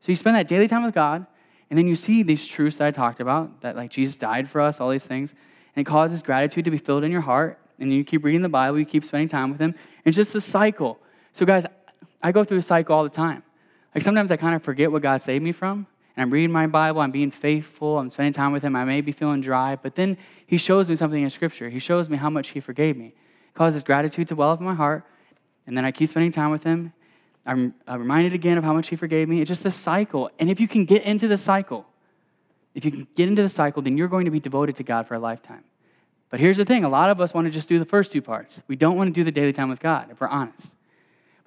So 0.00 0.12
you 0.12 0.16
spend 0.16 0.36
that 0.36 0.48
daily 0.48 0.68
time 0.68 0.84
with 0.84 0.94
God, 0.94 1.26
and 1.70 1.78
then 1.78 1.86
you 1.86 1.96
see 1.96 2.22
these 2.22 2.46
truths 2.46 2.78
that 2.78 2.86
I 2.86 2.90
talked 2.90 3.20
about, 3.20 3.60
that 3.60 3.76
like 3.76 3.90
Jesus 3.90 4.16
died 4.16 4.50
for 4.50 4.60
us, 4.60 4.80
all 4.80 4.90
these 4.90 5.04
things, 5.04 5.34
and 5.76 5.86
it 5.86 5.88
causes 5.88 6.22
gratitude 6.22 6.64
to 6.64 6.70
be 6.70 6.78
filled 6.78 7.04
in 7.04 7.12
your 7.12 7.20
heart. 7.20 7.58
And 7.78 7.92
you 7.92 8.02
keep 8.02 8.24
reading 8.24 8.42
the 8.42 8.48
Bible, 8.48 8.78
you 8.78 8.84
keep 8.84 9.04
spending 9.04 9.28
time 9.28 9.52
with 9.52 9.60
Him. 9.60 9.70
And 9.70 10.06
it's 10.06 10.16
just 10.16 10.34
a 10.34 10.40
cycle. 10.40 10.98
So, 11.34 11.46
guys, 11.46 11.64
I 12.22 12.32
go 12.32 12.44
through 12.44 12.58
a 12.58 12.62
cycle 12.62 12.94
all 12.94 13.04
the 13.04 13.10
time. 13.10 13.42
Like 13.94 14.04
sometimes 14.04 14.30
I 14.30 14.36
kind 14.36 14.54
of 14.54 14.62
forget 14.62 14.90
what 14.90 15.02
God 15.02 15.22
saved 15.22 15.42
me 15.42 15.52
from. 15.52 15.86
And 16.16 16.22
I'm 16.22 16.30
reading 16.32 16.52
my 16.52 16.66
Bible, 16.66 17.00
I'm 17.00 17.12
being 17.12 17.30
faithful, 17.30 17.98
I'm 17.98 18.10
spending 18.10 18.32
time 18.32 18.52
with 18.52 18.62
Him. 18.62 18.74
I 18.74 18.84
may 18.84 19.00
be 19.00 19.12
feeling 19.12 19.40
dry, 19.40 19.76
but 19.76 19.94
then 19.94 20.18
He 20.46 20.58
shows 20.58 20.88
me 20.88 20.96
something 20.96 21.22
in 21.22 21.30
Scripture. 21.30 21.68
He 21.68 21.78
shows 21.78 22.08
me 22.08 22.16
how 22.16 22.28
much 22.28 22.48
He 22.48 22.60
forgave 22.60 22.96
me. 22.96 23.06
It 23.06 23.54
causes 23.54 23.82
gratitude 23.82 24.28
to 24.28 24.34
well 24.34 24.50
up 24.50 24.58
in 24.58 24.66
my 24.66 24.74
heart. 24.74 25.04
And 25.66 25.76
then 25.76 25.84
I 25.84 25.92
keep 25.92 26.10
spending 26.10 26.32
time 26.32 26.50
with 26.50 26.64
Him. 26.64 26.92
I'm, 27.46 27.72
I'm 27.86 28.00
reminded 28.00 28.34
again 28.34 28.58
of 28.58 28.64
how 28.64 28.72
much 28.72 28.88
He 28.88 28.96
forgave 28.96 29.28
me. 29.28 29.40
It's 29.40 29.48
just 29.48 29.62
this 29.62 29.76
cycle. 29.76 30.30
And 30.38 30.50
if 30.50 30.58
you 30.58 30.66
can 30.66 30.84
get 30.84 31.04
into 31.04 31.28
the 31.28 31.38
cycle, 31.38 31.86
if 32.74 32.84
you 32.84 32.90
can 32.90 33.06
get 33.14 33.28
into 33.28 33.42
the 33.42 33.48
cycle, 33.48 33.82
then 33.82 33.96
you're 33.96 34.08
going 34.08 34.24
to 34.24 34.30
be 34.30 34.40
devoted 34.40 34.76
to 34.76 34.82
God 34.82 35.06
for 35.06 35.14
a 35.14 35.18
lifetime. 35.18 35.64
But 36.30 36.40
here's 36.40 36.56
the 36.56 36.64
thing 36.64 36.84
a 36.84 36.88
lot 36.88 37.10
of 37.10 37.20
us 37.20 37.32
want 37.32 37.46
to 37.46 37.50
just 37.50 37.68
do 37.68 37.78
the 37.78 37.84
first 37.84 38.12
two 38.12 38.22
parts. 38.22 38.60
We 38.68 38.76
don't 38.76 38.96
want 38.96 39.08
to 39.08 39.14
do 39.14 39.24
the 39.24 39.32
daily 39.32 39.52
time 39.52 39.68
with 39.68 39.80
God, 39.80 40.08
if 40.10 40.20
we're 40.20 40.28
honest. 40.28 40.74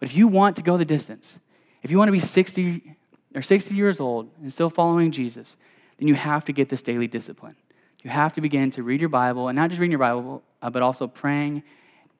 But 0.01 0.09
if 0.09 0.15
you 0.15 0.27
want 0.27 0.55
to 0.55 0.63
go 0.63 0.77
the 0.77 0.83
distance, 0.83 1.37
if 1.83 1.91
you 1.91 1.97
want 1.99 2.07
to 2.07 2.11
be 2.11 2.19
60 2.19 2.97
or 3.35 3.43
60 3.43 3.75
years 3.75 3.99
old 3.99 4.31
and 4.41 4.51
still 4.51 4.71
following 4.71 5.11
Jesus, 5.11 5.55
then 5.99 6.07
you 6.07 6.15
have 6.15 6.43
to 6.45 6.51
get 6.51 6.69
this 6.69 6.81
daily 6.81 7.07
discipline. 7.07 7.55
You 8.01 8.09
have 8.09 8.33
to 8.33 8.41
begin 8.41 8.71
to 8.71 8.81
read 8.81 8.99
your 8.99 9.09
Bible, 9.09 9.47
and 9.47 9.55
not 9.55 9.69
just 9.69 9.79
reading 9.79 9.91
your 9.91 9.99
Bible, 9.99 10.41
uh, 10.63 10.71
but 10.71 10.81
also 10.81 11.05
praying 11.05 11.61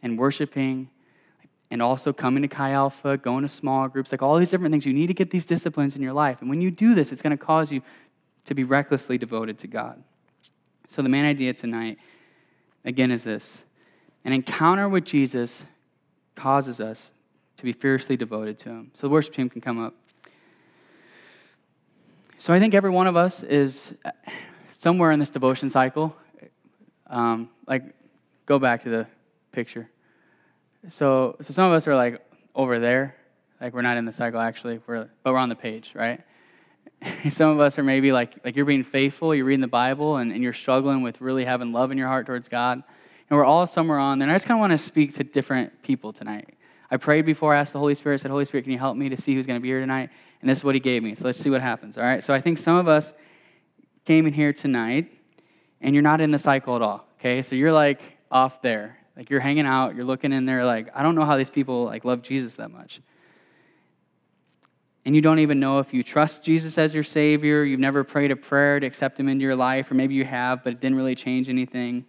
and 0.03 0.17
worshiping, 0.17 0.89
and 1.71 1.81
also 1.81 2.13
coming 2.13 2.43
to 2.43 2.47
Chi 2.47 2.71
Alpha, 2.71 3.17
going 3.17 3.41
to 3.41 3.49
small 3.49 3.87
groups, 3.87 4.11
like 4.11 4.21
all 4.21 4.37
these 4.37 4.51
different 4.51 4.71
things. 4.71 4.85
You 4.85 4.93
need 4.93 5.07
to 5.07 5.15
get 5.15 5.31
these 5.31 5.45
disciplines 5.45 5.95
in 5.95 6.03
your 6.03 6.13
life. 6.13 6.37
And 6.41 6.51
when 6.51 6.61
you 6.61 6.69
do 6.69 6.93
this, 6.93 7.11
it's 7.11 7.23
going 7.23 7.35
to 7.35 7.43
cause 7.43 7.71
you 7.71 7.81
to 8.45 8.53
be 8.53 8.63
recklessly 8.63 9.17
devoted 9.17 9.57
to 9.59 9.67
God. 9.67 10.03
So, 10.87 11.01
the 11.01 11.09
main 11.09 11.25
idea 11.25 11.53
tonight, 11.53 11.97
again, 12.85 13.09
is 13.09 13.23
this 13.23 13.57
an 14.23 14.33
encounter 14.33 14.87
with 14.87 15.03
Jesus 15.03 15.65
causes 16.35 16.79
us 16.79 17.11
to 17.61 17.65
be 17.65 17.73
fiercely 17.73 18.17
devoted 18.17 18.57
to 18.59 18.69
Him. 18.69 18.91
So 18.95 19.07
the 19.07 19.11
worship 19.11 19.35
team 19.35 19.49
can 19.49 19.61
come 19.61 19.83
up. 19.83 19.93
So 22.39 22.51
I 22.51 22.59
think 22.59 22.73
every 22.73 22.89
one 22.89 23.05
of 23.05 23.15
us 23.15 23.43
is 23.43 23.93
somewhere 24.71 25.11
in 25.11 25.19
this 25.19 25.29
devotion 25.29 25.69
cycle. 25.69 26.15
Um, 27.05 27.49
like, 27.67 27.83
go 28.47 28.57
back 28.57 28.83
to 28.83 28.89
the 28.89 29.07
picture. 29.51 29.87
So, 30.89 31.37
so 31.41 31.53
some 31.53 31.65
of 31.65 31.73
us 31.73 31.87
are 31.87 31.95
like 31.95 32.19
over 32.55 32.79
there, 32.79 33.15
like 33.61 33.75
we're 33.75 33.83
not 33.83 33.97
in 33.97 34.05
the 34.05 34.11
cycle 34.11 34.39
actually, 34.39 34.79
we're, 34.87 35.07
but 35.21 35.33
we're 35.33 35.37
on 35.37 35.49
the 35.49 35.55
page, 35.55 35.91
right? 35.93 36.19
some 37.29 37.51
of 37.51 37.59
us 37.59 37.77
are 37.77 37.83
maybe 37.83 38.11
like 38.11 38.43
like 38.43 38.55
you're 38.55 38.65
being 38.65 38.83
faithful, 38.83 39.35
you're 39.35 39.45
reading 39.45 39.61
the 39.61 39.67
Bible, 39.67 40.17
and, 40.17 40.31
and 40.31 40.41
you're 40.41 40.51
struggling 40.51 41.03
with 41.03 41.21
really 41.21 41.45
having 41.45 41.71
love 41.71 41.91
in 41.91 41.97
your 41.99 42.07
heart 42.07 42.25
towards 42.25 42.47
God. 42.47 42.81
And 43.29 43.37
we're 43.37 43.45
all 43.45 43.67
somewhere 43.67 43.99
on 43.99 44.17
there. 44.17 44.27
And 44.27 44.31
I 44.33 44.35
just 44.35 44.47
kind 44.47 44.57
of 44.57 44.61
want 44.61 44.71
to 44.71 44.79
speak 44.79 45.13
to 45.15 45.23
different 45.23 45.83
people 45.83 46.11
tonight. 46.11 46.55
I 46.91 46.97
prayed 46.97 47.25
before 47.25 47.55
I 47.55 47.59
asked 47.59 47.73
the 47.73 47.79
Holy 47.79 47.95
Spirit, 47.95 48.19
I 48.19 48.23
said, 48.23 48.31
Holy 48.31 48.45
Spirit, 48.45 48.63
can 48.63 48.73
you 48.73 48.77
help 48.77 48.97
me 48.97 49.09
to 49.09 49.19
see 49.19 49.33
who's 49.33 49.47
going 49.47 49.59
to 49.59 49.61
be 49.61 49.69
here 49.69 49.79
tonight? 49.79 50.09
And 50.41 50.49
this 50.49 50.59
is 50.59 50.63
what 50.63 50.75
he 50.75 50.81
gave 50.81 51.01
me. 51.01 51.15
So 51.15 51.25
let's 51.25 51.39
see 51.39 51.49
what 51.49 51.61
happens. 51.61 51.97
All 51.97 52.03
right. 52.03 52.23
So 52.23 52.33
I 52.33 52.41
think 52.41 52.57
some 52.57 52.77
of 52.77 52.87
us 52.87 53.13
came 54.05 54.27
in 54.27 54.33
here 54.33 54.51
tonight 54.51 55.11
and 55.79 55.95
you're 55.95 56.03
not 56.03 56.19
in 56.21 56.31
the 56.31 56.39
cycle 56.39 56.75
at 56.75 56.81
all. 56.81 57.07
Okay. 57.19 57.41
So 57.41 57.55
you're 57.55 57.71
like 57.71 58.01
off 58.29 58.61
there. 58.61 58.97
Like 59.15 59.29
you're 59.29 59.39
hanging 59.39 59.65
out, 59.65 59.95
you're 59.95 60.05
looking 60.05 60.31
in 60.31 60.45
there, 60.45 60.63
like, 60.63 60.87
I 60.95 61.03
don't 61.03 61.15
know 61.15 61.25
how 61.25 61.37
these 61.37 61.49
people 61.49 61.85
like 61.85 62.05
love 62.05 62.21
Jesus 62.21 62.55
that 62.55 62.71
much. 62.71 63.01
And 65.03 65.15
you 65.15 65.21
don't 65.21 65.39
even 65.39 65.59
know 65.59 65.79
if 65.79 65.93
you 65.93 66.03
trust 66.03 66.43
Jesus 66.43 66.77
as 66.77 66.93
your 66.93 67.03
Savior. 67.03 67.63
You've 67.63 67.79
never 67.79 68.03
prayed 68.03 68.31
a 68.31 68.35
prayer 68.35 68.79
to 68.79 68.85
accept 68.85 69.19
Him 69.19 69.27
into 69.27 69.43
your 69.43 69.55
life, 69.55 69.89
or 69.89 69.95
maybe 69.95 70.13
you 70.13 70.23
have, 70.25 70.63
but 70.63 70.73
it 70.73 70.79
didn't 70.79 70.95
really 70.95 71.15
change 71.15 71.49
anything. 71.49 72.05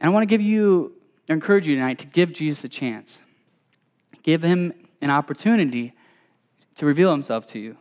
And 0.00 0.08
I 0.08 0.12
want 0.12 0.22
to 0.22 0.26
give 0.26 0.40
you, 0.40 0.92
encourage 1.28 1.66
you 1.66 1.74
tonight 1.74 1.98
to 1.98 2.06
give 2.06 2.32
Jesus 2.32 2.64
a 2.64 2.68
chance. 2.68 3.20
Give 4.26 4.42
him 4.42 4.74
an 5.00 5.10
opportunity 5.10 5.94
to 6.74 6.84
reveal 6.84 7.12
himself 7.12 7.46
to 7.52 7.60
you. 7.60 7.76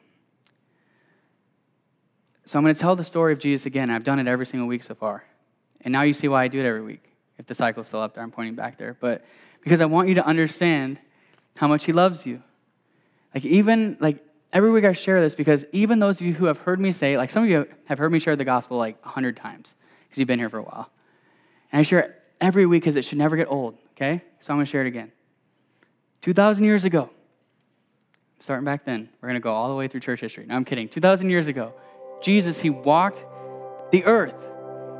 So 2.45 2.59
I'm 2.59 2.63
going 2.63 2.75
to 2.75 2.79
tell 2.79 2.95
the 2.95 3.03
story 3.03 3.33
of 3.33 3.39
Jesus 3.39 3.65
again. 3.65 3.89
I've 3.89 4.03
done 4.03 4.19
it 4.19 4.27
every 4.27 4.45
single 4.45 4.67
week 4.67 4.83
so 4.83 4.93
far. 4.93 5.25
And 5.81 5.91
now 5.91 6.03
you 6.03 6.13
see 6.13 6.27
why 6.27 6.43
I 6.43 6.47
do 6.47 6.59
it 6.59 6.65
every 6.65 6.83
week. 6.83 7.03
If 7.39 7.47
the 7.47 7.55
cycle's 7.55 7.87
still 7.87 7.99
up 7.99 8.13
there, 8.13 8.23
I'm 8.23 8.29
pointing 8.29 8.53
back 8.53 8.77
there. 8.77 8.95
But 8.99 9.25
because 9.63 9.81
I 9.81 9.85
want 9.85 10.07
you 10.07 10.15
to 10.15 10.25
understand 10.25 10.99
how 11.57 11.67
much 11.67 11.85
he 11.85 11.93
loves 11.93 12.27
you. 12.27 12.43
Like, 13.33 13.43
even, 13.43 13.97
like, 13.99 14.23
every 14.53 14.69
week 14.69 14.85
I 14.85 14.93
share 14.93 15.19
this 15.21 15.33
because 15.33 15.65
even 15.71 15.97
those 15.97 16.21
of 16.21 16.27
you 16.27 16.33
who 16.33 16.45
have 16.45 16.59
heard 16.59 16.79
me 16.79 16.93
say, 16.93 17.17
like, 17.17 17.31
some 17.31 17.43
of 17.43 17.49
you 17.49 17.67
have 17.85 17.97
heard 17.97 18.11
me 18.11 18.19
share 18.19 18.35
the 18.35 18.45
gospel 18.45 18.77
like 18.77 18.97
a 19.03 19.09
hundred 19.09 19.35
times 19.35 19.73
because 20.03 20.19
you've 20.19 20.27
been 20.27 20.39
here 20.39 20.49
for 20.51 20.59
a 20.59 20.63
while. 20.63 20.91
And 21.71 21.79
I 21.79 21.83
share 21.83 21.99
it 21.99 22.21
every 22.39 22.67
week 22.67 22.83
because 22.83 22.95
it 22.95 23.03
should 23.03 23.17
never 23.17 23.35
get 23.35 23.47
old, 23.49 23.79
okay? 23.93 24.21
So 24.39 24.53
I'm 24.53 24.57
going 24.57 24.67
to 24.67 24.71
share 24.71 24.81
it 24.81 24.87
again. 24.87 25.11
2,000 26.25 26.63
years 26.63 26.85
ago, 26.85 27.11
starting 28.39 28.65
back 28.65 28.83
then, 28.83 29.07
we're 29.21 29.29
going 29.29 29.39
to 29.39 29.43
go 29.43 29.53
all 29.53 29.69
the 29.69 29.75
way 29.75 29.87
through 29.87 29.99
church 29.99 30.21
history. 30.21 30.43
No, 30.47 30.55
I'm 30.55 30.65
kidding. 30.65 30.89
2,000 30.89 31.29
years 31.29 31.45
ago, 31.45 31.71
Jesus, 32.19 32.59
he 32.59 32.71
walked 32.71 33.19
the 33.91 34.03
earth. 34.05 34.33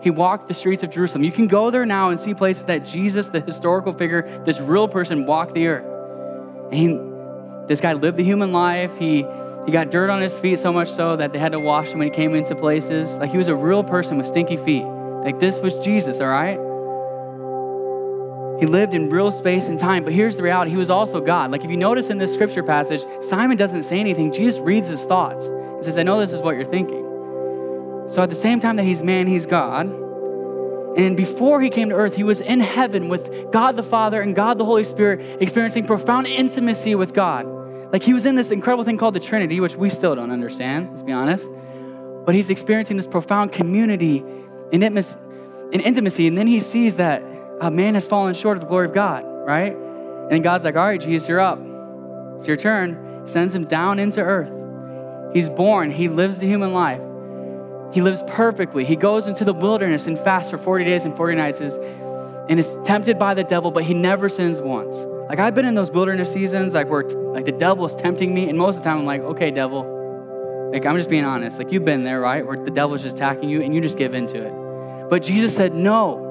He 0.04 0.12
walked 0.12 0.48
the 0.48 0.54
streets 0.54 0.84
of 0.84 0.92
Jerusalem. 0.92 1.24
You 1.24 1.32
can 1.32 1.48
go 1.48 1.72
there 1.72 1.84
now 1.84 2.12
and 2.12 2.22
see 2.22 2.36
places 2.36 2.66
that 2.66 2.86
Jesus, 2.86 3.30
the 3.30 3.42
historical 3.42 3.92
figure, 3.92 4.44
this 4.46 4.60
real 4.60 4.88
person, 4.88 5.26
walked 5.26 5.56
the 5.56 5.66
earth. 5.66 6.72
And 6.72 6.76
he, 6.76 7.68
this 7.68 7.82
guy 7.82 7.94
lived 7.94 8.18
the 8.18 8.24
human 8.24 8.52
life. 8.52 8.96
He, 9.00 9.26
he 9.66 9.72
got 9.72 9.90
dirt 9.90 10.12
on 10.12 10.22
his 10.22 10.38
feet 10.38 10.60
so 10.60 10.72
much 10.72 10.92
so 10.92 11.16
that 11.16 11.34
they 11.34 11.40
had 11.40 11.54
to 11.54 11.60
wash 11.60 11.88
him 11.88 11.98
when 11.98 12.12
he 12.12 12.16
came 12.16 12.36
into 12.36 12.54
places. 12.56 13.10
Like 13.18 13.32
he 13.32 13.40
was 13.40 13.48
a 13.48 13.56
real 13.56 13.84
person 13.84 14.20
with 14.20 14.28
stinky 14.28 14.58
feet. 14.58 14.84
Like 14.84 15.40
this 15.40 15.58
was 15.58 15.74
Jesus, 15.78 16.20
all 16.20 16.28
right? 16.28 16.60
He 18.60 18.66
lived 18.66 18.94
in 18.94 19.10
real 19.10 19.32
space 19.32 19.68
and 19.68 19.78
time, 19.78 20.04
but 20.04 20.14
here's 20.14 20.38
the 20.38 20.44
reality 20.44 20.72
He 20.72 20.78
was 20.78 20.90
also 20.90 21.20
God. 21.20 21.52
Like 21.52 21.64
if 21.64 21.70
you 21.70 21.78
notice 21.78 22.10
in 22.10 22.18
this 22.18 22.34
scripture 22.34 22.64
passage, 22.64 23.06
Simon 23.22 23.58
doesn't 23.58 23.84
say 23.84 24.00
anything, 24.00 24.32
Jesus 24.32 24.60
reads 24.60 24.88
his 24.88 25.04
thoughts. 25.04 25.48
and 25.48 25.84
says, 25.84 25.98
I 25.98 26.04
know 26.04 26.20
this 26.20 26.32
is 26.32 26.40
what 26.40 26.56
you're 26.56 26.70
thinking. 26.70 27.04
So 28.12 28.22
at 28.22 28.30
the 28.30 28.36
same 28.36 28.60
time 28.60 28.76
that 28.78 28.84
he's 28.84 29.02
man, 29.02 29.28
he's 29.28 29.46
God. 29.46 29.88
And 30.98 31.18
before 31.18 31.60
he 31.60 31.70
came 31.70 31.90
to 31.90 31.96
earth, 31.96 32.16
he 32.16 32.24
was 32.24 32.40
in 32.40 32.62
heaven 32.62 33.10
with 33.10 33.52
God 33.52 33.76
the 33.76 33.84
Father 33.84 34.22
and 34.22 34.34
God 34.34 34.58
the 34.58 34.64
Holy 34.64 34.86
Spirit, 34.86 35.42
experiencing 35.42 35.86
profound 35.86 36.26
intimacy 36.28 36.96
with 36.96 37.14
God. 37.14 37.46
Like 37.92 38.04
he 38.04 38.14
was 38.14 38.26
in 38.26 38.36
this 38.36 38.52
incredible 38.52 38.86
thing 38.86 38.98
called 38.98 39.16
the 39.16 39.20
Trinity, 39.20 39.60
which 39.60 39.76
we 39.76 39.90
still 39.90 40.16
don't 40.16 40.32
understand, 40.32 40.92
let's 40.92 41.04
be 41.04 41.12
honest. 41.12 41.50
But 42.26 42.36
he's 42.36 42.50
experiencing 42.50 42.96
this 42.96 43.08
profound 43.08 43.52
community 43.52 44.24
and 44.72 44.84
intimacy. 44.84 46.28
And 46.28 46.38
then 46.38 46.48
he 46.48 46.62
sees 46.62 46.96
that 46.96 47.22
a 47.62 47.72
man 47.72 47.96
has 47.96 48.06
fallen 48.06 48.34
short 48.34 48.58
of 48.58 48.62
the 48.62 48.68
glory 48.68 48.88
of 48.88 48.94
God, 48.94 49.24
right? 49.26 49.76
And 50.32 50.44
God's 50.44 50.64
like, 50.64 50.76
all 50.76 50.86
right, 50.86 51.00
Jesus, 51.00 51.28
you're 51.28 51.40
up. 51.40 51.60
It's 52.38 52.48
your 52.48 52.58
turn. 52.58 53.24
Sends 53.26 53.56
him 53.56 53.66
down 53.66 54.00
into 54.00 54.22
earth. 54.22 54.52
He's 55.34 55.50
born, 55.50 55.92
he 55.92 56.08
lives 56.08 56.38
the 56.38 56.48
human 56.48 56.74
life. 56.74 57.02
He 57.94 58.02
lives 58.02 58.24
perfectly. 58.28 58.84
He 58.86 58.96
goes 58.96 59.28
into 59.28 59.46
the 59.46 59.54
wilderness 59.54 60.06
and 60.06 60.20
fasts 60.20 60.52
for 60.52 60.58
40 60.58 60.86
days 60.86 61.06
and 61.06 61.16
40 61.16 61.36
nights 61.36 61.60
and 61.60 62.60
is 62.60 62.78
tempted 62.84 63.18
by 63.18 63.34
the 63.34 63.44
devil, 63.44 63.72
but 63.72 63.84
he 63.84 63.94
never 63.94 64.30
sins 64.30 64.62
once. 64.62 64.98
Like 65.30 65.40
I've 65.40 65.56
been 65.56 65.66
in 65.66 65.76
those 65.76 65.92
wilderness 65.92 66.32
seasons, 66.32 66.74
like 66.74 66.90
where 66.90 67.04
like 67.04 67.46
the 67.46 67.52
devil 67.52 67.86
is 67.86 67.96
tempting 67.96 68.34
me, 68.34 68.48
and 68.50 68.58
most 68.58 68.78
of 68.78 68.84
the 68.84 68.90
time 68.90 69.00
I'm 69.00 69.06
like, 69.06 69.22
okay, 69.22 69.50
devil. 69.50 70.70
Like 70.72 70.86
I'm 70.86 70.98
just 70.98 71.10
being 71.10 71.26
honest. 71.26 71.58
Like 71.58 71.72
you've 71.72 71.86
been 71.86 72.04
there, 72.04 72.20
right? 72.20 72.46
Where 72.46 72.64
the 72.64 72.72
devil's 72.72 73.02
just 73.02 73.16
attacking 73.16 73.50
you 73.50 73.62
and 73.62 73.74
you 73.74 73.82
just 73.82 73.98
give 73.98 74.14
into 74.14 74.46
it. 74.46 75.10
But 75.10 75.24
Jesus 75.24 75.56
said, 75.56 75.74
no. 75.74 76.25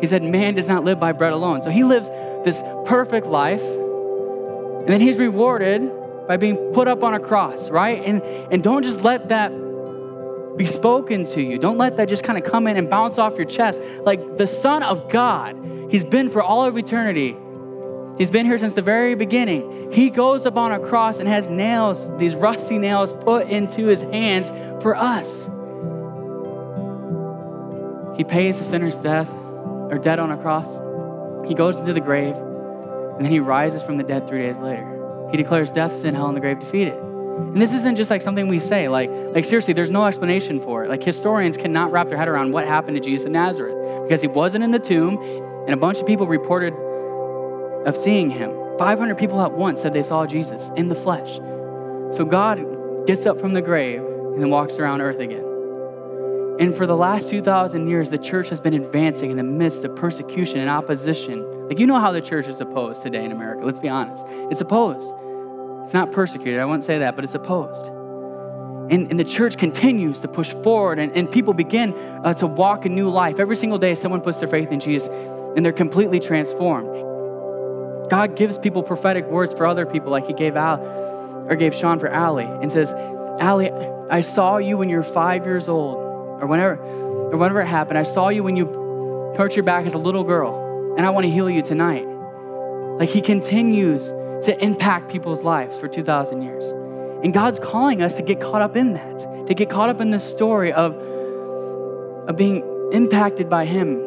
He 0.00 0.06
said, 0.06 0.22
Man 0.22 0.54
does 0.54 0.68
not 0.68 0.84
live 0.84 1.00
by 1.00 1.12
bread 1.12 1.32
alone. 1.32 1.62
So 1.62 1.70
he 1.70 1.84
lives 1.84 2.08
this 2.44 2.62
perfect 2.86 3.26
life, 3.26 3.62
and 3.62 4.88
then 4.88 5.00
he's 5.00 5.16
rewarded 5.16 5.90
by 6.28 6.36
being 6.36 6.56
put 6.72 6.88
up 6.88 7.02
on 7.02 7.14
a 7.14 7.20
cross, 7.20 7.70
right? 7.70 8.02
And, 8.04 8.22
and 8.22 8.62
don't 8.62 8.82
just 8.82 9.02
let 9.02 9.28
that 9.28 9.50
be 10.56 10.66
spoken 10.66 11.26
to 11.32 11.42
you. 11.42 11.58
Don't 11.58 11.78
let 11.78 11.96
that 11.98 12.08
just 12.08 12.24
kind 12.24 12.38
of 12.38 12.50
come 12.50 12.66
in 12.66 12.76
and 12.76 12.88
bounce 12.88 13.18
off 13.18 13.36
your 13.36 13.46
chest. 13.46 13.80
Like 14.02 14.38
the 14.38 14.46
Son 14.46 14.82
of 14.82 15.08
God, 15.10 15.56
He's 15.90 16.04
been 16.04 16.30
for 16.30 16.42
all 16.42 16.64
of 16.64 16.76
eternity. 16.76 17.36
He's 18.18 18.30
been 18.30 18.46
here 18.46 18.58
since 18.58 18.74
the 18.74 18.82
very 18.82 19.14
beginning. 19.14 19.92
He 19.92 20.10
goes 20.10 20.46
up 20.46 20.56
on 20.56 20.72
a 20.72 20.78
cross 20.80 21.18
and 21.18 21.28
has 21.28 21.50
nails, 21.50 22.10
these 22.18 22.34
rusty 22.34 22.78
nails, 22.78 23.12
put 23.12 23.48
into 23.48 23.86
his 23.86 24.00
hands 24.00 24.48
for 24.82 24.96
us. 24.96 25.44
He 28.16 28.24
pays 28.24 28.58
the 28.58 28.64
sinner's 28.64 28.96
death 28.96 29.28
or 29.90 29.98
dead 29.98 30.18
on 30.18 30.30
a 30.30 30.36
cross. 30.36 30.68
He 31.48 31.54
goes 31.54 31.76
into 31.76 31.92
the 31.92 32.00
grave, 32.00 32.34
and 32.34 33.24
then 33.24 33.30
he 33.30 33.40
rises 33.40 33.82
from 33.82 33.96
the 33.96 34.04
dead 34.04 34.28
three 34.28 34.40
days 34.40 34.56
later. 34.58 35.28
He 35.30 35.36
declares 35.36 35.70
death, 35.70 35.96
sin, 35.96 36.14
hell, 36.14 36.28
and 36.28 36.36
the 36.36 36.40
grave 36.40 36.60
defeated. 36.60 36.94
And 36.94 37.60
this 37.60 37.72
isn't 37.72 37.96
just 37.96 38.10
like 38.10 38.22
something 38.22 38.48
we 38.48 38.58
say. 38.58 38.88
Like, 38.88 39.10
like 39.10 39.44
seriously, 39.44 39.74
there's 39.74 39.90
no 39.90 40.06
explanation 40.06 40.60
for 40.60 40.84
it. 40.84 40.88
Like 40.88 41.02
historians 41.02 41.56
cannot 41.56 41.92
wrap 41.92 42.08
their 42.08 42.16
head 42.16 42.28
around 42.28 42.52
what 42.52 42.66
happened 42.66 42.96
to 42.96 43.02
Jesus 43.02 43.26
of 43.26 43.32
Nazareth 43.32 44.04
because 44.04 44.20
he 44.20 44.26
wasn't 44.26 44.64
in 44.64 44.70
the 44.70 44.78
tomb, 44.78 45.18
and 45.66 45.70
a 45.70 45.76
bunch 45.76 45.98
of 45.98 46.06
people 46.06 46.26
reported 46.26 46.72
of 47.86 47.96
seeing 47.96 48.30
him. 48.30 48.52
500 48.78 49.16
people 49.16 49.40
at 49.40 49.52
once 49.52 49.82
said 49.82 49.92
they 49.92 50.02
saw 50.02 50.26
Jesus 50.26 50.70
in 50.76 50.88
the 50.88 50.94
flesh. 50.94 51.36
So 52.16 52.24
God 52.24 53.06
gets 53.06 53.26
up 53.26 53.40
from 53.40 53.52
the 53.52 53.62
grave 53.62 54.02
and 54.02 54.42
then 54.42 54.50
walks 54.50 54.74
around 54.74 55.00
earth 55.00 55.18
again. 55.18 55.45
And 56.58 56.74
for 56.74 56.86
the 56.86 56.96
last 56.96 57.28
2,000 57.28 57.86
years, 57.86 58.08
the 58.08 58.16
church 58.16 58.48
has 58.48 58.62
been 58.62 58.72
advancing 58.72 59.30
in 59.30 59.36
the 59.36 59.42
midst 59.42 59.84
of 59.84 59.94
persecution 59.94 60.58
and 60.58 60.70
opposition. 60.70 61.68
Like, 61.68 61.78
you 61.78 61.86
know 61.86 62.00
how 62.00 62.12
the 62.12 62.22
church 62.22 62.46
is 62.46 62.62
opposed 62.62 63.02
today 63.02 63.24
in 63.24 63.30
America. 63.30 63.66
Let's 63.66 63.78
be 63.78 63.90
honest. 63.90 64.24
It's 64.50 64.62
opposed. 64.62 65.12
It's 65.84 65.92
not 65.92 66.12
persecuted, 66.12 66.58
I 66.58 66.64
wouldn't 66.64 66.84
say 66.84 66.98
that, 66.98 67.14
but 67.14 67.24
it's 67.24 67.34
opposed. 67.34 67.84
And, 68.90 69.10
and 69.10 69.20
the 69.20 69.24
church 69.24 69.58
continues 69.58 70.20
to 70.20 70.28
push 70.28 70.50
forward, 70.62 70.98
and, 70.98 71.14
and 71.14 71.30
people 71.30 71.52
begin 71.52 71.92
uh, 71.92 72.32
to 72.34 72.46
walk 72.46 72.86
a 72.86 72.88
new 72.88 73.10
life. 73.10 73.38
Every 73.38 73.56
single 73.56 73.78
day, 73.78 73.94
someone 73.94 74.22
puts 74.22 74.38
their 74.38 74.48
faith 74.48 74.70
in 74.70 74.80
Jesus, 74.80 75.08
and 75.56 75.64
they're 75.64 75.72
completely 75.72 76.20
transformed. 76.20 76.88
God 78.08 78.34
gives 78.34 78.56
people 78.56 78.82
prophetic 78.82 79.26
words 79.26 79.52
for 79.52 79.66
other 79.66 79.84
people, 79.84 80.10
like 80.10 80.26
He 80.26 80.32
gave 80.32 80.56
Al 80.56 80.80
or 81.48 81.54
gave 81.54 81.74
Sean 81.74 82.00
for 82.00 82.08
Allie, 82.08 82.44
and 82.44 82.72
says, 82.72 82.92
Allie, 83.40 83.70
I 84.08 84.22
saw 84.22 84.56
you 84.56 84.78
when 84.78 84.88
you 84.88 84.96
were 84.96 85.02
five 85.02 85.44
years 85.44 85.68
old 85.68 86.05
or 86.40 86.46
whenever, 86.46 86.76
or 86.76 87.36
whenever 87.36 87.60
it 87.60 87.66
happened, 87.66 87.98
I 87.98 88.04
saw 88.04 88.28
you 88.28 88.42
when 88.42 88.56
you 88.56 88.66
hurt 89.36 89.54
your 89.54 89.64
back 89.64 89.86
as 89.86 89.94
a 89.94 89.98
little 89.98 90.24
girl, 90.24 90.94
and 90.96 91.06
I 91.06 91.10
want 91.10 91.24
to 91.24 91.30
heal 91.30 91.50
you 91.50 91.62
tonight. 91.62 92.06
Like 92.98 93.10
he 93.10 93.20
continues 93.20 94.06
to 94.44 94.56
impact 94.62 95.10
people's 95.10 95.44
lives 95.44 95.76
for 95.76 95.88
2,000 95.88 96.42
years. 96.42 96.64
And 97.24 97.32
God's 97.32 97.58
calling 97.58 98.02
us 98.02 98.14
to 98.14 98.22
get 98.22 98.40
caught 98.40 98.62
up 98.62 98.76
in 98.76 98.92
that, 98.94 99.46
to 99.48 99.54
get 99.54 99.70
caught 99.70 99.88
up 99.88 100.00
in 100.00 100.10
this 100.10 100.24
story 100.24 100.72
of, 100.72 100.94
of 102.28 102.36
being 102.36 102.62
impacted 102.92 103.48
by 103.48 103.64
Him, 103.64 104.02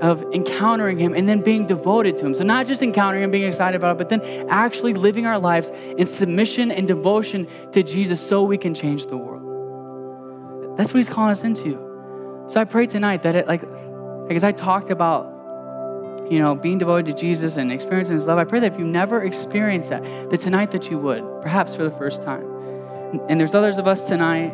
of 0.00 0.22
encountering 0.32 0.98
Him, 0.98 1.14
and 1.14 1.28
then 1.28 1.40
being 1.42 1.66
devoted 1.66 2.18
to 2.18 2.26
Him. 2.26 2.34
So, 2.34 2.44
not 2.44 2.66
just 2.66 2.82
encountering 2.82 3.24
Him, 3.24 3.30
being 3.30 3.48
excited 3.48 3.76
about 3.76 3.92
it, 3.92 3.98
but 3.98 4.08
then 4.08 4.48
actually 4.48 4.94
living 4.94 5.26
our 5.26 5.38
lives 5.38 5.70
in 5.98 6.06
submission 6.06 6.70
and 6.70 6.86
devotion 6.86 7.48
to 7.72 7.82
Jesus 7.82 8.26
so 8.26 8.42
we 8.44 8.58
can 8.58 8.74
change 8.74 9.06
the 9.06 9.16
world. 9.16 9.35
That's 10.76 10.92
what 10.92 10.98
he's 10.98 11.08
calling 11.08 11.32
us 11.32 11.42
into. 11.42 12.44
So 12.48 12.60
I 12.60 12.64
pray 12.64 12.86
tonight 12.86 13.22
that 13.22 13.34
it 13.34 13.48
like, 13.48 13.62
like 13.62 14.36
as 14.36 14.44
I 14.44 14.52
talked 14.52 14.90
about, 14.90 15.32
you 16.30 16.38
know, 16.38 16.54
being 16.54 16.78
devoted 16.78 17.06
to 17.06 17.20
Jesus 17.20 17.56
and 17.56 17.72
experiencing 17.72 18.16
his 18.16 18.26
love, 18.26 18.38
I 18.38 18.44
pray 18.44 18.60
that 18.60 18.72
if 18.72 18.78
you 18.78 18.84
never 18.84 19.22
experienced 19.22 19.90
that, 19.90 20.02
that 20.30 20.40
tonight 20.40 20.70
that 20.72 20.90
you 20.90 20.98
would, 20.98 21.22
perhaps 21.42 21.74
for 21.74 21.84
the 21.84 21.90
first 21.92 22.22
time. 22.22 22.44
And 23.28 23.40
there's 23.40 23.54
others 23.54 23.78
of 23.78 23.86
us 23.86 24.06
tonight, 24.06 24.52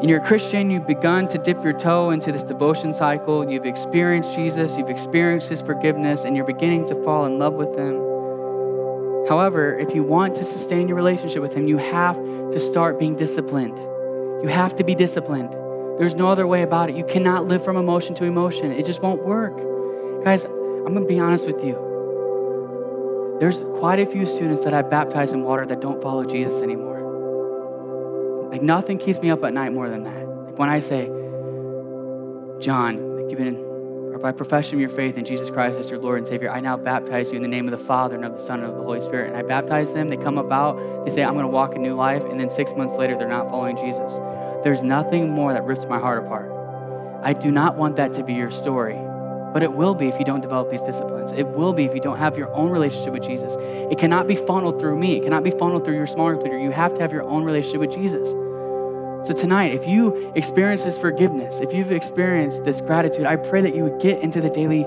and 0.00 0.08
you're 0.08 0.20
a 0.20 0.26
Christian, 0.26 0.70
you've 0.70 0.86
begun 0.86 1.28
to 1.28 1.38
dip 1.38 1.62
your 1.62 1.72
toe 1.72 2.10
into 2.10 2.30
this 2.30 2.42
devotion 2.42 2.92
cycle, 2.92 3.50
you've 3.50 3.64
experienced 3.64 4.34
Jesus, 4.34 4.76
you've 4.76 4.90
experienced 4.90 5.48
his 5.48 5.60
forgiveness, 5.60 6.24
and 6.24 6.36
you're 6.36 6.44
beginning 6.46 6.86
to 6.88 6.94
fall 7.04 7.26
in 7.26 7.38
love 7.38 7.54
with 7.54 7.76
him. 7.76 7.94
However, 9.28 9.78
if 9.78 9.94
you 9.94 10.02
want 10.02 10.34
to 10.36 10.44
sustain 10.44 10.88
your 10.88 10.96
relationship 10.96 11.42
with 11.42 11.52
him, 11.52 11.66
you 11.66 11.78
have 11.78 12.16
to 12.16 12.60
start 12.60 12.98
being 12.98 13.16
disciplined. 13.16 13.78
You 14.42 14.48
have 14.48 14.76
to 14.76 14.84
be 14.84 14.94
disciplined. 14.94 15.52
There's 15.98 16.14
no 16.14 16.28
other 16.28 16.46
way 16.46 16.62
about 16.62 16.90
it. 16.90 16.96
You 16.96 17.04
cannot 17.04 17.48
live 17.48 17.64
from 17.64 17.76
emotion 17.76 18.14
to 18.16 18.24
emotion. 18.24 18.70
It 18.72 18.86
just 18.86 19.02
won't 19.02 19.24
work. 19.24 19.56
Guys, 20.24 20.44
I'm 20.44 20.94
going 20.94 21.02
to 21.02 21.08
be 21.08 21.18
honest 21.18 21.44
with 21.44 21.62
you. 21.64 21.74
There's 23.40 23.62
quite 23.78 23.98
a 24.00 24.06
few 24.06 24.26
students 24.26 24.62
that 24.64 24.72
I 24.74 24.82
baptize 24.82 25.32
in 25.32 25.42
water 25.42 25.66
that 25.66 25.80
don't 25.80 26.02
follow 26.02 26.24
Jesus 26.24 26.60
anymore. 26.60 28.48
Like 28.50 28.62
nothing 28.62 28.98
keeps 28.98 29.18
me 29.20 29.30
up 29.30 29.42
at 29.44 29.52
night 29.52 29.72
more 29.72 29.88
than 29.88 30.04
that. 30.04 30.26
Like 30.46 30.58
when 30.58 30.68
I 30.68 30.80
say, 30.80 31.06
John, 32.60 33.16
like 33.16 33.30
you've 33.30 33.38
been, 33.38 33.67
or 34.18 34.20
by 34.20 34.32
profession 34.32 34.74
of 34.74 34.80
your 34.80 34.90
faith 34.90 35.16
in 35.16 35.24
Jesus 35.24 35.48
Christ 35.48 35.76
as 35.76 35.88
your 35.88 35.98
Lord 35.98 36.18
and 36.18 36.26
Savior, 36.26 36.50
I 36.50 36.60
now 36.60 36.76
baptize 36.76 37.30
you 37.30 37.36
in 37.36 37.42
the 37.42 37.48
name 37.48 37.72
of 37.72 37.78
the 37.78 37.84
Father 37.84 38.16
and 38.16 38.24
of 38.24 38.32
the 38.32 38.44
Son 38.44 38.60
and 38.60 38.68
of 38.68 38.76
the 38.76 38.82
Holy 38.82 39.00
Spirit. 39.00 39.28
And 39.28 39.36
I 39.36 39.42
baptize 39.42 39.92
them. 39.92 40.10
They 40.10 40.16
come 40.16 40.38
about. 40.38 41.04
They 41.04 41.10
say, 41.10 41.22
I'm 41.22 41.34
going 41.34 41.44
to 41.44 41.50
walk 41.50 41.74
a 41.74 41.78
new 41.78 41.94
life. 41.94 42.22
And 42.24 42.40
then 42.40 42.50
six 42.50 42.72
months 42.76 42.94
later, 42.94 43.16
they're 43.16 43.28
not 43.28 43.48
following 43.48 43.76
Jesus. 43.76 44.14
There's 44.64 44.82
nothing 44.82 45.30
more 45.30 45.52
that 45.52 45.64
rips 45.64 45.84
my 45.86 45.98
heart 45.98 46.24
apart. 46.24 46.50
I 47.22 47.32
do 47.32 47.50
not 47.50 47.76
want 47.76 47.96
that 47.96 48.12
to 48.14 48.24
be 48.24 48.34
your 48.34 48.50
story. 48.50 48.96
But 49.52 49.62
it 49.62 49.72
will 49.72 49.94
be 49.94 50.08
if 50.08 50.18
you 50.18 50.24
don't 50.24 50.40
develop 50.40 50.70
these 50.70 50.82
disciplines. 50.82 51.32
It 51.32 51.46
will 51.46 51.72
be 51.72 51.84
if 51.84 51.94
you 51.94 52.00
don't 52.00 52.18
have 52.18 52.36
your 52.36 52.52
own 52.54 52.70
relationship 52.70 53.12
with 53.12 53.22
Jesus. 53.22 53.56
It 53.58 53.98
cannot 53.98 54.26
be 54.26 54.36
funneled 54.36 54.78
through 54.80 54.98
me. 54.98 55.16
It 55.18 55.22
cannot 55.22 55.44
be 55.44 55.52
funneled 55.52 55.84
through 55.84 55.96
your 55.96 56.06
small 56.06 56.28
group 56.28 56.42
leader. 56.42 56.58
You 56.58 56.72
have 56.72 56.94
to 56.94 57.00
have 57.00 57.12
your 57.12 57.22
own 57.22 57.44
relationship 57.44 57.80
with 57.80 57.92
Jesus. 57.92 58.34
So 59.24 59.32
tonight, 59.32 59.74
if 59.74 59.86
you 59.86 60.32
experience 60.34 60.82
this 60.84 60.96
forgiveness, 60.96 61.58
if 61.60 61.72
you've 61.72 61.92
experienced 61.92 62.64
this 62.64 62.80
gratitude, 62.80 63.26
I 63.26 63.36
pray 63.36 63.60
that 63.62 63.74
you 63.74 63.82
would 63.82 64.00
get 64.00 64.22
into 64.22 64.40
the 64.40 64.48
daily 64.48 64.84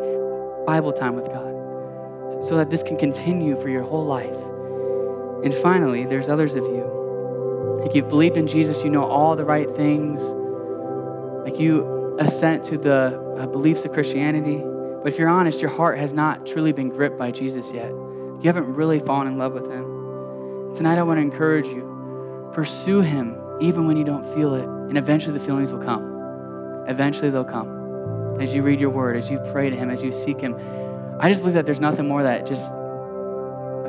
Bible 0.65 0.93
time 0.93 1.15
with 1.15 1.25
God 1.25 2.45
so 2.47 2.55
that 2.55 2.69
this 2.69 2.81
can 2.81 2.97
continue 2.97 3.59
for 3.61 3.69
your 3.69 3.83
whole 3.83 4.05
life. 4.05 4.33
And 5.43 5.53
finally, 5.61 6.05
there's 6.05 6.29
others 6.29 6.53
of 6.53 6.63
you. 6.63 7.79
Like 7.83 7.93
you've 7.93 8.09
believed 8.09 8.37
in 8.37 8.47
Jesus, 8.47 8.83
you 8.83 8.89
know 8.89 9.03
all 9.03 9.35
the 9.35 9.45
right 9.45 9.69
things. 9.75 10.21
Like 11.43 11.59
you 11.59 12.15
assent 12.19 12.63
to 12.65 12.77
the 12.77 13.37
uh, 13.39 13.47
beliefs 13.47 13.85
of 13.85 13.91
Christianity. 13.91 14.57
But 15.03 15.13
if 15.13 15.19
you're 15.19 15.29
honest, 15.29 15.61
your 15.61 15.71
heart 15.71 15.99
has 15.99 16.13
not 16.13 16.45
truly 16.45 16.71
been 16.71 16.89
gripped 16.89 17.17
by 17.17 17.31
Jesus 17.31 17.71
yet. 17.71 17.89
You 17.89 18.43
haven't 18.43 18.73
really 18.73 18.99
fallen 18.99 19.27
in 19.27 19.37
love 19.37 19.53
with 19.53 19.65
him. 19.65 20.73
Tonight, 20.75 20.97
I 20.97 21.03
want 21.03 21.17
to 21.17 21.21
encourage 21.21 21.67
you 21.67 21.89
pursue 22.53 22.99
him 22.99 23.40
even 23.61 23.87
when 23.87 23.97
you 23.97 24.03
don't 24.03 24.25
feel 24.33 24.53
it. 24.55 24.65
And 24.65 24.97
eventually, 24.97 25.37
the 25.37 25.43
feelings 25.43 25.71
will 25.71 25.83
come. 25.83 26.85
Eventually, 26.87 27.29
they'll 27.29 27.43
come. 27.43 28.39
As 28.41 28.53
you 28.53 28.63
read 28.63 28.79
your 28.79 28.89
word, 28.89 29.17
as 29.17 29.29
you 29.29 29.39
pray 29.51 29.69
to 29.69 29.75
him, 29.75 29.89
as 29.89 30.01
you 30.01 30.13
seek 30.13 30.39
him. 30.39 30.55
I 31.19 31.29
just 31.29 31.41
believe 31.41 31.53
that 31.55 31.65
there's 31.65 31.79
nothing 31.79 32.07
more 32.07 32.23
that 32.23 32.47
just 32.47 32.71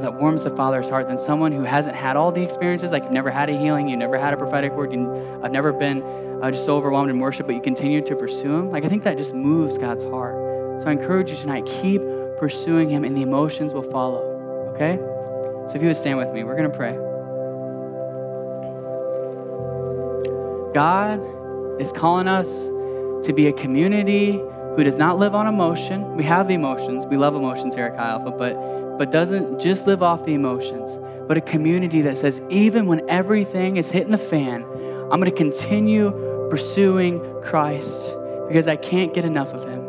that 0.02 0.14
warms 0.14 0.42
the 0.42 0.50
Father's 0.50 0.88
heart 0.88 1.06
than 1.06 1.16
someone 1.16 1.52
who 1.52 1.62
hasn't 1.62 1.94
had 1.94 2.16
all 2.16 2.32
the 2.32 2.42
experiences, 2.42 2.90
like 2.90 3.04
you've 3.04 3.12
never 3.12 3.30
had 3.30 3.48
a 3.48 3.56
healing, 3.56 3.88
you've 3.88 4.00
never 4.00 4.18
had 4.18 4.34
a 4.34 4.36
prophetic 4.36 4.72
word, 4.72 4.92
you've 4.92 5.50
never 5.52 5.72
been 5.72 6.02
uh, 6.42 6.50
just 6.50 6.64
so 6.64 6.76
overwhelmed 6.76 7.08
in 7.08 7.20
worship, 7.20 7.46
but 7.46 7.54
you 7.54 7.62
continue 7.62 8.00
to 8.02 8.16
pursue 8.16 8.52
Him. 8.52 8.70
Like 8.70 8.84
I 8.84 8.88
think 8.88 9.04
that 9.04 9.16
just 9.16 9.32
moves 9.32 9.78
God's 9.78 10.02
heart. 10.02 10.34
So 10.82 10.88
I 10.88 10.92
encourage 10.92 11.30
you 11.30 11.36
tonight, 11.36 11.64
keep 11.66 12.02
pursuing 12.36 12.90
Him, 12.90 13.04
and 13.04 13.16
the 13.16 13.22
emotions 13.22 13.72
will 13.72 13.88
follow. 13.90 14.22
Okay? 14.74 14.96
So 15.68 15.76
if 15.76 15.82
you 15.82 15.88
would 15.88 15.96
stand 15.96 16.18
with 16.18 16.32
me, 16.32 16.42
we're 16.42 16.56
going 16.56 16.70
to 16.70 16.76
pray. 16.76 17.11
God 20.74 21.20
is 21.80 21.92
calling 21.92 22.28
us 22.28 22.48
to 23.26 23.32
be 23.34 23.46
a 23.46 23.52
community 23.52 24.40
who 24.76 24.84
does 24.84 24.96
not 24.96 25.18
live 25.18 25.34
on 25.34 25.46
emotion. 25.46 26.16
We 26.16 26.24
have 26.24 26.50
emotions. 26.50 27.04
We 27.06 27.16
love 27.16 27.34
emotions 27.34 27.74
here 27.74 27.86
at 27.86 27.96
Chi 27.96 28.02
Alpha, 28.02 28.30
but 28.30 28.54
but 28.98 29.10
doesn't 29.10 29.58
just 29.58 29.86
live 29.86 30.02
off 30.02 30.24
the 30.26 30.34
emotions, 30.34 30.98
but 31.26 31.36
a 31.36 31.40
community 31.40 32.02
that 32.02 32.18
says, 32.18 32.40
even 32.50 32.86
when 32.86 33.08
everything 33.08 33.76
is 33.76 33.90
hitting 33.90 34.10
the 34.10 34.18
fan, 34.18 34.62
I'm 35.10 35.18
going 35.18 35.24
to 35.24 35.30
continue 35.32 36.10
pursuing 36.50 37.20
Christ 37.42 38.14
because 38.48 38.68
I 38.68 38.76
can't 38.76 39.14
get 39.14 39.24
enough 39.24 39.48
of 39.48 39.62
Him. 39.68 39.82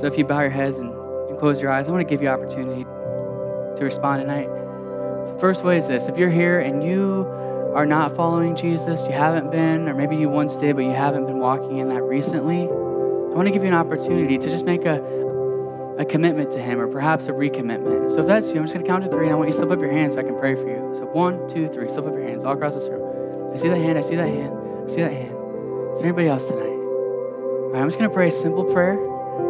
So 0.00 0.06
if 0.06 0.18
you 0.18 0.24
bow 0.24 0.40
your 0.40 0.50
heads 0.50 0.78
and, 0.78 0.92
and 1.28 1.38
close 1.38 1.60
your 1.60 1.72
eyes, 1.72 1.88
I 1.88 1.92
want 1.92 2.06
to 2.06 2.14
give 2.14 2.22
you 2.22 2.28
opportunity 2.28 2.84
to 2.84 3.84
respond 3.84 4.20
tonight. 4.20 4.48
The 5.32 5.38
first 5.40 5.64
way 5.64 5.78
is 5.78 5.88
this 5.88 6.08
if 6.08 6.16
you're 6.16 6.30
here 6.30 6.60
and 6.60 6.84
you 6.84 7.26
are 7.74 7.86
not 7.86 8.16
following 8.16 8.56
Jesus, 8.56 9.02
you 9.02 9.12
haven't 9.12 9.50
been, 9.50 9.88
or 9.88 9.94
maybe 9.94 10.16
you 10.16 10.28
once 10.28 10.56
did, 10.56 10.76
but 10.76 10.84
you 10.84 10.92
haven't 10.92 11.26
been 11.26 11.38
walking 11.38 11.78
in 11.78 11.88
that 11.88 12.02
recently, 12.02 12.62
I 12.62 13.34
want 13.34 13.46
to 13.46 13.50
give 13.50 13.62
you 13.62 13.68
an 13.68 13.74
opportunity 13.74 14.38
to 14.38 14.48
just 14.48 14.64
make 14.64 14.84
a, 14.84 15.02
a 15.98 16.04
commitment 16.04 16.50
to 16.52 16.62
Him 16.62 16.80
or 16.80 16.88
perhaps 16.88 17.26
a 17.26 17.32
recommitment. 17.32 18.10
So 18.10 18.20
if 18.20 18.26
that's 18.26 18.48
you, 18.48 18.56
I'm 18.56 18.64
just 18.64 18.74
going 18.74 18.84
to 18.84 18.90
count 18.90 19.04
to 19.04 19.10
three 19.10 19.26
and 19.26 19.34
I 19.34 19.36
want 19.36 19.48
you 19.48 19.52
to 19.52 19.58
slip 19.58 19.70
up 19.70 19.78
your 19.78 19.92
hand 19.92 20.14
so 20.14 20.20
I 20.20 20.22
can 20.22 20.38
pray 20.38 20.54
for 20.54 20.66
you. 20.66 20.94
So 20.96 21.04
one, 21.04 21.46
two, 21.48 21.68
three, 21.68 21.88
slip 21.88 22.06
up 22.06 22.12
your 22.14 22.26
hands 22.26 22.44
all 22.44 22.54
across 22.54 22.74
this 22.74 22.88
room. 22.88 23.52
I 23.52 23.58
see 23.58 23.68
that 23.68 23.78
hand, 23.78 23.98
I 23.98 24.02
see 24.02 24.16
that 24.16 24.28
hand, 24.28 24.54
I 24.84 24.88
see 24.88 25.00
that 25.02 25.12
hand. 25.12 25.34
Is 25.92 26.00
there 26.00 26.08
anybody 26.08 26.28
else 26.28 26.46
tonight? 26.46 26.62
All 26.62 27.70
right, 27.70 27.82
I'm 27.82 27.88
just 27.88 27.98
going 27.98 28.08
to 28.08 28.14
pray 28.14 28.28
a 28.28 28.32
simple 28.32 28.64
prayer. 28.64 28.96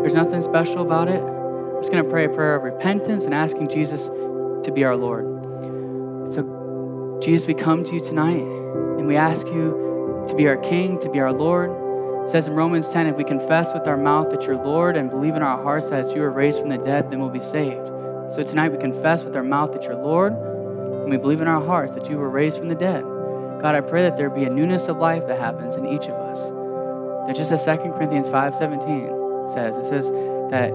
There's 0.03 0.15
nothing 0.15 0.43
special 0.43 0.83
about 0.83 1.09
it. 1.09 1.23
I'm 1.23 1.81
just 1.81 1.93
going 1.93 2.03
to 2.03 2.11
pray 2.11 2.25
a 2.25 2.29
prayer 2.29 2.57
of 2.57 2.65
repentance 2.65 3.25
and 3.25 3.33
asking 3.33 3.71
Jesus 3.71 4.07
to 4.07 4.73
be 4.75 4.83
our 4.83 4.97
Lord. 4.97 5.38
Jesus, 7.29 7.47
we 7.47 7.53
come 7.53 7.85
to 7.85 7.93
you 7.93 8.01
tonight 8.01 8.41
and 8.41 9.07
we 9.07 9.15
ask 9.15 9.47
you 9.49 10.25
to 10.29 10.35
be 10.35 10.49
our 10.49 10.57
King, 10.57 10.99
to 11.01 11.11
be 11.11 11.21
our 11.21 11.31
Lord. 11.31 11.71
It 12.25 12.31
says 12.31 12.47
in 12.47 12.55
Romans 12.55 12.89
10 12.89 13.07
if 13.07 13.17
we 13.17 13.25
confess 13.25 13.71
with 13.75 13.87
our 13.87 13.99
mouth 13.99 14.31
that 14.31 14.45
you're 14.45 14.57
Lord 14.57 14.97
and 14.97 15.11
believe 15.11 15.35
in 15.35 15.43
our 15.43 15.63
hearts 15.63 15.91
that 15.91 16.17
you 16.17 16.23
were 16.23 16.31
raised 16.31 16.59
from 16.59 16.71
the 16.71 16.79
dead, 16.79 17.11
then 17.11 17.21
we'll 17.21 17.29
be 17.29 17.43
saved. 17.43 17.87
So 18.35 18.43
tonight 18.43 18.71
we 18.71 18.79
confess 18.79 19.25
with 19.25 19.37
our 19.37 19.43
mouth 19.43 19.75
that 19.75 19.83
you're 19.83 19.95
Lord 19.95 20.33
and 20.33 21.11
we 21.11 21.19
believe 21.19 21.43
in 21.43 21.49
our 21.49 21.63
hearts 21.63 21.95
that 21.97 22.09
you 22.09 22.17
were 22.17 22.31
raised 22.31 22.57
from 22.57 22.71
the 22.71 22.75
dead. 22.75 23.03
God, 23.61 23.75
I 23.75 23.83
pray 23.83 24.01
that 24.05 24.17
there 24.17 24.31
be 24.31 24.45
a 24.45 24.51
newness 24.51 24.87
of 24.87 24.97
life 24.97 25.27
that 25.27 25.39
happens 25.39 25.75
in 25.75 25.85
each 25.85 26.07
of 26.07 26.15
us. 26.15 26.41
That 27.27 27.37
just 27.37 27.53
as 27.53 27.63
2 27.63 27.93
Corinthians 27.93 28.31
5:17 28.31 29.53
says, 29.53 29.77
it 29.77 29.85
says 29.85 30.11
that 30.51 30.73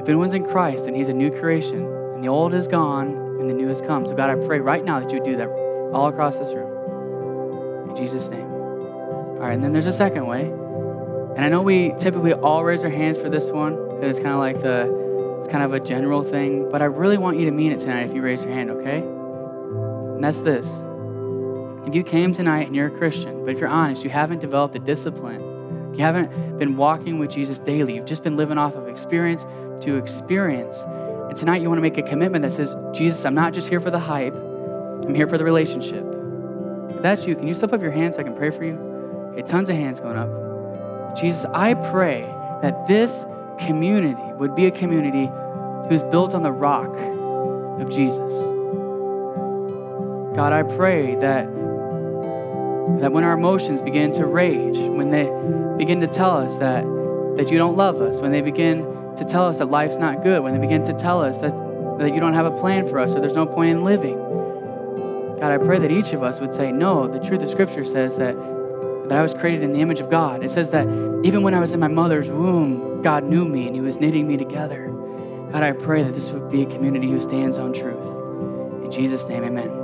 if 0.00 0.08
anyone's 0.08 0.32
in 0.32 0.46
Christ, 0.46 0.86
then 0.86 0.94
he's 0.94 1.08
a 1.08 1.12
new 1.12 1.30
creation, 1.30 1.84
and 2.14 2.24
the 2.24 2.28
old 2.28 2.54
is 2.54 2.66
gone 2.66 3.08
and 3.38 3.50
the 3.50 3.54
new 3.54 3.68
has 3.68 3.82
come. 3.82 4.06
So 4.06 4.14
God, 4.14 4.30
I 4.30 4.46
pray 4.46 4.60
right 4.60 4.82
now 4.82 4.98
that 4.98 5.12
you 5.12 5.22
do 5.22 5.36
that 5.36 5.69
all 5.92 6.08
across 6.08 6.38
this 6.38 6.50
room. 6.50 7.90
In 7.90 7.96
Jesus' 7.96 8.28
name. 8.28 8.50
All 8.50 9.46
right, 9.46 9.54
and 9.54 9.64
then 9.64 9.72
there's 9.72 9.86
a 9.86 9.92
second 9.92 10.26
way. 10.26 10.42
And 11.36 11.44
I 11.44 11.48
know 11.48 11.62
we 11.62 11.94
typically 11.98 12.32
all 12.32 12.64
raise 12.64 12.84
our 12.84 12.90
hands 12.90 13.18
for 13.18 13.28
this 13.28 13.50
one 13.50 13.74
because 13.88 14.16
it's 14.16 14.18
kind 14.18 14.34
of 14.34 14.40
like 14.40 14.60
the, 14.60 15.38
it's 15.40 15.48
kind 15.48 15.64
of 15.64 15.72
a 15.72 15.80
general 15.80 16.22
thing. 16.22 16.68
But 16.70 16.82
I 16.82 16.86
really 16.86 17.18
want 17.18 17.38
you 17.38 17.46
to 17.46 17.50
mean 17.50 17.72
it 17.72 17.80
tonight 17.80 18.08
if 18.08 18.14
you 18.14 18.20
raise 18.20 18.42
your 18.42 18.52
hand, 18.52 18.70
okay? 18.70 18.98
And 18.98 20.22
that's 20.22 20.40
this. 20.40 20.66
If 21.86 21.94
you 21.94 22.04
came 22.04 22.32
tonight 22.32 22.66
and 22.66 22.76
you're 22.76 22.88
a 22.88 22.98
Christian, 22.98 23.44
but 23.44 23.54
if 23.54 23.58
you're 23.58 23.68
honest, 23.68 24.04
you 24.04 24.10
haven't 24.10 24.40
developed 24.40 24.76
a 24.76 24.78
discipline, 24.78 25.40
you 25.94 26.04
haven't 26.04 26.58
been 26.58 26.76
walking 26.76 27.18
with 27.18 27.30
Jesus 27.30 27.58
daily, 27.58 27.94
you've 27.96 28.06
just 28.06 28.22
been 28.22 28.36
living 28.36 28.58
off 28.58 28.74
of 28.74 28.86
experience 28.86 29.44
to 29.84 29.96
experience. 29.96 30.82
And 30.82 31.36
tonight 31.36 31.62
you 31.62 31.68
want 31.68 31.78
to 31.78 31.82
make 31.82 31.96
a 31.96 32.02
commitment 32.02 32.42
that 32.42 32.52
says, 32.52 32.76
Jesus, 32.92 33.24
I'm 33.24 33.34
not 33.34 33.54
just 33.54 33.68
here 33.68 33.80
for 33.80 33.90
the 33.90 33.98
hype, 33.98 34.34
I'm 35.06 35.14
here 35.14 35.26
for 35.26 35.38
the 35.38 35.44
relationship. 35.44 36.04
If 36.90 37.02
that's 37.02 37.26
you, 37.26 37.34
can 37.34 37.46
you 37.46 37.54
slip 37.54 37.72
up 37.72 37.80
your 37.80 37.90
hand 37.90 38.14
so 38.14 38.20
I 38.20 38.22
can 38.24 38.36
pray 38.36 38.50
for 38.50 38.64
you? 38.64 38.74
Okay, 39.32 39.42
tons 39.42 39.68
of 39.68 39.76
hands 39.76 40.00
going 40.00 40.16
up. 40.16 41.16
Jesus, 41.16 41.44
I 41.52 41.74
pray 41.74 42.22
that 42.62 42.86
this 42.86 43.24
community 43.58 44.22
would 44.38 44.54
be 44.54 44.66
a 44.66 44.70
community 44.70 45.30
who's 45.88 46.02
built 46.04 46.34
on 46.34 46.42
the 46.42 46.52
rock 46.52 46.90
of 47.80 47.90
Jesus. 47.90 48.32
God, 50.36 50.52
I 50.52 50.62
pray 50.62 51.16
that, 51.16 51.46
that 53.00 53.12
when 53.12 53.24
our 53.24 53.32
emotions 53.32 53.82
begin 53.82 54.12
to 54.12 54.26
rage, 54.26 54.78
when 54.78 55.10
they 55.10 55.24
begin 55.76 56.00
to 56.00 56.06
tell 56.06 56.36
us 56.36 56.56
that, 56.58 56.84
that 57.36 57.50
you 57.50 57.58
don't 57.58 57.76
love 57.76 58.00
us, 58.00 58.18
when 58.20 58.30
they 58.30 58.40
begin 58.40 58.84
to 59.16 59.24
tell 59.24 59.46
us 59.46 59.58
that 59.58 59.70
life's 59.70 59.96
not 59.96 60.22
good, 60.22 60.42
when 60.42 60.54
they 60.54 60.60
begin 60.60 60.84
to 60.84 60.92
tell 60.92 61.20
us 61.20 61.38
that, 61.40 61.52
that 61.98 62.14
you 62.14 62.20
don't 62.20 62.34
have 62.34 62.46
a 62.46 62.60
plan 62.60 62.88
for 62.88 62.98
us 62.98 63.14
or 63.14 63.20
there's 63.20 63.34
no 63.34 63.46
point 63.46 63.70
in 63.70 63.84
living, 63.84 64.18
God, 65.40 65.52
I 65.52 65.58
pray 65.58 65.78
that 65.78 65.90
each 65.90 66.12
of 66.12 66.22
us 66.22 66.38
would 66.38 66.54
say, 66.54 66.70
No, 66.70 67.08
the 67.08 67.26
truth 67.26 67.42
of 67.42 67.48
Scripture 67.48 67.84
says 67.84 68.16
that 68.18 68.36
that 69.08 69.18
I 69.18 69.22
was 69.22 69.34
created 69.34 69.64
in 69.64 69.72
the 69.72 69.80
image 69.80 69.98
of 69.98 70.08
God. 70.08 70.44
It 70.44 70.52
says 70.52 70.70
that 70.70 70.86
even 71.24 71.42
when 71.42 71.52
I 71.52 71.58
was 71.58 71.72
in 71.72 71.80
my 71.80 71.88
mother's 71.88 72.28
womb, 72.28 73.02
God 73.02 73.24
knew 73.24 73.44
me 73.44 73.66
and 73.66 73.74
He 73.74 73.80
was 73.80 73.96
knitting 73.96 74.28
me 74.28 74.36
together. 74.36 74.86
God, 75.50 75.64
I 75.64 75.72
pray 75.72 76.04
that 76.04 76.14
this 76.14 76.30
would 76.30 76.48
be 76.48 76.62
a 76.62 76.66
community 76.66 77.10
who 77.10 77.20
stands 77.20 77.58
on 77.58 77.72
truth. 77.72 78.84
In 78.84 78.92
Jesus' 78.92 79.26
name, 79.26 79.42
amen. 79.42 79.79